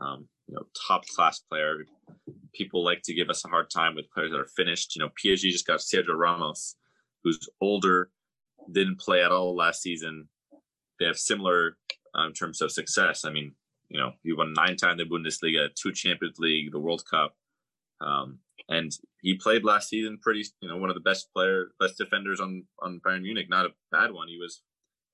Um, 0.00 0.28
you 0.46 0.54
know, 0.54 0.62
top 0.86 1.06
class 1.08 1.40
player. 1.40 1.84
People 2.54 2.84
like 2.84 3.02
to 3.02 3.14
give 3.14 3.28
us 3.28 3.44
a 3.44 3.48
hard 3.48 3.68
time 3.68 3.96
with 3.96 4.10
players 4.10 4.30
that 4.30 4.38
are 4.38 4.46
finished. 4.46 4.94
You 4.94 5.02
know, 5.02 5.10
PSG 5.10 5.50
just 5.50 5.66
got 5.66 5.80
Sergio 5.80 6.16
Ramos, 6.16 6.76
who's 7.22 7.48
older, 7.60 8.10
didn't 8.70 9.00
play 9.00 9.22
at 9.22 9.32
all 9.32 9.56
last 9.56 9.82
season. 9.82 10.28
They 10.98 11.06
have 11.06 11.18
similar 11.18 11.76
in 12.26 12.32
terms 12.32 12.60
of 12.60 12.72
success. 12.72 13.24
I 13.24 13.30
mean, 13.30 13.54
you 13.88 13.98
know, 13.98 14.12
he 14.22 14.32
won 14.32 14.52
nine 14.52 14.76
times 14.76 14.98
the 14.98 15.04
Bundesliga, 15.04 15.68
two 15.74 15.92
Champions 15.92 16.38
League, 16.38 16.72
the 16.72 16.80
World 16.80 17.02
Cup. 17.10 17.34
Um, 18.00 18.40
and 18.68 18.92
he 19.22 19.34
played 19.34 19.64
last 19.64 19.88
season 19.88 20.18
pretty, 20.20 20.44
you 20.60 20.68
know, 20.68 20.76
one 20.76 20.90
of 20.90 20.94
the 20.94 21.00
best 21.00 21.32
player, 21.34 21.68
best 21.80 21.96
defenders 21.96 22.40
on 22.40 22.64
on 22.82 23.00
Bayern 23.04 23.22
Munich. 23.22 23.48
Not 23.48 23.66
a 23.66 23.70
bad 23.90 24.12
one. 24.12 24.28
He 24.28 24.38
was 24.38 24.62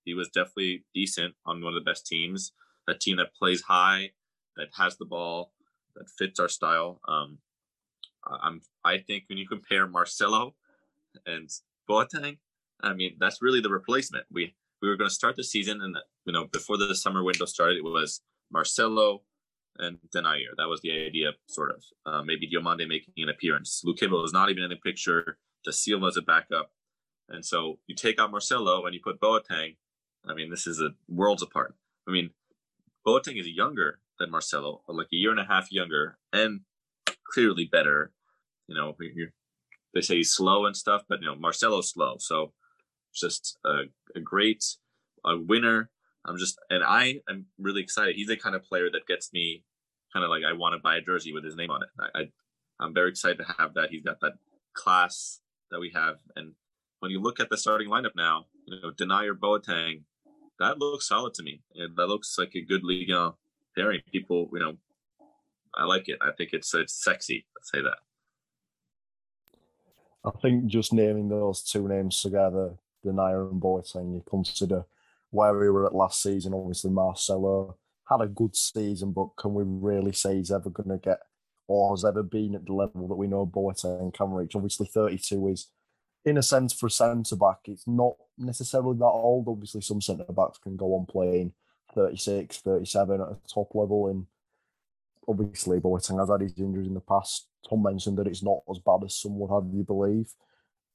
he 0.05 0.15
was 0.15 0.29
definitely 0.29 0.85
decent 0.95 1.35
on 1.47 1.63
one 1.63 1.75
of 1.75 1.83
the 1.83 1.89
best 1.89 2.07
teams. 2.07 2.53
A 2.89 2.95
team 2.95 3.17
that 3.17 3.35
plays 3.35 3.63
high, 3.63 4.11
that 4.57 4.69
has 4.77 4.97
the 4.99 5.07
ball, 5.07 5.53
that 5.95 6.11
fits 6.19 6.39
our 6.39 6.49
style. 6.49 7.01
Um, 7.09 7.39
I'm 8.43 8.61
I 8.85 8.99
think 8.99 9.25
when 9.29 9.39
you 9.39 9.47
compare 9.47 9.87
Marcelo 9.87 10.55
and 11.25 11.49
Boateng, 11.89 12.39
I 12.85 12.95
mean 12.95 13.17
that's 13.19 13.43
really 13.43 13.61
the 13.61 13.71
replacement. 13.71 14.27
We 14.31 14.55
we 14.83 14.89
were 14.89 14.97
going 14.97 15.09
to 15.09 15.15
start 15.15 15.37
the 15.37 15.45
season, 15.45 15.81
and 15.81 15.97
you 16.27 16.33
know 16.33 16.47
before 16.47 16.77
the 16.77 16.95
summer 16.95 17.23
window 17.23 17.47
started, 17.47 17.79
it 17.79 17.85
was 17.85 18.21
Marcelo, 18.53 19.23
and 19.79 19.99
Denayer. 20.15 20.55
That 20.57 20.69
was 20.69 20.81
the 20.83 20.93
idea, 20.93 21.33
sort 21.49 21.71
of. 21.71 21.83
Uh, 22.07 22.23
maybe 22.23 22.49
Diomande 22.49 22.87
making 22.89 23.15
an 23.17 23.29
appearance. 23.29 23.83
Lukeba 23.87 24.25
is 24.25 24.33
not 24.33 24.51
even 24.51 24.63
in 24.63 24.71
the 24.71 24.77
picture. 24.77 25.39
Da 25.65 25.73
Silva 25.73 26.07
as 26.07 26.17
a 26.17 26.23
backup. 26.23 26.71
And 27.29 27.45
so 27.45 27.79
you 27.87 27.95
take 27.95 28.19
out 28.21 28.31
Marcelo 28.31 28.85
and 28.85 28.95
you 28.95 29.01
put 29.03 29.21
Boateng. 29.21 29.77
I 30.29 30.35
mean, 30.35 30.51
this 30.51 30.67
is 30.67 30.81
a 30.81 30.91
worlds 31.09 31.43
apart. 31.43 31.75
I 32.07 32.11
mean, 32.11 32.31
Boateng 33.07 33.41
is 33.41 33.49
younger 33.49 34.01
than 34.19 34.31
Marcelo, 34.31 34.83
like 34.89 35.09
a 35.13 35.17
year 35.17 35.31
and 35.31 35.41
a 35.41 35.45
half 35.45 35.73
younger 35.73 36.19
and 36.33 36.61
clearly 37.33 37.65
better. 37.71 38.13
You 38.69 38.75
know, 38.75 38.95
they 39.95 40.01
say 40.01 40.17
he's 40.17 40.33
slow 40.33 40.67
and 40.67 40.77
stuff, 40.77 41.03
but 41.09 41.21
you 41.21 41.27
know 41.27 41.35
Marcelo's 41.35 41.91
slow, 41.91 42.17
so 42.19 42.53
just 43.15 43.59
a, 43.65 43.83
a 44.15 44.21
great 44.21 44.65
a 45.25 45.39
winner. 45.39 45.91
I'm 46.27 46.39
just 46.39 46.59
and 46.71 46.83
I 46.85 47.21
am 47.29 47.47
really 47.59 47.83
excited. 47.83 48.17
He's 48.17 48.29
the 48.29 48.37
kind 48.37 48.55
of 48.55 48.65
player 48.65 48.91
that 48.91 49.07
gets 49.07 49.33
me 49.33 49.65
kind 50.13 50.25
of 50.25 50.31
like 50.31 50.43
I 50.45 50.53
want 50.53 50.75
to 50.75 50.79
buy 50.83 50.97
a 50.97 51.01
jersey 51.01 51.33
with 51.33 51.45
his 51.45 51.57
name 51.57 51.71
on 51.71 51.83
it. 51.83 51.89
I, 51.99 52.21
I 52.21 52.29
I'm 52.81 52.95
very 52.95 53.11
excited 53.11 53.39
to 53.39 53.55
have 53.59 53.75
that. 53.75 53.91
He's 53.91 54.03
got 54.03 54.21
that 54.21 54.35
class 54.75 55.41
that 55.71 55.81
we 55.81 55.91
have, 55.95 56.17
and 56.37 56.53
when 57.05 57.11
you 57.11 57.21
look 57.21 57.39
at 57.39 57.51
the 57.51 57.59
starting 57.59 57.91
lineup 57.91 58.17
now, 58.17 58.47
you 58.67 58.81
know, 58.81 58.91
Denayer 58.91 59.35
Boateng, 59.35 60.05
that 60.59 60.79
looks 60.79 61.09
solid 61.09 61.35
to 61.35 61.43
me. 61.43 61.61
And 61.75 61.95
that 61.97 62.07
looks 62.07 62.39
like 62.39 62.55
a 62.55 62.63
good 62.63 62.83
league 62.83 63.11
pairing. 63.77 64.01
People, 64.11 64.49
you 64.55 64.61
know, 64.61 64.77
I 65.75 65.85
like 65.85 66.09
it. 66.09 66.19
I 66.23 66.31
think 66.33 66.55
it's 66.55 66.73
it's 66.75 66.95
sexy. 66.95 67.45
Let's 67.55 67.71
say 67.71 67.83
that. 67.83 67.99
I 70.25 70.31
think 70.41 70.67
just 70.67 70.95
naming 70.95 71.29
those 71.29 71.63
two 71.63 71.87
names 71.87 72.23
together, 72.23 72.77
Denayer 73.05 73.51
and 73.51 73.61
Boateng, 73.61 74.15
you 74.15 74.25
consider 74.29 74.85
where 75.31 75.57
we 75.57 75.69
were 75.69 75.87
at 75.87 75.95
last 75.95 76.23
season. 76.23 76.55
Obviously, 76.55 76.91
Marcelo 76.91 77.77
had 78.09 78.21
a 78.21 78.27
good 78.27 78.57
season, 78.57 79.13
but 79.13 79.29
can 79.37 79.55
we 79.55 79.65
really 79.67 80.13
say 80.13 80.37
he's 80.37 80.51
ever 80.51 80.71
going 80.71 80.91
to 80.91 80.99
get 80.99 81.21
or 81.67 81.91
has 81.95 82.05
ever 82.05 82.23
been 82.23 82.55
at 82.55 82.67
the 82.67 82.73
level 82.73 83.09
that 83.09 83.15
we 83.15 83.27
know 83.27 83.47
Boateng 83.47 84.13
can 84.13 84.31
reach? 84.33 84.55
Obviously, 84.55 84.87
32 84.87 85.49
is, 85.49 85.69
in 86.25 86.39
a 86.39 86.43
sense, 86.43 86.73
for 86.73 86.87
a 86.87 86.91
centre 86.91 87.37
back, 87.37 87.61
it's 87.67 87.87
not 87.87 88.15
necessarily 88.39 88.97
that 88.99 89.05
old. 89.05 89.49
Obviously, 89.49 89.81
some 89.81 90.01
centre 90.01 90.25
backs 90.25 90.59
can 90.59 90.77
go 90.77 90.95
on 90.95 91.07
playing 91.07 91.53
36, 91.95 92.59
37 92.59 93.21
at 93.21 93.29
a 93.29 93.37
top 93.53 93.75
level. 93.75 94.09
And 94.09 94.27
obviously, 95.27 95.81
Boateng 95.81 96.19
has 96.21 96.29
had 96.29 96.43
his 96.43 96.59
injuries 96.59 96.89
in 96.89 96.95
the 96.95 97.01
past. 97.01 97.49
Tom 97.69 97.83
mentioned 97.83 98.19
that 98.19 98.27
it's 98.27 98.43
not 98.43 98.63
as 98.71 98.79
bad 98.79 99.01
as 99.05 99.17
some 99.17 99.39
would 99.39 99.51
have 99.51 99.73
you 99.73 99.85
believe. 99.85 100.35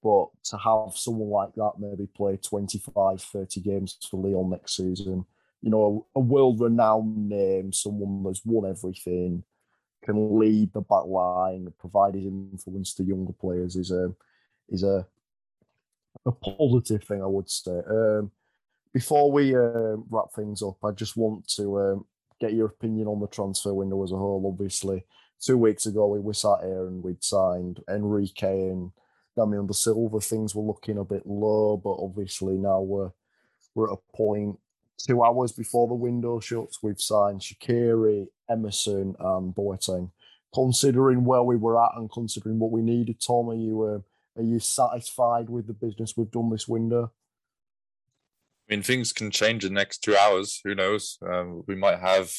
But 0.02 0.28
to 0.46 0.58
have 0.58 0.96
someone 0.96 1.30
like 1.30 1.54
that 1.56 1.74
maybe 1.78 2.08
play 2.08 2.38
25, 2.38 3.22
30 3.22 3.62
games 3.62 3.98
for 4.10 4.18
Lyon 4.18 4.50
next 4.50 4.78
season, 4.78 5.26
you 5.62 5.70
know, 5.70 6.06
a, 6.16 6.20
a 6.20 6.22
world 6.22 6.62
renowned 6.62 7.30
name, 7.30 7.74
someone 7.74 8.24
that's 8.24 8.46
won 8.46 8.70
everything, 8.70 9.44
can 10.04 10.40
lead 10.40 10.72
the 10.74 10.82
back 10.82 11.06
line, 11.06 11.72
provide 11.78 12.16
his 12.16 12.26
influence 12.26 12.94
to 12.94 13.04
younger 13.04 13.34
players 13.34 13.76
is 13.76 13.92
a 13.92 14.14
is 14.70 14.84
a 14.84 15.06
a 16.26 16.32
positive 16.32 17.04
thing, 17.04 17.22
I 17.22 17.28
would 17.28 17.50
say. 17.50 17.82
Um, 17.90 18.32
before 18.94 19.32
we 19.32 19.56
uh, 19.56 19.98
wrap 20.10 20.32
things 20.36 20.62
up, 20.62 20.78
I 20.84 20.92
just 20.92 21.16
want 21.16 21.48
to 21.56 21.80
um, 21.80 22.06
get 22.40 22.54
your 22.54 22.68
opinion 22.68 23.08
on 23.08 23.20
the 23.20 23.28
transfer 23.28 23.74
window 23.74 24.04
as 24.04 24.12
a 24.12 24.18
whole. 24.18 24.44
Obviously, 24.48 25.04
two 25.40 25.58
weeks 25.58 25.86
ago 25.86 26.08
we, 26.08 26.20
we 26.20 26.34
sat 26.34 26.60
here 26.62 26.88
and 26.88 27.04
we'd 27.04 27.24
signed 27.24 27.82
Enrique 27.90 28.70
and 28.70 28.92
Damien 29.40 29.68
Da 29.68 29.74
Silva, 29.74 30.20
Things 30.20 30.54
were 30.54 30.64
looking 30.64 30.98
a 30.98 31.04
bit 31.04 31.26
low, 31.26 31.78
but 31.78 31.92
obviously 31.92 32.58
now 32.58 32.82
we're 32.82 33.12
we're 33.76 33.92
at 33.92 33.98
a 33.98 34.16
point 34.18 34.60
two 34.98 35.24
hours 35.24 35.52
before 35.52 35.88
the 35.88 35.94
window 35.94 36.40
shuts. 36.40 36.84
We've 36.84 37.00
signed 37.00 37.42
Shaqiri, 37.42 38.28
Emerson, 38.50 39.16
and 39.20 39.56
Boateng. 39.56 40.12
Considering 40.54 41.24
where 41.24 41.44
we 41.44 41.56
were 41.56 41.82
at 41.82 41.92
and 41.96 42.12
considering 42.12 42.60
what 42.60 42.72
we 42.72 42.82
needed, 42.82 43.22
Tom, 43.26 43.50
are 43.50 43.56
you 43.56 43.84
uh, 43.84 44.40
are 44.40 44.44
you 44.44 44.60
satisfied 44.60 45.50
with 45.50 45.68
the 45.68 45.74
business 45.74 46.18
we've 46.18 46.32
done 46.32 46.50
this 46.50 46.68
window? 46.68 47.12
I 48.70 48.76
mean, 48.76 48.84
things 48.84 49.14
can 49.14 49.32
change 49.32 49.64
in 49.64 49.74
the 49.74 49.80
next 49.80 50.00
two 50.00 50.16
hours. 50.16 50.60
Who 50.64 50.76
knows? 50.76 51.18
Um, 51.22 51.64
we 51.68 51.76
might 51.76 52.00
have 52.00 52.32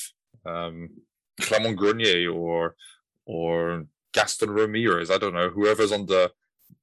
um, 0.44 0.90
Clement 1.40 1.76
Grenier 1.76 2.30
or 2.30 2.76
or 3.26 3.86
Gaston 4.12 4.50
Ramirez. 4.50 5.10
I 5.10 5.18
don't 5.18 5.34
know. 5.34 5.50
Whoever's 5.50 5.92
on 5.92 6.06
the 6.06 6.32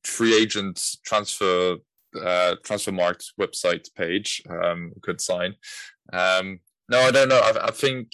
free 0.04 0.36
agent 0.36 0.82
transfer 1.06 1.78
uh, 2.16 2.56
Transfermarkt 2.64 3.34
website 3.40 3.94
page 3.96 4.42
um, 4.50 4.94
could 5.02 5.22
sign. 5.22 5.56
Um, 6.14 6.60
no, 6.90 7.00
I 7.02 7.12
don't 7.12 7.30
know. 7.30 7.40
I, 7.40 7.68
I, 7.68 7.72
think 7.72 8.12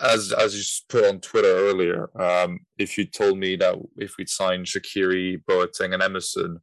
as 0.00 0.32
as 0.32 0.56
you 0.56 0.64
put 0.88 1.08
on 1.08 1.20
Twitter 1.20 1.48
earlier, 1.48 2.10
um, 2.20 2.60
if 2.78 2.98
you 2.98 3.04
told 3.04 3.38
me 3.38 3.56
that 3.56 3.76
if 3.96 4.16
we'd 4.18 4.28
sign 4.28 4.64
Shaqiri, 4.64 5.42
Boateng, 5.48 5.94
and 5.94 6.02
Emerson 6.02 6.58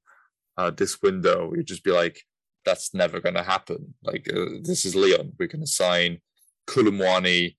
uh, 0.57 0.72
this 0.72 1.01
window, 1.01 1.53
you'd 1.55 1.68
just 1.68 1.84
be 1.84 1.91
like, 1.91 2.22
that's 2.66 2.93
never 2.93 3.20
going 3.20 3.36
to 3.36 3.43
happen. 3.43 3.93
Like 4.03 4.28
uh, 4.32 4.60
this 4.64 4.86
is 4.86 4.95
Lyon. 4.95 5.34
We're 5.39 5.47
going 5.47 5.62
to 5.62 5.68
sign 5.68 6.20
Kolo 6.68 6.91
Muani, 6.91 7.55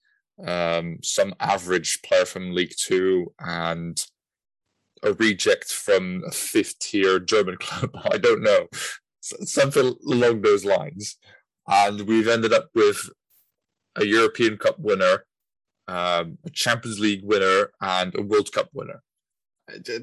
um, 0.46 0.98
some 1.02 1.34
average 1.40 2.02
player 2.02 2.26
from 2.26 2.54
League 2.54 2.74
Two, 2.76 3.32
and 3.40 3.98
a 5.02 5.12
reject 5.14 5.72
from 5.72 6.22
a 6.26 6.30
fifth 6.30 6.78
tier 6.78 7.18
German 7.18 7.56
club. 7.60 7.90
I 8.10 8.18
don't 8.18 8.42
know, 8.42 8.68
something 9.20 9.94
along 10.06 10.42
those 10.42 10.64
lines. 10.64 11.16
And 11.66 12.02
we've 12.02 12.28
ended 12.28 12.52
up 12.52 12.70
with 12.74 13.10
a 13.96 14.04
European 14.04 14.56
Cup 14.56 14.78
winner, 14.78 15.24
um, 15.88 16.38
a 16.44 16.50
Champions 16.52 16.98
League 16.98 17.24
winner, 17.24 17.70
and 17.80 18.16
a 18.16 18.22
World 18.22 18.50
Cup 18.52 18.68
winner. 18.72 19.02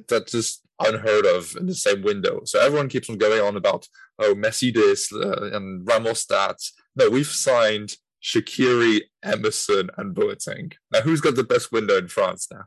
That's 0.07 0.31
just 0.31 0.61
unheard 0.79 1.25
of 1.25 1.55
in 1.57 1.65
the 1.65 1.75
same 1.75 2.03
window. 2.03 2.41
So 2.45 2.59
everyone 2.59 2.89
keeps 2.89 3.09
on 3.09 3.17
going 3.17 3.41
on 3.41 3.57
about, 3.57 3.87
oh, 4.19 4.35
Messi 4.35 4.73
this 4.73 5.11
uh, 5.11 5.49
and 5.53 5.85
Ramos 5.87 6.25
that. 6.27 6.57
No, 6.95 7.09
we've 7.09 7.27
signed 7.27 7.95
Shaqiri, 8.23 9.01
Emerson, 9.23 9.89
and 9.97 10.15
Boateng. 10.15 10.73
Now, 10.91 11.01
who's 11.01 11.21
got 11.21 11.35
the 11.35 11.43
best 11.43 11.71
window 11.71 11.97
in 11.97 12.07
France 12.07 12.47
now? 12.51 12.65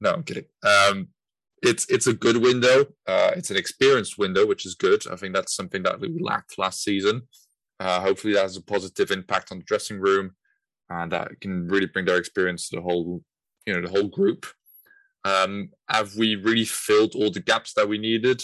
No, 0.00 0.12
I'm 0.12 0.22
kidding. 0.22 0.46
Um, 0.64 1.08
it's 1.62 1.86
it's 1.88 2.06
a 2.06 2.12
good 2.12 2.36
window. 2.36 2.86
Uh, 3.06 3.32
it's 3.36 3.50
an 3.50 3.56
experienced 3.56 4.18
window, 4.18 4.46
which 4.46 4.66
is 4.66 4.74
good. 4.74 5.02
I 5.10 5.16
think 5.16 5.34
that's 5.34 5.54
something 5.54 5.82
that 5.84 6.00
we 6.00 6.18
lacked 6.20 6.58
last 6.58 6.82
season. 6.82 7.22
Uh, 7.80 8.00
hopefully, 8.00 8.34
that 8.34 8.42
has 8.42 8.56
a 8.56 8.62
positive 8.62 9.10
impact 9.10 9.52
on 9.52 9.58
the 9.58 9.64
dressing 9.64 9.98
room, 9.98 10.32
and 10.88 11.12
that 11.12 11.40
can 11.40 11.68
really 11.68 11.86
bring 11.86 12.04
their 12.04 12.18
experience 12.18 12.68
to 12.68 12.76
the 12.76 12.82
whole, 12.82 13.22
you 13.66 13.74
know, 13.74 13.82
the 13.82 13.90
whole 13.90 14.08
group. 14.08 14.46
Um, 15.24 15.70
have 15.88 16.14
we 16.16 16.36
really 16.36 16.64
filled 16.64 17.14
all 17.14 17.30
the 17.30 17.40
gaps 17.40 17.72
that 17.74 17.88
we 17.88 17.98
needed? 17.98 18.42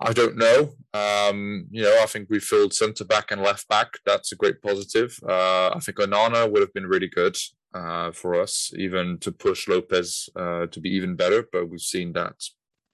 I 0.00 0.12
don't 0.12 0.36
know. 0.36 0.74
Um, 0.92 1.66
you 1.70 1.82
know, 1.82 1.98
I 2.02 2.06
think 2.06 2.28
we 2.28 2.40
filled 2.40 2.74
centre 2.74 3.04
back 3.04 3.30
and 3.30 3.40
left 3.40 3.68
back. 3.68 3.98
That's 4.04 4.32
a 4.32 4.36
great 4.36 4.60
positive. 4.60 5.16
Uh, 5.26 5.68
I 5.68 5.78
think 5.80 5.98
Onana 5.98 6.50
would 6.50 6.60
have 6.60 6.74
been 6.74 6.86
really 6.86 7.08
good 7.08 7.36
uh, 7.74 8.12
for 8.12 8.40
us, 8.40 8.72
even 8.76 9.18
to 9.18 9.32
push 9.32 9.68
Lopes 9.68 10.28
uh, 10.36 10.66
to 10.66 10.80
be 10.80 10.90
even 10.90 11.16
better. 11.16 11.46
But 11.50 11.68
we've 11.68 11.80
seen 11.80 12.12
that 12.12 12.36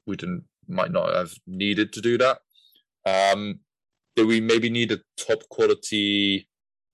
we 0.07 0.17
didn't 0.17 0.45
might 0.67 0.93
not 0.93 1.15
have 1.15 1.33
needed 1.47 1.93
to 1.93 2.01
do 2.01 2.17
that. 2.19 2.39
Um, 3.07 3.61
do 4.17 4.27
we 4.27 4.41
maybe 4.41 4.71
need 4.71 4.93
a 4.93 5.01
top 5.17 5.49
quality 5.49 6.49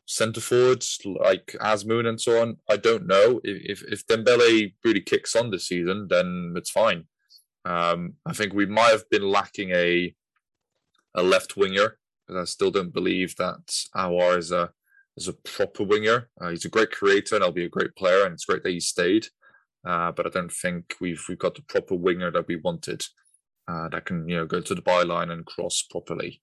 centre 0.06 0.40
forward 0.40 0.84
like 1.04 1.56
Azmoun 1.60 2.08
and 2.08 2.20
so 2.20 2.42
on? 2.42 2.56
I 2.68 2.76
don't 2.76 3.06
know. 3.06 3.40
If 3.44 3.82
if 3.84 4.06
Dembele 4.06 4.74
really 4.84 5.00
kicks 5.00 5.36
on 5.36 5.50
this 5.50 5.68
season, 5.68 6.08
then 6.08 6.54
it's 6.56 6.70
fine. 6.70 7.04
Um, 7.64 8.14
I 8.24 8.32
think 8.32 8.52
we 8.52 8.66
might 8.66 8.90
have 8.90 9.08
been 9.10 9.28
lacking 9.28 9.70
a 9.70 10.14
a 11.14 11.22
left 11.22 11.56
winger, 11.56 11.98
but 12.28 12.36
I 12.36 12.44
still 12.44 12.70
don't 12.70 12.92
believe 12.92 13.36
that 13.36 13.64
Aouar 13.96 14.38
is 14.38 14.52
a 14.52 14.70
as 15.16 15.28
a 15.28 15.32
proper 15.32 15.82
winger. 15.84 16.28
Uh, 16.40 16.50
he's 16.50 16.64
a 16.64 16.70
great 16.70 16.90
creator 16.90 17.34
and 17.34 17.44
he'll 17.44 17.52
be 17.52 17.64
a 17.64 17.68
great 17.70 17.94
player, 17.96 18.24
and 18.24 18.34
it's 18.34 18.44
great 18.44 18.62
that 18.62 18.70
he 18.70 18.80
stayed. 18.80 19.26
Uh, 19.86 20.12
but 20.12 20.26
I 20.26 20.30
don't 20.30 20.52
think 20.52 20.94
we've 21.00 21.22
we've 21.28 21.38
got 21.38 21.54
the 21.54 21.62
proper 21.62 21.94
winger 21.94 22.30
that 22.32 22.48
we 22.48 22.56
wanted 22.56 23.04
uh, 23.68 23.88
that 23.90 24.04
can 24.04 24.28
you 24.28 24.36
know 24.36 24.46
go 24.46 24.60
to 24.60 24.74
the 24.74 24.82
byline 24.82 25.30
and 25.30 25.46
cross 25.46 25.84
properly. 25.90 26.40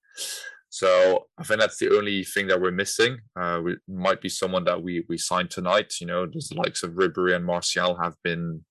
So 0.70 1.28
I 1.38 1.44
think 1.44 1.60
that's 1.60 1.78
the 1.78 1.96
only 1.96 2.24
thing 2.24 2.48
that 2.48 2.60
we're 2.60 2.72
missing. 2.72 3.20
Uh, 3.40 3.62
we 3.64 3.76
might 3.88 4.22
be 4.22 4.30
someone 4.30 4.64
that 4.66 4.82
we 4.82 5.06
we 5.08 5.18
signed 5.18 5.52
tonight. 5.52 5.94
You 6.02 6.08
know, 6.08 6.26
the 6.26 6.56
likes 6.56 6.84
of 6.84 6.94
Ribery 6.94 7.36
and 7.36 7.46
Martial 7.46 8.00
have 8.02 8.16
been 8.24 8.66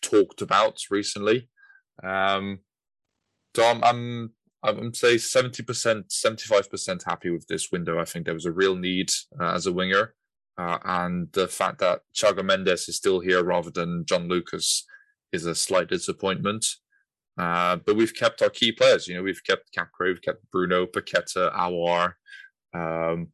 talked 0.00 0.42
about 0.42 0.78
recently. 0.90 1.48
Um, 2.02 2.60
so 3.56 3.64
I'm, 3.64 4.30
I'm 4.64 4.78
I'm 4.78 4.94
say 4.94 5.16
70%, 5.16 6.08
75% 6.08 7.04
happy 7.04 7.30
with 7.30 7.46
this 7.46 7.70
window. 7.70 8.00
I 8.00 8.04
think 8.04 8.24
there 8.24 8.34
was 8.34 8.46
a 8.46 8.52
real 8.52 8.74
need 8.74 9.10
uh, 9.38 9.52
as 9.52 9.66
a 9.66 9.72
winger. 9.72 10.14
Uh, 10.56 10.78
and 10.84 11.28
the 11.32 11.48
fact 11.48 11.78
that 11.80 12.00
Thiago 12.16 12.44
Mendes 12.44 12.88
is 12.88 12.96
still 12.96 13.20
here 13.20 13.44
rather 13.44 13.70
than 13.70 14.04
Jean 14.06 14.28
Lucas 14.28 14.86
is 15.32 15.44
a 15.46 15.54
slight 15.54 15.88
disappointment. 15.88 16.64
Uh, 17.36 17.76
but 17.84 17.96
we've 17.96 18.14
kept 18.14 18.40
our 18.40 18.48
key 18.50 18.72
players. 18.72 19.06
You 19.06 19.16
know, 19.16 19.22
we've 19.22 19.42
kept 19.44 19.74
Caqueret, 19.76 20.06
we've 20.06 20.22
kept 20.22 20.50
Bruno, 20.50 20.86
Paqueta, 20.86 21.54
Aouar. 21.54 22.14
Um, 22.72 23.28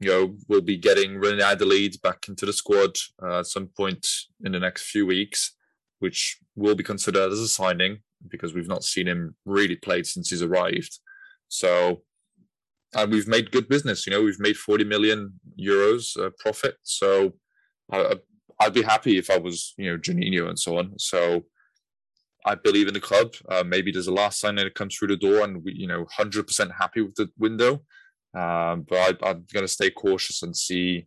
you 0.00 0.10
know, 0.10 0.36
we'll 0.48 0.60
be 0.60 0.76
getting 0.76 1.18
Reine-Adélaïde 1.18 2.02
back 2.02 2.28
into 2.28 2.44
the 2.44 2.52
squad 2.52 2.96
uh, 3.22 3.40
at 3.40 3.46
some 3.46 3.68
point 3.68 4.06
in 4.44 4.52
the 4.52 4.60
next 4.60 4.90
few 4.90 5.06
weeks, 5.06 5.54
which 6.00 6.38
will 6.56 6.74
be 6.74 6.84
considered 6.84 7.32
as 7.32 7.40
a 7.40 7.48
signing 7.48 7.98
because 8.26 8.54
we've 8.54 8.68
not 8.68 8.84
seen 8.84 9.06
him 9.06 9.36
really 9.44 9.76
played 9.76 10.06
since 10.06 10.30
he's 10.30 10.42
arrived. 10.42 10.98
So 11.48 12.02
and 12.94 13.12
we've 13.12 13.28
made 13.28 13.50
good 13.50 13.68
business. 13.68 14.06
You 14.06 14.12
know, 14.12 14.22
we've 14.22 14.40
made 14.40 14.56
40 14.56 14.84
million 14.84 15.38
euros 15.60 16.18
uh, 16.18 16.30
profit. 16.38 16.76
So 16.82 17.34
I, 17.92 18.14
I'd 18.60 18.74
be 18.74 18.82
happy 18.82 19.18
if 19.18 19.30
I 19.30 19.38
was, 19.38 19.74
you 19.76 19.90
know, 19.90 19.98
Juninho 19.98 20.48
and 20.48 20.58
so 20.58 20.78
on. 20.78 20.98
So 20.98 21.44
I 22.46 22.54
believe 22.54 22.88
in 22.88 22.94
the 22.94 23.00
club. 23.00 23.34
Uh, 23.48 23.64
maybe 23.66 23.92
there's 23.92 24.06
a 24.06 24.12
last 24.12 24.40
sign 24.40 24.54
that 24.56 24.74
comes 24.74 24.96
through 24.96 25.08
the 25.08 25.16
door, 25.16 25.44
and 25.44 25.62
we, 25.62 25.74
you 25.74 25.86
know, 25.86 26.06
100% 26.18 26.70
happy 26.78 27.02
with 27.02 27.14
the 27.14 27.28
window. 27.38 27.82
Um, 28.34 28.86
but 28.88 29.22
I, 29.22 29.30
am 29.30 29.44
going 29.52 29.64
to 29.64 29.68
stay 29.68 29.90
cautious 29.90 30.42
and 30.42 30.56
see 30.56 31.06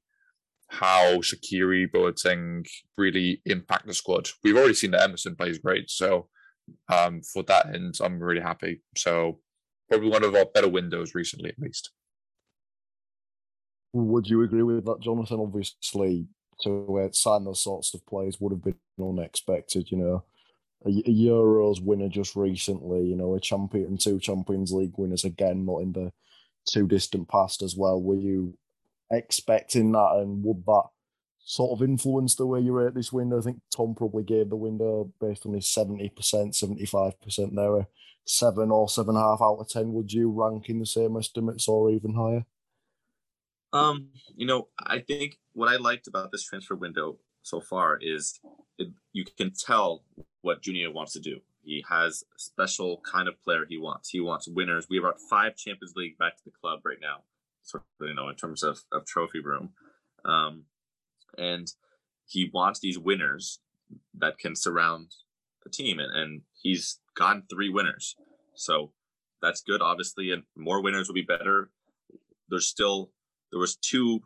how 0.70 1.18
Shaqiri 1.18 1.92
Boateng 1.92 2.66
really 2.98 3.42
impact 3.46 3.88
the 3.88 3.94
squad. 3.94 4.30
We've 4.44 4.56
already 4.56 4.74
seen 4.74 4.92
that 4.92 5.02
Emerson 5.02 5.36
plays 5.36 5.58
great, 5.58 5.90
so 5.90 6.30
um, 6.90 7.22
for 7.22 7.44
that 7.44 7.74
end, 7.74 7.96
I'm 8.02 8.20
really 8.20 8.42
happy. 8.42 8.82
So 8.96 9.40
probably 9.90 10.10
one 10.10 10.24
of 10.24 10.36
our 10.36 10.46
better 10.46 10.70
windows 10.70 11.16
recently, 11.16 11.50
at 11.50 11.60
least. 11.60 11.92
Would 13.94 14.28
you 14.28 14.42
agree 14.44 14.64
with 14.64 14.86
that, 14.86 15.02
Jonathan? 15.02 15.40
Obviously, 15.40 16.28
to 16.64 17.00
uh, 17.00 17.12
sign 17.12 17.44
those 17.44 17.64
sorts 17.64 17.94
of 17.94 18.06
players 18.06 18.40
would 18.40 18.54
have 18.54 18.64
been 18.64 18.76
unexpected. 19.00 19.92
You 19.92 19.98
know, 19.98 20.24
a, 20.86 20.90
a 20.90 21.14
Euros 21.14 21.82
winner 21.82 22.08
just 22.08 22.36
recently. 22.36 23.06
You 23.06 23.18
know, 23.18 23.36
a 23.36 23.40
champion, 23.40 23.98
two 23.98 24.20
Champions 24.20 24.72
League 24.72 24.94
winners 24.98 25.26
again, 25.26 25.66
not 25.66 25.80
in 25.80 25.92
the 25.92 26.12
too 26.70 26.88
distant 26.88 27.28
past 27.28 27.62
as 27.62 27.76
well. 27.76 28.02
Were 28.02 28.16
you 28.16 28.58
expecting 29.12 29.92
that, 29.92 30.12
and 30.22 30.44
would 30.44 30.66
that 30.66 30.84
sort 31.44 31.78
of 31.78 31.88
influence 31.88 32.36
the 32.36 32.46
way 32.46 32.60
you 32.60 32.74
rate 32.74 32.94
this 32.94 33.12
window? 33.12 33.40
I 33.40 33.42
think 33.42 33.62
Tom 33.76 33.96
probably 33.96 34.24
gave 34.24 34.50
the 34.50 34.56
window 34.56 35.12
based 35.20 35.46
on 35.46 35.54
his 35.54 35.68
seventy 35.68 36.10
percent, 36.10 36.56
seventy 36.56 36.86
five 36.86 37.20
percent 37.22 37.56
there, 37.56 37.78
a 37.78 37.88
seven 38.26 38.72
or 38.72 38.88
seven 38.88 39.16
and 39.16 39.24
a 39.24 39.28
half 39.28 39.42
out 39.42 39.58
of 39.58 39.70
ten. 39.70 39.94
Would 39.94 40.12
you 40.12 40.32
rank 40.32 40.70
in 40.70 40.80
the 40.80 40.86
same 40.86 41.18
estimates 41.18 41.68
or 41.68 41.92
even 41.92 42.14
higher? 42.14 42.46
Um, 43.74 44.10
you 44.36 44.46
know, 44.46 44.68
I 44.80 45.00
think 45.00 45.40
what 45.54 45.70
I 45.70 45.78
liked 45.78 46.08
about 46.08 46.32
this 46.32 46.44
transfer 46.44 46.76
window 46.76 47.18
so 47.42 47.62
far 47.62 47.98
is 48.02 48.40
it, 48.78 48.90
you 49.14 49.26
can 49.38 49.54
tell 49.54 50.04
what 50.42 50.62
Juninho 50.62 50.94
wants 50.94 51.14
to 51.14 51.20
do. 51.20 51.40
He 51.64 51.84
has 51.90 52.24
a 52.36 52.40
special 52.40 53.02
kind 53.10 53.28
of 53.28 53.42
player 53.42 53.66
he 53.68 53.78
wants. 53.78 54.10
He 54.10 54.20
wants 54.20 54.48
winners. 54.48 54.88
We 54.90 54.98
have 54.98 55.06
about 55.06 55.20
five 55.30 55.56
Champions 55.56 55.94
League 55.96 56.18
back 56.18 56.36
to 56.38 56.44
the 56.44 56.52
club 56.52 56.82
right 56.84 56.98
now, 57.02 57.24
sort 57.64 57.84
of, 58.00 58.08
you 58.08 58.14
know, 58.14 58.30
in 58.30 58.36
terms 58.36 58.64
of, 58.64 58.80
of 58.92 59.06
trophy 59.06 59.40
room. 59.40 59.70
Um, 60.26 60.66
and 61.38 61.68
he 62.28 62.50
wants 62.54 62.80
these 62.80 62.98
winners 62.98 63.60
that 64.18 64.38
can 64.38 64.56
surround 64.56 65.12
the 65.64 65.70
team. 65.70 66.00
And, 66.00 66.16
and 66.16 66.42
he's 66.62 67.00
gotten 67.16 67.44
three 67.50 67.70
winners. 67.70 68.16
So 68.56 68.92
that's 69.42 69.62
good, 69.62 69.82
obviously. 69.82 70.32
And 70.32 70.44
more 70.56 70.82
winners 70.82 71.08
will 71.08 71.16
be 71.16 71.22
better. 71.22 71.70
There's 72.50 72.68
still 72.68 73.12
there 73.52 73.60
was 73.60 73.76
two 73.76 74.22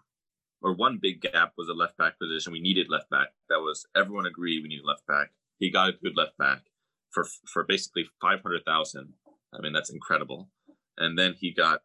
or 0.61 0.73
one 0.73 0.99
big 1.01 1.21
gap 1.21 1.53
was 1.57 1.69
a 1.69 1.73
left 1.73 1.97
back 1.97 2.17
position. 2.19 2.51
We 2.51 2.59
needed 2.59 2.87
left 2.89 3.09
back. 3.09 3.27
That 3.49 3.59
was 3.59 3.85
everyone 3.95 4.25
agreed 4.25 4.63
we 4.63 4.69
needed 4.69 4.85
left 4.85 5.05
back. 5.07 5.29
He 5.57 5.69
got 5.69 5.89
a 5.89 5.93
good 6.03 6.15
left 6.15 6.37
back 6.37 6.61
for 7.11 7.25
for 7.51 7.63
basically 7.63 8.05
five 8.21 8.41
hundred 8.41 8.63
thousand. 8.65 9.13
I 9.53 9.61
mean 9.61 9.73
that's 9.73 9.91
incredible. 9.91 10.49
And 10.97 11.17
then 11.17 11.35
he 11.37 11.53
got 11.53 11.81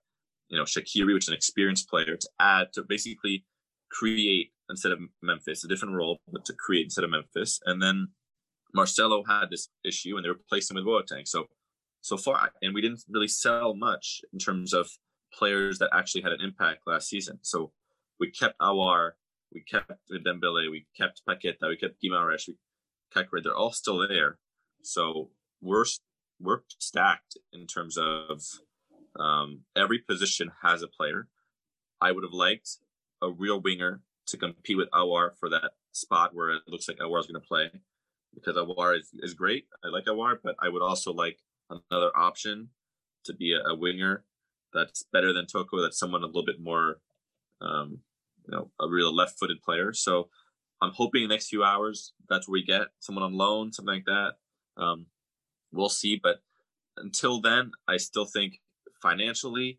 you 0.48 0.58
know 0.58 0.64
Shaqiri, 0.64 1.14
which 1.14 1.24
is 1.24 1.28
an 1.28 1.34
experienced 1.34 1.88
player, 1.88 2.16
to 2.16 2.28
add 2.40 2.72
to 2.74 2.82
basically 2.82 3.44
create 3.90 4.52
instead 4.70 4.92
of 4.92 5.00
Memphis, 5.22 5.64
a 5.64 5.68
different 5.68 5.94
role, 5.94 6.18
but 6.32 6.44
to 6.46 6.54
create 6.54 6.84
instead 6.84 7.04
of 7.04 7.10
Memphis. 7.10 7.60
And 7.66 7.82
then 7.82 8.08
Marcelo 8.74 9.24
had 9.28 9.50
this 9.50 9.68
issue, 9.84 10.16
and 10.16 10.24
they 10.24 10.28
replaced 10.28 10.70
him 10.70 10.76
with 10.76 10.84
Boateng. 10.84 11.26
So 11.26 11.46
so 12.02 12.16
far, 12.16 12.50
and 12.62 12.74
we 12.74 12.80
didn't 12.80 13.04
really 13.10 13.28
sell 13.28 13.74
much 13.74 14.22
in 14.32 14.38
terms 14.38 14.72
of 14.72 14.88
players 15.34 15.78
that 15.78 15.90
actually 15.92 16.22
had 16.22 16.32
an 16.32 16.40
impact 16.40 16.86
last 16.86 17.08
season. 17.08 17.38
So 17.42 17.72
we 18.18 18.30
kept 18.30 18.58
Aouar, 18.58 19.12
we 19.52 19.62
kept 19.62 19.92
Dembele, 20.10 20.70
we 20.70 20.86
kept 20.96 21.22
Paqueta, 21.28 21.68
we 21.68 21.76
kept 21.76 22.02
Guimaraes, 22.02 22.48
we 22.48 22.54
Caqueret. 23.14 23.42
They're 23.42 23.56
all 23.56 23.72
still 23.72 24.06
there. 24.06 24.38
So 24.82 25.30
we're 25.60 25.84
we're 26.40 26.60
stacked 26.78 27.36
in 27.52 27.66
terms 27.66 27.98
of 27.98 28.42
um, 29.18 29.60
every 29.76 29.98
position 29.98 30.50
has 30.62 30.82
a 30.82 30.88
player. 30.88 31.28
I 32.00 32.12
would 32.12 32.24
have 32.24 32.32
liked 32.32 32.78
a 33.20 33.30
real 33.30 33.60
winger 33.60 34.00
to 34.30 34.36
compete 34.36 34.76
with 34.76 34.90
Aouar 34.90 35.30
for 35.38 35.48
that 35.50 35.72
spot 35.92 36.34
where 36.34 36.50
it 36.50 36.62
looks 36.66 36.88
like 36.88 36.98
Aouar 36.98 37.20
is 37.20 37.26
going 37.26 37.40
to 37.40 37.46
play 37.46 37.70
because 38.34 38.56
Aouar 38.56 38.98
is, 38.98 39.10
is 39.20 39.34
great. 39.34 39.66
I 39.84 39.88
like 39.88 40.06
Aouar, 40.06 40.38
but 40.42 40.56
I 40.60 40.68
would 40.68 40.82
also 40.82 41.12
like 41.12 41.38
another 41.68 42.10
option 42.16 42.68
to 43.24 43.34
be 43.34 43.54
a, 43.54 43.68
a 43.68 43.74
winger 43.74 44.24
that's 44.72 45.04
better 45.12 45.32
than 45.32 45.46
Toko. 45.46 45.82
That's 45.82 45.98
someone 45.98 46.22
a 46.22 46.26
little 46.26 46.44
bit 46.44 46.60
more, 46.60 47.00
um, 47.60 47.98
you 48.46 48.56
know, 48.56 48.70
a 48.80 48.88
real 48.88 49.14
left-footed 49.14 49.62
player. 49.62 49.92
So 49.92 50.28
I'm 50.80 50.92
hoping 50.92 51.22
the 51.22 51.28
next 51.28 51.48
few 51.48 51.62
hours 51.62 52.12
that's 52.28 52.48
where 52.48 52.54
we 52.54 52.64
get 52.64 52.88
someone 53.00 53.24
on 53.24 53.34
loan, 53.34 53.72
something 53.72 53.94
like 53.94 54.04
that. 54.06 54.34
Um, 54.80 55.06
we'll 55.72 55.88
see, 55.88 56.18
but 56.22 56.36
until 56.96 57.40
then, 57.40 57.72
I 57.88 57.96
still 57.96 58.24
think 58.24 58.60
financially, 59.02 59.78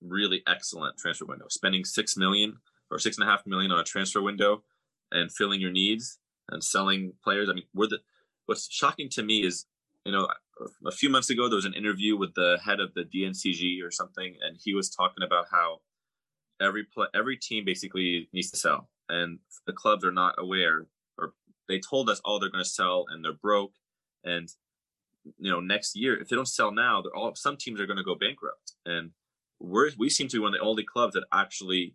really 0.00 0.42
excellent 0.46 0.96
transfer 0.98 1.26
window. 1.26 1.46
Spending 1.48 1.84
six 1.84 2.16
million 2.16 2.58
or 2.94 2.98
six 3.00 3.18
and 3.18 3.28
a 3.28 3.30
half 3.30 3.44
million 3.44 3.72
on 3.72 3.80
a 3.80 3.84
transfer 3.84 4.22
window 4.22 4.62
and 5.10 5.32
filling 5.32 5.60
your 5.60 5.72
needs 5.72 6.18
and 6.48 6.62
selling 6.62 7.12
players. 7.22 7.48
I 7.50 7.54
mean, 7.54 7.64
we're 7.74 7.88
the. 7.88 7.98
What's 8.46 8.70
shocking 8.70 9.08
to 9.10 9.22
me 9.22 9.44
is, 9.44 9.66
you 10.04 10.12
know, 10.12 10.28
a 10.86 10.92
few 10.92 11.08
months 11.08 11.30
ago 11.30 11.48
there 11.48 11.56
was 11.56 11.64
an 11.64 11.74
interview 11.74 12.16
with 12.16 12.34
the 12.34 12.58
head 12.64 12.78
of 12.78 12.94
the 12.94 13.02
DNCG 13.02 13.82
or 13.82 13.90
something, 13.90 14.36
and 14.42 14.56
he 14.62 14.74
was 14.74 14.88
talking 14.88 15.24
about 15.24 15.46
how 15.50 15.80
every 16.60 16.84
pl- 16.84 17.08
every 17.14 17.36
team 17.36 17.64
basically 17.64 18.28
needs 18.32 18.50
to 18.52 18.56
sell, 18.56 18.88
and 19.08 19.40
the 19.66 19.72
clubs 19.72 20.04
are 20.04 20.12
not 20.12 20.34
aware, 20.38 20.86
or 21.18 21.32
they 21.68 21.80
told 21.80 22.08
us, 22.08 22.20
oh, 22.24 22.38
they're 22.38 22.50
going 22.50 22.62
to 22.62 22.70
sell, 22.70 23.06
and 23.10 23.24
they're 23.24 23.32
broke, 23.32 23.72
and 24.22 24.48
you 25.38 25.50
know, 25.50 25.60
next 25.60 25.96
year 25.96 26.20
if 26.20 26.28
they 26.28 26.36
don't 26.36 26.46
sell 26.46 26.70
now, 26.70 27.02
they're 27.02 27.16
all 27.16 27.34
some 27.34 27.56
teams 27.56 27.80
are 27.80 27.86
going 27.86 27.96
to 27.96 28.04
go 28.04 28.14
bankrupt, 28.14 28.74
and 28.86 29.10
we're 29.58 29.90
we 29.98 30.10
seem 30.10 30.28
to 30.28 30.36
be 30.36 30.40
one 30.40 30.54
of 30.54 30.60
the 30.60 30.64
only 30.64 30.84
clubs 30.84 31.14
that 31.14 31.24
actually 31.32 31.94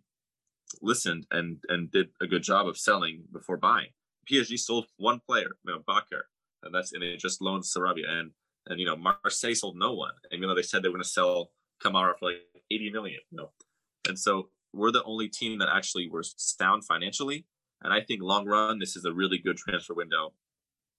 listened 0.82 1.26
and 1.30 1.58
and 1.68 1.90
did 1.90 2.08
a 2.20 2.26
good 2.26 2.42
job 2.42 2.66
of 2.66 2.78
selling 2.78 3.24
before 3.32 3.56
buying. 3.56 3.88
PSG 4.30 4.58
sold 4.58 4.86
one 4.96 5.20
player, 5.26 5.50
you 5.64 5.72
know, 5.72 5.80
Bakker, 5.88 6.22
and 6.62 6.74
that's 6.74 6.92
and 6.92 7.02
it 7.02 7.18
just 7.18 7.42
loaned 7.42 7.64
Sarabia, 7.64 8.08
and 8.08 8.30
and 8.66 8.78
you 8.78 8.86
know, 8.86 8.96
Marseille 8.96 9.54
sold 9.54 9.76
no 9.76 9.94
one, 9.94 10.12
even 10.32 10.48
though 10.48 10.54
they 10.54 10.62
said 10.62 10.82
they 10.82 10.88
were 10.88 10.94
going 10.94 11.02
to 11.02 11.08
sell 11.08 11.50
Kamara 11.84 12.12
for 12.18 12.30
like 12.30 12.36
80 12.70 12.90
million. 12.90 13.20
You 13.30 13.38
know, 13.38 13.50
and 14.08 14.18
so 14.18 14.48
we're 14.72 14.92
the 14.92 15.04
only 15.04 15.28
team 15.28 15.58
that 15.58 15.68
actually 15.74 16.08
were 16.08 16.22
sound 16.22 16.84
financially. 16.84 17.46
And 17.82 17.92
I 17.92 18.02
think 18.02 18.22
long 18.22 18.46
run, 18.46 18.78
this 18.78 18.94
is 18.94 19.04
a 19.04 19.12
really 19.12 19.38
good 19.38 19.56
transfer 19.56 19.94
window. 19.94 20.34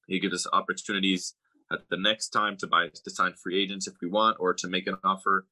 It 0.08 0.22
gives 0.22 0.34
us 0.34 0.48
opportunities 0.52 1.36
at 1.72 1.82
the 1.90 1.98
next 1.98 2.30
time 2.30 2.58
to 2.58 2.68
buy 2.68 2.90
to 2.90 3.10
sign 3.10 3.34
free 3.42 3.62
agents 3.62 3.88
if 3.88 3.94
we 4.02 4.10
want, 4.10 4.38
or 4.40 4.54
to 4.54 4.68
make 4.68 4.88
an 4.88 4.98
offer 5.04 5.46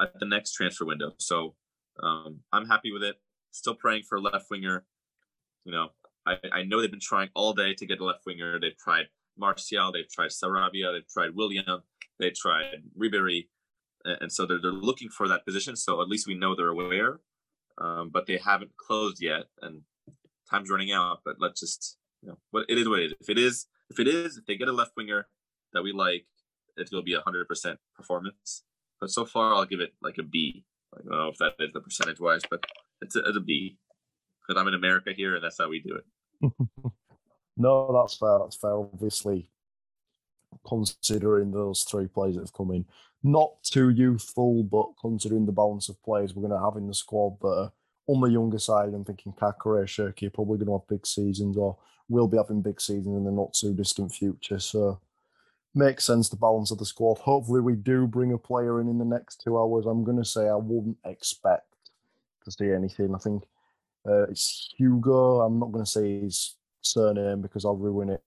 at 0.00 0.18
the 0.18 0.26
next 0.26 0.52
transfer 0.52 0.84
window. 0.84 1.12
So 1.18 1.54
um, 2.02 2.40
I'm 2.52 2.66
happy 2.66 2.92
with 2.92 3.02
it. 3.02 3.16
Still 3.56 3.74
praying 3.74 4.02
for 4.06 4.16
a 4.16 4.20
left 4.20 4.50
winger. 4.50 4.84
You 5.64 5.72
know, 5.72 5.88
I, 6.26 6.36
I 6.52 6.62
know 6.62 6.80
they've 6.80 6.90
been 6.90 7.00
trying 7.00 7.30
all 7.34 7.54
day 7.54 7.72
to 7.72 7.86
get 7.86 8.00
a 8.00 8.04
left 8.04 8.26
winger. 8.26 8.60
They've 8.60 8.76
tried 8.76 9.06
Martial, 9.38 9.92
they've 9.92 10.10
tried 10.10 10.30
Sarabia, 10.30 10.92
they've 10.92 11.08
tried 11.08 11.34
Willian, 11.34 11.82
they 12.18 12.30
tried 12.30 12.82
Ribery, 12.98 13.48
and 14.04 14.30
so 14.30 14.44
they're, 14.46 14.60
they're 14.60 14.72
looking 14.72 15.08
for 15.08 15.26
that 15.28 15.44
position. 15.46 15.74
So 15.74 16.02
at 16.02 16.08
least 16.08 16.26
we 16.26 16.34
know 16.34 16.54
they're 16.54 16.68
aware, 16.68 17.20
um, 17.78 18.10
but 18.12 18.26
they 18.26 18.36
haven't 18.36 18.76
closed 18.76 19.22
yet, 19.22 19.44
and 19.62 19.82
time's 20.50 20.70
running 20.70 20.92
out. 20.92 21.20
But 21.24 21.36
let's 21.38 21.60
just, 21.60 21.96
you 22.22 22.28
know, 22.28 22.38
what 22.50 22.66
it 22.68 22.76
is 22.76 22.88
what 22.88 23.00
it 23.00 23.06
is. 23.06 23.14
If 23.20 23.30
it 23.30 23.38
is, 23.38 23.66
if 23.90 23.98
it 23.98 24.06
is, 24.06 24.36
if 24.36 24.44
they 24.44 24.56
get 24.56 24.68
a 24.68 24.72
left 24.72 24.92
winger 24.96 25.28
that 25.72 25.82
we 25.82 25.92
like, 25.92 26.26
it's 26.76 26.90
going 26.90 27.02
to 27.02 27.06
be 27.06 27.14
a 27.14 27.20
hundred 27.20 27.48
percent 27.48 27.78
performance. 27.94 28.64
But 29.00 29.10
so 29.10 29.24
far, 29.24 29.54
I'll 29.54 29.64
give 29.64 29.80
it 29.80 29.94
like 30.02 30.18
a 30.18 30.22
B. 30.22 30.64
I 30.94 30.98
don't 30.98 31.10
know 31.10 31.28
if 31.28 31.38
that 31.38 31.54
is 31.58 31.72
the 31.72 31.80
percentage 31.80 32.20
wise, 32.20 32.42
but 32.48 32.64
it's 33.02 33.16
a, 33.16 33.20
it's 33.20 33.36
a 33.36 33.40
B 33.40 33.78
because 34.40 34.60
I'm 34.60 34.68
in 34.68 34.74
America 34.74 35.12
here, 35.16 35.34
and 35.34 35.44
that's 35.44 35.58
how 35.58 35.68
we 35.68 35.80
do 35.80 35.96
it. 35.96 36.52
No, 37.56 37.92
that's 37.92 38.16
fair. 38.16 38.38
That's 38.40 38.56
fair. 38.56 38.74
Obviously, 38.74 39.48
considering 40.66 41.50
those 41.50 41.84
three 41.84 42.06
players 42.06 42.34
that 42.34 42.42
have 42.42 42.52
come 42.52 42.70
in, 42.70 42.84
not 43.22 43.62
too 43.62 43.88
youthful, 43.88 44.62
but 44.62 44.88
considering 45.00 45.46
the 45.46 45.52
balance 45.52 45.88
of 45.88 46.02
players 46.02 46.34
we're 46.34 46.46
going 46.46 46.58
to 46.58 46.64
have 46.64 46.76
in 46.76 46.86
the 46.86 46.94
squad 46.94 47.40
that 47.40 47.48
are 47.48 47.72
on 48.08 48.20
the 48.20 48.28
younger 48.28 48.58
side, 48.58 48.92
I'm 48.92 49.04
thinking 49.04 49.32
Caqueret, 49.32 49.86
Cherki 49.86 50.26
are 50.26 50.30
probably 50.30 50.58
going 50.58 50.66
to 50.66 50.78
have 50.78 50.88
big 50.88 51.06
seasons 51.06 51.56
or 51.56 51.76
will 52.08 52.28
be 52.28 52.36
having 52.36 52.62
big 52.62 52.80
seasons 52.80 53.16
in 53.16 53.24
the 53.24 53.32
not 53.32 53.54
too 53.54 53.74
distant 53.74 54.12
future. 54.12 54.60
So, 54.60 55.00
makes 55.74 56.04
sense 56.04 56.28
the 56.28 56.36
balance 56.36 56.70
of 56.70 56.78
the 56.78 56.86
squad. 56.86 57.18
Hopefully, 57.18 57.60
we 57.60 57.74
do 57.74 58.06
bring 58.06 58.32
a 58.32 58.38
player 58.38 58.80
in 58.80 58.88
in 58.88 58.98
the 58.98 59.04
next 59.04 59.40
two 59.42 59.58
hours. 59.58 59.86
I'm 59.86 60.04
going 60.04 60.18
to 60.18 60.24
say 60.24 60.48
I 60.48 60.56
wouldn't 60.56 60.98
expect 61.04 61.65
to 62.46 62.50
see 62.50 62.72
anything. 62.72 63.14
I 63.14 63.18
think 63.18 63.44
uh, 64.08 64.24
it's 64.24 64.72
Hugo. 64.76 65.40
I'm 65.40 65.58
not 65.58 65.72
going 65.72 65.84
to 65.84 65.90
say 65.90 66.20
his 66.20 66.56
surname 66.80 67.42
because 67.42 67.64
I'll 67.64 67.76
ruin 67.76 68.10
it. 68.10 68.22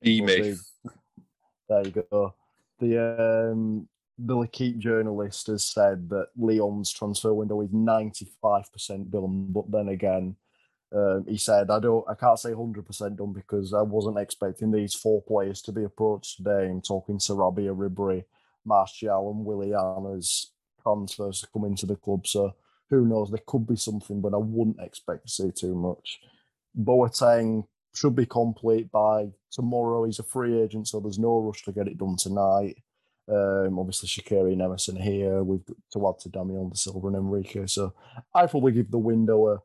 There 1.67 1.85
you 1.85 2.05
go. 2.11 2.35
The 2.79 3.51
um, 3.51 3.87
the 4.17 4.35
L'Equipe 4.35 4.77
journalist 4.77 5.47
has 5.47 5.63
said 5.65 6.09
that 6.09 6.27
Lyon's 6.37 6.91
transfer 6.91 7.33
window 7.33 7.61
is 7.61 7.69
95% 7.69 9.09
done, 9.09 9.47
but 9.49 9.71
then 9.71 9.89
again, 9.89 10.35
um, 10.93 11.25
he 11.27 11.37
said, 11.37 11.69
"I 11.69 11.79
don't, 11.79 12.03
I 12.09 12.15
can't 12.15 12.39
say 12.39 12.51
100% 12.51 13.15
done 13.15 13.33
because 13.33 13.73
I 13.73 13.81
wasn't 13.81 14.17
expecting 14.17 14.71
these 14.71 14.95
four 14.95 15.21
players 15.21 15.61
to 15.63 15.71
be 15.71 15.83
approached 15.83 16.37
today." 16.37 16.67
I'm 16.67 16.81
talking 16.81 17.19
Sarabia, 17.19 17.75
Ribery, 17.75 18.23
Martial, 18.65 19.31
and 19.31 19.45
Willian 19.45 20.17
as 20.17 20.47
transfers 20.81 21.41
to 21.41 21.47
come 21.53 21.65
into 21.65 21.85
the 21.85 21.95
club. 21.95 22.25
So 22.25 22.55
who 22.89 23.05
knows? 23.05 23.29
There 23.29 23.39
could 23.45 23.67
be 23.67 23.75
something, 23.75 24.21
but 24.21 24.33
I 24.33 24.37
wouldn't 24.37 24.79
expect 24.81 25.25
to 25.25 25.31
see 25.31 25.51
too 25.51 25.75
much. 25.75 26.19
Boateng 26.77 27.65
should 27.93 28.15
be 28.15 28.25
complete 28.25 28.91
by 28.91 29.29
tomorrow. 29.51 30.05
He's 30.05 30.19
a 30.19 30.23
free 30.23 30.61
agent, 30.61 30.87
so 30.87 30.99
there's 30.99 31.19
no 31.19 31.39
rush 31.39 31.63
to 31.63 31.71
get 31.71 31.87
it 31.87 31.97
done 31.97 32.15
tonight. 32.17 32.77
Um, 33.27 33.77
obviously, 33.77 34.09
Shaqiri 34.09 34.53
and 34.53 34.61
Emerson 34.61 34.95
here. 34.95 35.43
We've 35.43 35.65
got 35.65 35.77
to 35.93 36.07
add 36.09 36.19
to 36.21 36.29
Damien 36.29 36.69
Da 36.69 36.75
Silva 36.75 37.07
and 37.07 37.15
Enrique. 37.15 37.67
So 37.67 37.93
I'd 38.33 38.49
probably 38.49 38.71
give 38.71 38.89
the 38.89 38.97
window 38.97 39.47
a 39.49 39.59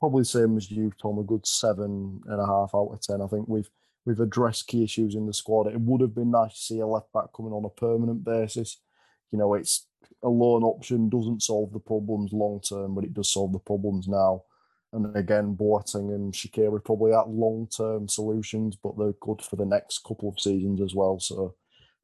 probably 0.00 0.24
same 0.24 0.56
as 0.56 0.68
you, 0.68 0.92
Tom, 1.00 1.18
a 1.18 1.22
good 1.22 1.46
seven 1.46 2.20
and 2.26 2.40
a 2.40 2.46
half 2.46 2.72
out 2.74 2.90
of 2.92 3.00
ten. 3.00 3.22
I 3.22 3.28
think 3.28 3.46
we've 3.46 3.70
we've 4.04 4.18
addressed 4.18 4.66
key 4.66 4.82
issues 4.82 5.14
in 5.14 5.26
the 5.26 5.32
squad. 5.32 5.68
It 5.68 5.80
would 5.80 6.00
have 6.00 6.14
been 6.14 6.32
nice 6.32 6.54
to 6.54 6.60
see 6.60 6.80
a 6.80 6.86
left 6.86 7.12
back 7.12 7.26
coming 7.36 7.52
on 7.52 7.64
a 7.64 7.68
permanent 7.68 8.24
basis. 8.24 8.80
You 9.30 9.38
know, 9.38 9.54
it's 9.54 9.86
a 10.22 10.28
loan 10.28 10.62
option 10.62 11.08
doesn't 11.08 11.42
solve 11.42 11.72
the 11.72 11.78
problems 11.78 12.32
long 12.32 12.60
term, 12.60 12.94
but 12.94 13.04
it 13.04 13.14
does 13.14 13.32
solve 13.32 13.52
the 13.52 13.58
problems 13.58 14.08
now. 14.08 14.44
And 14.92 15.16
again, 15.16 15.56
Boateng 15.56 16.14
and 16.14 16.32
Shaqiri 16.32 16.84
probably 16.84 17.12
at 17.12 17.28
long 17.28 17.68
term 17.74 18.08
solutions, 18.08 18.76
but 18.76 18.96
they're 18.98 19.14
good 19.20 19.40
for 19.40 19.56
the 19.56 19.64
next 19.64 20.04
couple 20.04 20.28
of 20.28 20.38
seasons 20.38 20.80
as 20.82 20.94
well. 20.94 21.18
So 21.18 21.54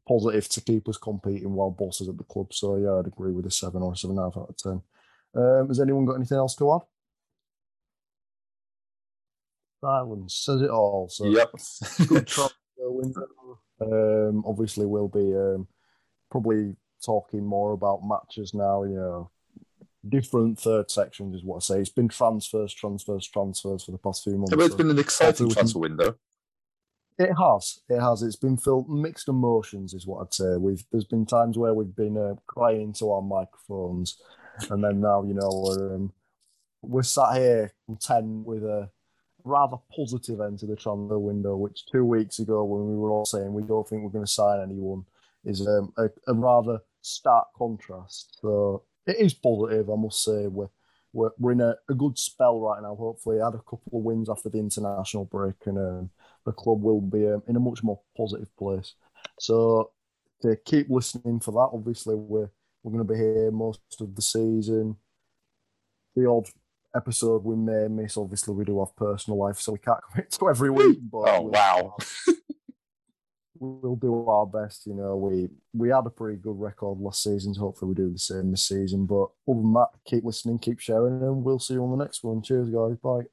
positive 0.07 0.49
to 0.49 0.61
keep 0.63 0.89
us 0.89 0.97
competing 0.97 1.53
while 1.53 1.77
Bosz 1.79 2.01
is 2.01 2.09
at 2.09 2.17
the 2.17 2.25
club. 2.25 2.53
So 2.53 2.77
yeah, 2.77 2.99
I'd 2.99 3.07
agree 3.07 3.33
with 3.33 3.47
a 3.47 3.51
seven 3.51 3.83
or 3.83 3.93
a 3.93 3.97
seven 3.97 4.17
and 4.17 4.21
a 4.21 4.31
half 4.31 4.39
out 4.39 4.51
of 4.51 4.57
ten. 4.57 4.83
Um, 5.35 5.69
has 5.69 5.81
anyone 5.81 6.07
got 6.07 6.15
anything 6.15 6.39
else 6.39 6.57
to 6.57 6.75
add? 6.75 6.81
Silence 9.83 10.35
says 10.35 10.63
it 10.63 10.71
all. 10.71 11.09
So 11.11 11.27
Yep. 11.27 11.51
good 12.09 12.29
window. 12.79 13.27
Um, 13.81 14.45
obviously, 14.47 14.87
we'll 14.87 15.09
be 15.09 15.35
um, 15.35 15.69
probably 16.31 16.75
talking 17.05 17.45
more 17.45 17.73
about 17.73 18.01
matches 18.05 18.55
now. 18.55 18.85
You 18.85 18.97
know, 18.97 19.31
different 20.09 20.59
third 20.59 20.91
sections 20.91 21.35
is 21.35 21.45
what 21.45 21.57
I 21.57 21.61
say. 21.61 21.81
It's 21.81 21.91
been 21.91 22.09
transfers, 22.09 22.73
transfers, 22.73 23.27
transfers 23.27 23.85
for 23.85 23.93
the 23.93 23.99
past 23.99 24.25
few 24.25 24.37
months. 24.37 24.53
It's 24.53 24.75
been 24.75 24.91
an 24.91 24.99
exciting 24.99 25.47
hopefully 25.47 25.49
we 25.49 25.55
can- 25.55 25.61
transfer 25.61 25.79
window. 25.79 26.15
It 27.19 27.35
has. 27.35 27.81
It 27.89 27.99
has. 28.01 28.23
It's 28.23 28.37
been 28.37 28.57
filled 28.57 28.89
mixed 28.89 29.29
emotions, 29.29 29.93
is 29.93 30.07
what 30.07 30.23
I'd 30.23 30.33
say. 30.35 30.57
We've 30.57 30.85
there's 30.93 31.05
been 31.05 31.27
times 31.27 31.59
where 31.59 31.75
we've 31.75 31.97
been 31.97 32.17
uh, 32.17 32.37
crying 32.47 32.93
to 32.95 33.11
our 33.11 33.23
microphones, 33.23 34.19
and 34.71 34.85
then 34.85 35.01
now 35.01 35.25
you 35.25 35.35
know 35.35 35.51
we're 35.51 35.97
um, 35.97 36.13
we're 36.81 37.03
sat 37.03 37.35
here 37.35 37.73
content 37.87 38.47
with 38.47 38.63
a 38.63 38.89
rather 39.43 39.79
positive 39.97 40.41
end 40.41 40.61
to 40.61 40.67
the 40.67 40.77
transfer 40.77 41.19
window. 41.19 41.57
Which 41.57 41.87
two 41.87 42.05
weeks 42.05 42.39
ago, 42.39 42.63
when 42.63 42.89
we 42.89 42.97
were 42.97 43.11
all 43.11 43.27
saying 43.27 43.53
we 43.53 43.65
don't 43.65 43.89
think 43.89 44.05
we're 44.05 44.11
going 44.11 44.25
to 44.25 44.31
sign 44.31 44.61
anyone, 44.61 45.05
is 45.45 45.67
um, 45.67 45.93
a, 45.97 46.09
a 46.29 46.35
rather 46.35 46.79
stark 47.03 47.47
contrast. 47.57 48.39
So 48.41 48.85
it 49.07 49.17
is 49.19 49.35
positive, 49.35 49.91
I 49.91 49.97
must 49.97 50.23
say. 50.23 50.47
We're 50.47 50.69
we're, 51.15 51.31
we're 51.39 51.53
in 51.53 51.61
a, 51.63 51.75
a 51.89 51.95
good 51.95 52.19
spell 52.19 52.61
right 52.61 52.83
now. 52.83 52.95
Hopefully, 52.95 53.39
had 53.39 53.55
a 53.55 53.59
couple 53.59 53.99
of 53.99 54.05
wins 54.05 54.29
after 54.29 54.49
the 54.51 54.59
international 54.59 55.25
break, 55.25 55.55
and 55.67 55.79
um, 55.79 56.11
the 56.45 56.53
club 56.53 56.83
will 56.83 57.01
be 57.01 57.27
um, 57.27 57.43
in 57.49 57.57
a 57.57 57.61
much 57.61 57.83
more 57.83 58.01
positive 58.17 58.55
place. 58.57 58.95
So 59.39 59.91
to 60.43 60.57
keep 60.65 60.91
listening 60.91 61.41
for 61.41 61.53
that, 61.53 61.71
obviously 61.73 62.15
we're 62.15 62.51
we're 62.83 62.93
going 62.93 63.07
to 63.07 63.13
be 63.13 63.19
here 63.19 63.51
most 63.51 63.81
of 64.01 64.15
the 64.15 64.23
season. 64.23 64.97
The 66.15 66.29
odd 66.29 66.49
episode 66.95 67.45
we 67.45 67.57
may 67.57 67.89
miss. 67.89 68.17
Obviously, 68.17 68.55
we 68.55 68.65
do 68.65 68.79
have 68.81 68.95
personal 68.97 69.39
life, 69.39 69.59
so 69.59 69.73
we 69.73 69.79
can't 69.79 70.01
commit 70.13 70.31
to 70.33 70.49
every 70.49 70.71
week. 70.71 70.99
But 71.11 71.29
Oh, 71.29 71.43
wow. 71.43 71.97
We'll 73.61 73.97
do 73.97 74.27
our 74.27 74.47
best. 74.47 74.87
You 74.87 74.95
know, 74.95 75.17
we 75.17 75.49
we 75.73 75.91
had 75.91 76.07
a 76.07 76.11
pretty 76.11 76.39
good 76.39 76.59
record 76.59 76.99
last 76.99 77.23
season. 77.23 77.55
So 77.55 77.61
hopefully, 77.61 77.91
we 77.91 77.95
do 77.95 78.13
the 78.13 78.19
same 78.19 78.51
this 78.51 78.69
season. 78.69 79.07
But 79.07 79.29
other 79.49 79.61
than 79.63 79.73
that, 79.75 79.89
keep 80.05 80.25
listening, 80.25 80.59
keep 80.59 80.81
sharing, 80.81 81.23
and 81.23 81.45
we'll 81.45 81.59
see 81.59 81.75
you 81.75 81.85
on 81.85 81.97
the 81.97 82.05
next 82.05 82.25
one. 82.25 82.43
Cheers, 82.43 82.71
guys. 82.71 82.97
Bye. 82.97 83.27